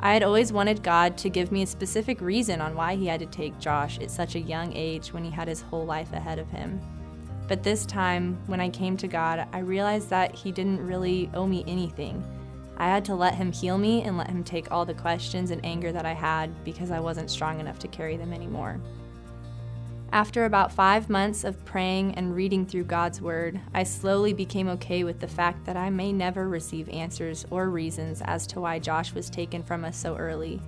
I 0.00 0.12
had 0.12 0.22
always 0.22 0.52
wanted 0.52 0.82
God 0.82 1.16
to 1.18 1.30
give 1.30 1.50
me 1.50 1.62
a 1.62 1.66
specific 1.66 2.20
reason 2.20 2.60
on 2.60 2.74
why 2.74 2.96
He 2.96 3.06
had 3.06 3.20
to 3.20 3.26
take 3.26 3.58
Josh 3.58 3.98
at 3.98 4.10
such 4.10 4.34
a 4.34 4.40
young 4.40 4.74
age 4.74 5.14
when 5.14 5.24
he 5.24 5.30
had 5.30 5.48
his 5.48 5.62
whole 5.62 5.86
life 5.86 6.12
ahead 6.12 6.38
of 6.38 6.50
him. 6.50 6.78
But 7.48 7.62
this 7.62 7.86
time, 7.86 8.38
when 8.46 8.60
I 8.60 8.68
came 8.68 8.96
to 8.98 9.08
God, 9.08 9.46
I 9.52 9.60
realized 9.60 10.10
that 10.10 10.34
He 10.34 10.52
didn't 10.52 10.86
really 10.86 11.30
owe 11.32 11.46
me 11.46 11.64
anything. 11.66 12.22
I 12.76 12.88
had 12.88 13.04
to 13.06 13.14
let 13.14 13.36
Him 13.36 13.52
heal 13.52 13.78
me 13.78 14.02
and 14.02 14.18
let 14.18 14.28
Him 14.28 14.44
take 14.44 14.70
all 14.70 14.84
the 14.84 14.94
questions 14.94 15.50
and 15.50 15.64
anger 15.64 15.92
that 15.92 16.04
I 16.04 16.12
had 16.12 16.64
because 16.64 16.90
I 16.90 17.00
wasn't 17.00 17.30
strong 17.30 17.60
enough 17.60 17.78
to 17.78 17.88
carry 17.88 18.16
them 18.16 18.32
anymore. 18.32 18.80
After 20.12 20.44
about 20.44 20.72
five 20.72 21.10
months 21.10 21.42
of 21.42 21.62
praying 21.64 22.14
and 22.14 22.34
reading 22.34 22.64
through 22.64 22.84
God's 22.84 23.20
Word, 23.20 23.60
I 23.74 23.82
slowly 23.82 24.32
became 24.32 24.68
okay 24.68 25.04
with 25.04 25.20
the 25.20 25.28
fact 25.28 25.66
that 25.66 25.76
I 25.76 25.90
may 25.90 26.12
never 26.12 26.48
receive 26.48 26.88
answers 26.88 27.44
or 27.50 27.68
reasons 27.68 28.22
as 28.24 28.46
to 28.48 28.60
why 28.60 28.78
Josh 28.78 29.12
was 29.12 29.28
taken 29.28 29.62
from 29.62 29.84
us 29.84 29.96
so 29.96 30.16
early. 30.16 30.62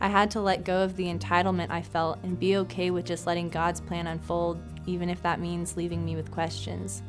I 0.00 0.08
had 0.08 0.30
to 0.32 0.42
let 0.42 0.64
go 0.64 0.84
of 0.84 0.94
the 0.94 1.06
entitlement 1.06 1.70
I 1.70 1.80
felt 1.80 2.18
and 2.22 2.38
be 2.38 2.58
okay 2.58 2.90
with 2.90 3.06
just 3.06 3.26
letting 3.26 3.48
God's 3.48 3.80
plan 3.80 4.06
unfold, 4.06 4.60
even 4.86 5.08
if 5.08 5.22
that 5.22 5.40
means 5.40 5.76
leaving 5.76 6.04
me 6.04 6.14
with 6.14 6.30
questions. 6.30 7.02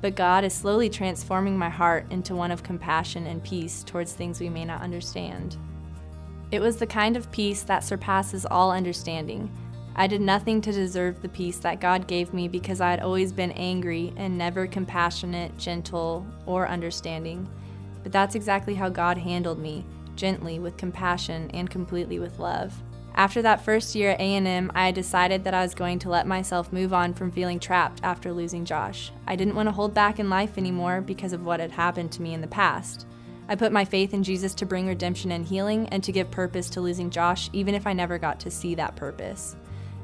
But 0.00 0.14
God 0.14 0.44
is 0.44 0.54
slowly 0.54 0.88
transforming 0.88 1.58
my 1.58 1.68
heart 1.68 2.06
into 2.10 2.36
one 2.36 2.52
of 2.52 2.62
compassion 2.62 3.26
and 3.26 3.42
peace 3.42 3.82
towards 3.82 4.12
things 4.12 4.40
we 4.40 4.48
may 4.48 4.64
not 4.64 4.82
understand. 4.82 5.56
It 6.52 6.60
was 6.60 6.76
the 6.76 6.86
kind 6.86 7.16
of 7.16 7.30
peace 7.32 7.62
that 7.64 7.82
surpasses 7.82 8.46
all 8.46 8.70
understanding 8.70 9.50
I 9.94 10.06
did 10.06 10.20
nothing 10.20 10.60
to 10.62 10.72
deserve 10.72 11.20
the 11.20 11.28
peace 11.28 11.58
that 11.58 11.80
God 11.80 12.06
gave 12.06 12.32
me 12.32 12.48
because 12.48 12.80
I 12.80 12.90
had 12.90 13.00
always 13.00 13.32
been 13.32 13.52
angry 13.52 14.12
and 14.16 14.38
never 14.38 14.66
compassionate, 14.66 15.56
gentle, 15.58 16.26
or 16.46 16.66
understanding. 16.66 17.48
But 18.02 18.12
that's 18.12 18.34
exactly 18.34 18.74
how 18.74 18.88
God 18.88 19.18
handled 19.18 19.58
me 19.58 19.84
gently, 20.16 20.58
with 20.58 20.76
compassion, 20.76 21.50
and 21.52 21.70
completely 21.70 22.18
with 22.18 22.38
love. 22.38 22.82
After 23.14 23.42
that 23.42 23.64
first 23.64 23.94
year 23.94 24.10
at 24.10 24.20
A&M, 24.20 24.72
I 24.74 24.90
decided 24.90 25.44
that 25.44 25.54
I 25.54 25.62
was 25.62 25.74
going 25.74 25.98
to 26.00 26.08
let 26.08 26.26
myself 26.26 26.72
move 26.72 26.94
on 26.94 27.12
from 27.12 27.30
feeling 27.30 27.60
trapped 27.60 28.00
after 28.02 28.32
losing 28.32 28.64
Josh. 28.64 29.12
I 29.26 29.36
didn't 29.36 29.54
want 29.54 29.68
to 29.68 29.72
hold 29.72 29.92
back 29.92 30.18
in 30.18 30.30
life 30.30 30.56
anymore 30.56 31.02
because 31.02 31.32
of 31.34 31.44
what 31.44 31.60
had 31.60 31.72
happened 31.72 32.10
to 32.12 32.22
me 32.22 32.32
in 32.32 32.40
the 32.40 32.46
past. 32.46 33.06
I 33.48 33.54
put 33.54 33.72
my 33.72 33.84
faith 33.84 34.14
in 34.14 34.22
Jesus 34.22 34.54
to 34.54 34.66
bring 34.66 34.86
redemption 34.86 35.32
and 35.32 35.44
healing 35.44 35.88
and 35.88 36.02
to 36.04 36.12
give 36.12 36.30
purpose 36.30 36.70
to 36.70 36.80
losing 36.80 37.10
Josh, 37.10 37.50
even 37.52 37.74
if 37.74 37.86
I 37.86 37.92
never 37.92 38.16
got 38.16 38.40
to 38.40 38.50
see 38.50 38.74
that 38.76 38.96
purpose. 38.96 39.56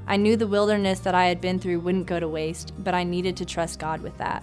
I 0.09 0.17
knew 0.17 0.37
the 0.37 0.47
wilderness 0.47 1.01
that 1.01 1.15
I 1.15 1.27
had 1.27 1.39
been 1.39 1.59
through 1.59 1.81
wouldn't 1.81 2.07
go 2.07 2.19
to 2.19 2.27
waste, 2.27 2.73
but 2.79 2.95
I 2.95 3.05
needed 3.05 3.37
to 3.37 3.45
trust 3.45 3.79
God 3.79 4.01
with 4.01 4.17
that. 4.17 4.43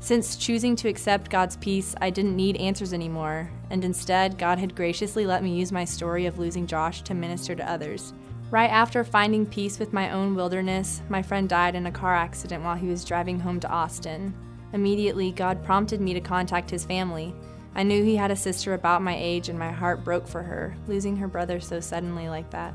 Since 0.00 0.36
choosing 0.36 0.74
to 0.76 0.88
accept 0.88 1.30
God's 1.30 1.58
peace, 1.58 1.94
I 2.00 2.08
didn't 2.08 2.34
need 2.34 2.56
answers 2.56 2.94
anymore, 2.94 3.50
and 3.68 3.84
instead, 3.84 4.38
God 4.38 4.58
had 4.58 4.74
graciously 4.74 5.26
let 5.26 5.42
me 5.42 5.54
use 5.54 5.70
my 5.70 5.84
story 5.84 6.24
of 6.24 6.38
losing 6.38 6.66
Josh 6.66 7.02
to 7.02 7.12
minister 7.12 7.54
to 7.54 7.70
others. 7.70 8.14
Right 8.50 8.70
after 8.70 9.04
finding 9.04 9.44
peace 9.44 9.78
with 9.78 9.92
my 9.92 10.10
own 10.10 10.34
wilderness, 10.34 11.02
my 11.10 11.20
friend 11.20 11.46
died 11.46 11.74
in 11.74 11.86
a 11.86 11.92
car 11.92 12.14
accident 12.14 12.64
while 12.64 12.76
he 12.76 12.88
was 12.88 13.04
driving 13.04 13.38
home 13.38 13.60
to 13.60 13.68
Austin. 13.68 14.34
Immediately, 14.72 15.32
God 15.32 15.62
prompted 15.62 16.00
me 16.00 16.14
to 16.14 16.20
contact 16.22 16.70
his 16.70 16.86
family. 16.86 17.34
I 17.74 17.82
knew 17.82 18.02
he 18.02 18.16
had 18.16 18.30
a 18.30 18.36
sister 18.36 18.72
about 18.72 19.02
my 19.02 19.14
age, 19.14 19.50
and 19.50 19.58
my 19.58 19.70
heart 19.70 20.02
broke 20.02 20.26
for 20.26 20.42
her, 20.42 20.74
losing 20.88 21.16
her 21.18 21.28
brother 21.28 21.60
so 21.60 21.80
suddenly 21.80 22.30
like 22.30 22.50
that. 22.50 22.72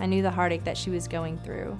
I 0.00 0.06
knew 0.06 0.22
the 0.22 0.30
heartache 0.30 0.64
that 0.64 0.76
she 0.76 0.90
was 0.90 1.08
going 1.08 1.38
through. 1.38 1.78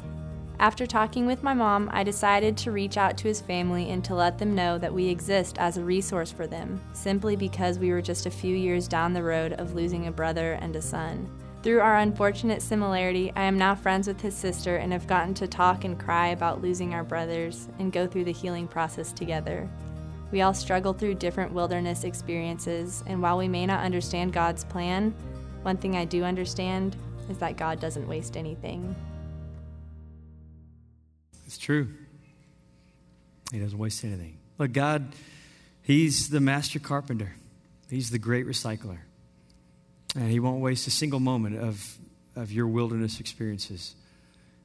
After 0.58 0.86
talking 0.86 1.26
with 1.26 1.42
my 1.42 1.52
mom, 1.52 1.90
I 1.92 2.02
decided 2.02 2.56
to 2.56 2.72
reach 2.72 2.96
out 2.96 3.18
to 3.18 3.28
his 3.28 3.42
family 3.42 3.90
and 3.90 4.02
to 4.04 4.14
let 4.14 4.38
them 4.38 4.54
know 4.54 4.78
that 4.78 4.94
we 4.94 5.06
exist 5.06 5.58
as 5.58 5.76
a 5.76 5.84
resource 5.84 6.32
for 6.32 6.46
them, 6.46 6.80
simply 6.94 7.36
because 7.36 7.78
we 7.78 7.90
were 7.90 8.00
just 8.00 8.24
a 8.24 8.30
few 8.30 8.56
years 8.56 8.88
down 8.88 9.12
the 9.12 9.22
road 9.22 9.52
of 9.54 9.74
losing 9.74 10.06
a 10.06 10.12
brother 10.12 10.54
and 10.54 10.74
a 10.74 10.80
son. 10.80 11.30
Through 11.62 11.80
our 11.80 11.98
unfortunate 11.98 12.62
similarity, 12.62 13.32
I 13.36 13.42
am 13.42 13.58
now 13.58 13.74
friends 13.74 14.06
with 14.08 14.20
his 14.20 14.34
sister 14.34 14.76
and 14.76 14.92
have 14.92 15.06
gotten 15.06 15.34
to 15.34 15.46
talk 15.46 15.84
and 15.84 15.98
cry 15.98 16.28
about 16.28 16.62
losing 16.62 16.94
our 16.94 17.04
brothers 17.04 17.68
and 17.78 17.92
go 17.92 18.06
through 18.06 18.24
the 18.24 18.32
healing 18.32 18.66
process 18.66 19.12
together. 19.12 19.68
We 20.30 20.40
all 20.40 20.54
struggle 20.54 20.92
through 20.92 21.14
different 21.16 21.52
wilderness 21.52 22.04
experiences, 22.04 23.04
and 23.06 23.20
while 23.20 23.36
we 23.36 23.48
may 23.48 23.66
not 23.66 23.84
understand 23.84 24.32
God's 24.32 24.64
plan, 24.64 25.14
one 25.62 25.76
thing 25.76 25.96
I 25.96 26.04
do 26.04 26.24
understand 26.24 26.96
is 27.28 27.38
that 27.38 27.56
God 27.56 27.80
doesn't 27.80 28.06
waste 28.06 28.36
anything. 28.36 28.94
It's 31.46 31.58
true. 31.58 31.88
He 33.52 33.58
doesn't 33.58 33.78
waste 33.78 34.04
anything. 34.04 34.38
Look, 34.58 34.72
God, 34.72 35.14
He's 35.82 36.30
the 36.30 36.40
master 36.40 36.78
carpenter, 36.78 37.34
He's 37.88 38.10
the 38.10 38.18
great 38.18 38.46
recycler. 38.46 38.98
And 40.14 40.30
He 40.30 40.40
won't 40.40 40.60
waste 40.60 40.86
a 40.86 40.90
single 40.90 41.20
moment 41.20 41.58
of, 41.58 41.98
of 42.34 42.50
your 42.50 42.66
wilderness 42.66 43.20
experiences. 43.20 43.94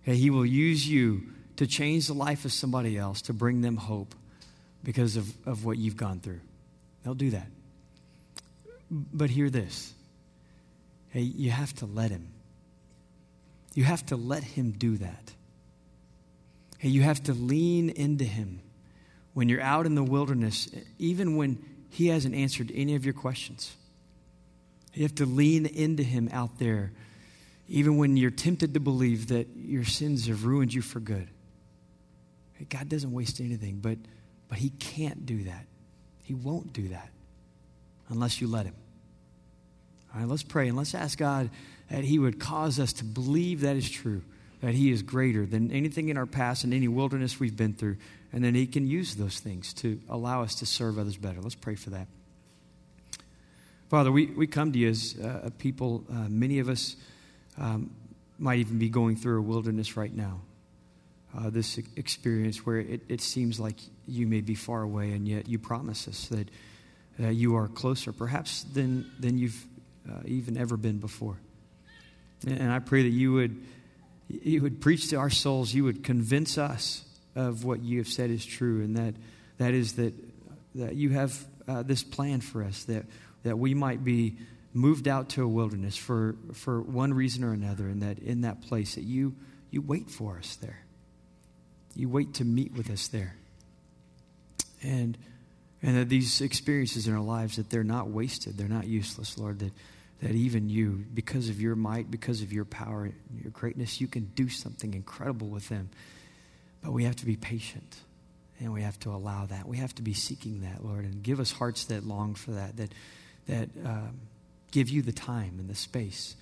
Okay, 0.03 0.15
he 0.15 0.29
will 0.29 0.45
use 0.45 0.87
you 0.87 1.23
to 1.57 1.67
change 1.67 2.07
the 2.07 2.13
life 2.13 2.45
of 2.45 2.51
somebody 2.51 2.97
else, 2.97 3.21
to 3.23 3.33
bring 3.33 3.61
them 3.61 3.77
hope 3.77 4.15
because 4.83 5.15
of, 5.15 5.31
of 5.45 5.63
what 5.63 5.77
you've 5.77 5.97
gone 5.97 6.19
through. 6.19 6.41
They'll 7.03 7.13
do 7.13 7.31
that. 7.31 7.47
But 8.89 9.29
hear 9.29 9.49
this 9.49 9.93
hey, 11.09 11.21
you 11.21 11.51
have 11.51 11.73
to 11.75 11.85
let 11.85 12.09
Him. 12.09 12.29
You 13.73 13.83
have 13.83 14.05
to 14.07 14.15
let 14.15 14.43
Him 14.43 14.71
do 14.71 14.97
that. 14.97 15.33
You 16.81 17.03
have 17.03 17.23
to 17.23 17.33
lean 17.33 17.89
into 17.89 18.25
Him 18.25 18.61
when 19.33 19.47
you're 19.49 19.61
out 19.61 19.85
in 19.85 19.95
the 19.95 20.03
wilderness, 20.03 20.67
even 20.97 21.37
when 21.37 21.63
He 21.89 22.07
hasn't 22.07 22.35
answered 22.35 22.71
any 22.73 22.95
of 22.95 23.05
your 23.05 23.13
questions. 23.13 23.75
You 24.93 25.03
have 25.03 25.15
to 25.15 25.25
lean 25.25 25.65
into 25.65 26.03
Him 26.03 26.29
out 26.33 26.59
there, 26.59 26.91
even 27.67 27.97
when 27.97 28.17
you're 28.17 28.31
tempted 28.31 28.73
to 28.73 28.79
believe 28.79 29.27
that 29.27 29.47
your 29.55 29.85
sins 29.85 30.27
have 30.27 30.45
ruined 30.45 30.73
you 30.73 30.81
for 30.81 30.99
good. 30.99 31.29
God 32.69 32.89
doesn't 32.89 33.11
waste 33.11 33.39
anything, 33.39 33.79
but, 33.81 33.97
but 34.49 34.57
He 34.57 34.69
can't 34.69 35.25
do 35.25 35.45
that. 35.45 35.65
He 36.23 36.33
won't 36.33 36.73
do 36.73 36.89
that 36.89 37.09
unless 38.09 38.41
you 38.41 38.47
let 38.47 38.65
Him. 38.65 38.75
All 40.13 40.19
right, 40.19 40.29
let's 40.29 40.43
pray 40.43 40.67
and 40.67 40.77
let's 40.77 40.93
ask 40.93 41.17
God 41.17 41.49
that 41.91 42.03
He 42.03 42.17
would 42.17 42.39
cause 42.39 42.79
us 42.79 42.93
to 42.93 43.03
believe 43.03 43.61
that 43.61 43.75
is 43.75 43.89
true 43.89 44.23
that 44.61 44.75
He 44.75 44.91
is 44.91 45.01
greater 45.01 45.45
than 45.45 45.71
anything 45.71 46.09
in 46.09 46.17
our 46.17 46.25
past 46.25 46.63
and 46.63 46.73
any 46.73 46.87
wilderness 46.87 47.39
we've 47.39 47.57
been 47.57 47.73
through, 47.73 47.97
and 48.31 48.43
then 48.43 48.55
He 48.55 48.67
can 48.67 48.87
use 48.87 49.15
those 49.15 49.39
things 49.39 49.73
to 49.73 49.99
allow 50.07 50.43
us 50.43 50.55
to 50.55 50.65
serve 50.65 50.97
others 50.97 51.17
better. 51.17 51.41
Let's 51.41 51.55
pray 51.55 51.75
for 51.75 51.89
that. 51.91 52.07
Father, 53.89 54.11
we, 54.11 54.27
we 54.27 54.47
come 54.47 54.71
to 54.71 54.79
you 54.79 54.89
as 54.89 55.19
uh, 55.21 55.49
people, 55.57 56.05
uh, 56.09 56.29
many 56.29 56.59
of 56.59 56.69
us 56.69 56.95
um, 57.57 57.93
might 58.39 58.59
even 58.59 58.79
be 58.79 58.87
going 58.87 59.17
through 59.17 59.39
a 59.39 59.41
wilderness 59.41 59.97
right 59.97 60.15
now. 60.15 60.41
Uh, 61.37 61.49
this 61.49 61.77
experience 61.95 62.65
where 62.65 62.79
it, 62.79 63.01
it 63.09 63.21
seems 63.21 63.59
like 63.59 63.77
you 64.07 64.27
may 64.27 64.41
be 64.41 64.55
far 64.55 64.81
away, 64.83 65.11
and 65.11 65.27
yet 65.27 65.47
you 65.47 65.57
promise 65.57 66.07
us 66.07 66.27
that 66.27 66.47
you 67.33 67.55
are 67.55 67.67
closer, 67.67 68.11
perhaps, 68.11 68.63
than, 68.63 69.09
than 69.19 69.37
you've 69.37 69.65
uh, 70.09 70.21
even 70.25 70.57
ever 70.57 70.77
been 70.77 70.97
before. 70.97 71.37
And 72.47 72.71
I 72.71 72.79
pray 72.79 73.03
that 73.03 73.09
you 73.09 73.33
would 73.33 73.61
you 74.43 74.61
would 74.61 74.81
preach 74.81 75.09
to 75.09 75.17
our 75.17 75.29
souls, 75.29 75.73
you 75.73 75.83
would 75.83 76.03
convince 76.03 76.57
us 76.57 77.03
of 77.35 77.63
what 77.63 77.81
you 77.81 77.97
have 77.99 78.07
said 78.07 78.29
is 78.29 78.45
true, 78.45 78.81
and 78.81 78.95
that, 78.97 79.15
that 79.57 79.73
is 79.73 79.93
that, 79.93 80.13
that 80.75 80.95
you 80.95 81.09
have 81.09 81.37
uh, 81.67 81.83
this 81.83 82.03
plan 82.03 82.41
for 82.41 82.63
us, 82.63 82.83
that, 82.85 83.05
that 83.43 83.57
we 83.57 83.73
might 83.73 84.03
be 84.03 84.37
moved 84.73 85.07
out 85.07 85.29
to 85.29 85.43
a 85.43 85.47
wilderness 85.47 85.97
for, 85.97 86.35
for 86.53 86.81
one 86.81 87.13
reason 87.13 87.43
or 87.43 87.53
another, 87.53 87.87
and 87.87 88.01
that 88.01 88.19
in 88.19 88.41
that 88.41 88.61
place 88.61 88.95
that 88.95 89.03
you, 89.03 89.35
you 89.69 89.81
wait 89.81 90.09
for 90.09 90.37
us 90.37 90.55
there. 90.57 90.79
You 91.95 92.07
wait 92.07 92.35
to 92.35 92.45
meet 92.45 92.73
with 92.73 92.89
us 92.89 93.09
there. 93.09 93.35
And, 94.81 95.17
and 95.81 95.97
that 95.97 96.09
these 96.09 96.39
experiences 96.41 97.07
in 97.07 97.13
our 97.13 97.21
lives, 97.21 97.57
that 97.57 97.69
they're 97.69 97.83
not 97.83 98.07
wasted, 98.07 98.57
they're 98.57 98.67
not 98.67 98.87
useless, 98.87 99.37
Lord, 99.37 99.59
that 99.59 99.73
that 100.21 100.31
even 100.31 100.69
you, 100.69 101.03
because 101.13 101.49
of 101.49 101.59
your 101.59 101.75
might, 101.75 102.11
because 102.11 102.41
of 102.41 102.53
your 102.53 102.65
power, 102.65 103.09
your 103.41 103.51
greatness, 103.51 103.99
you 103.99 104.07
can 104.07 104.25
do 104.35 104.49
something 104.49 104.93
incredible 104.93 105.47
with 105.47 105.67
them. 105.69 105.89
But 106.83 106.91
we 106.91 107.05
have 107.05 107.15
to 107.17 107.25
be 107.25 107.35
patient 107.35 107.97
and 108.59 108.71
we 108.71 108.83
have 108.83 108.99
to 108.99 109.09
allow 109.09 109.47
that. 109.47 109.67
We 109.67 109.77
have 109.77 109.95
to 109.95 110.03
be 110.03 110.13
seeking 110.13 110.61
that, 110.61 110.85
Lord, 110.85 111.05
and 111.05 111.23
give 111.23 111.39
us 111.39 111.51
hearts 111.51 111.85
that 111.85 112.05
long 112.05 112.35
for 112.35 112.51
that, 112.51 112.77
that, 112.77 112.93
that 113.47 113.69
um, 113.83 114.19
give 114.71 114.89
you 114.89 115.01
the 115.01 115.11
time 115.11 115.55
and 115.59 115.67
the 115.67 115.75
space, 115.75 116.35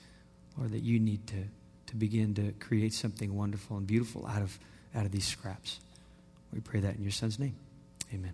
Lord, 0.57 0.71
that 0.71 0.83
you 0.83 0.99
need 0.99 1.25
to, 1.27 1.45
to 1.87 1.95
begin 1.95 2.33
to 2.35 2.51
create 2.59 2.93
something 2.93 3.35
wonderful 3.35 3.77
and 3.77 3.87
beautiful 3.87 4.27
out 4.27 4.41
of, 4.41 4.59
out 4.93 5.05
of 5.05 5.11
these 5.11 5.25
scraps. 5.25 5.79
We 6.53 6.59
pray 6.59 6.81
that 6.81 6.95
in 6.95 7.01
your 7.01 7.11
son's 7.11 7.39
name. 7.39 7.55
Amen. 8.13 8.33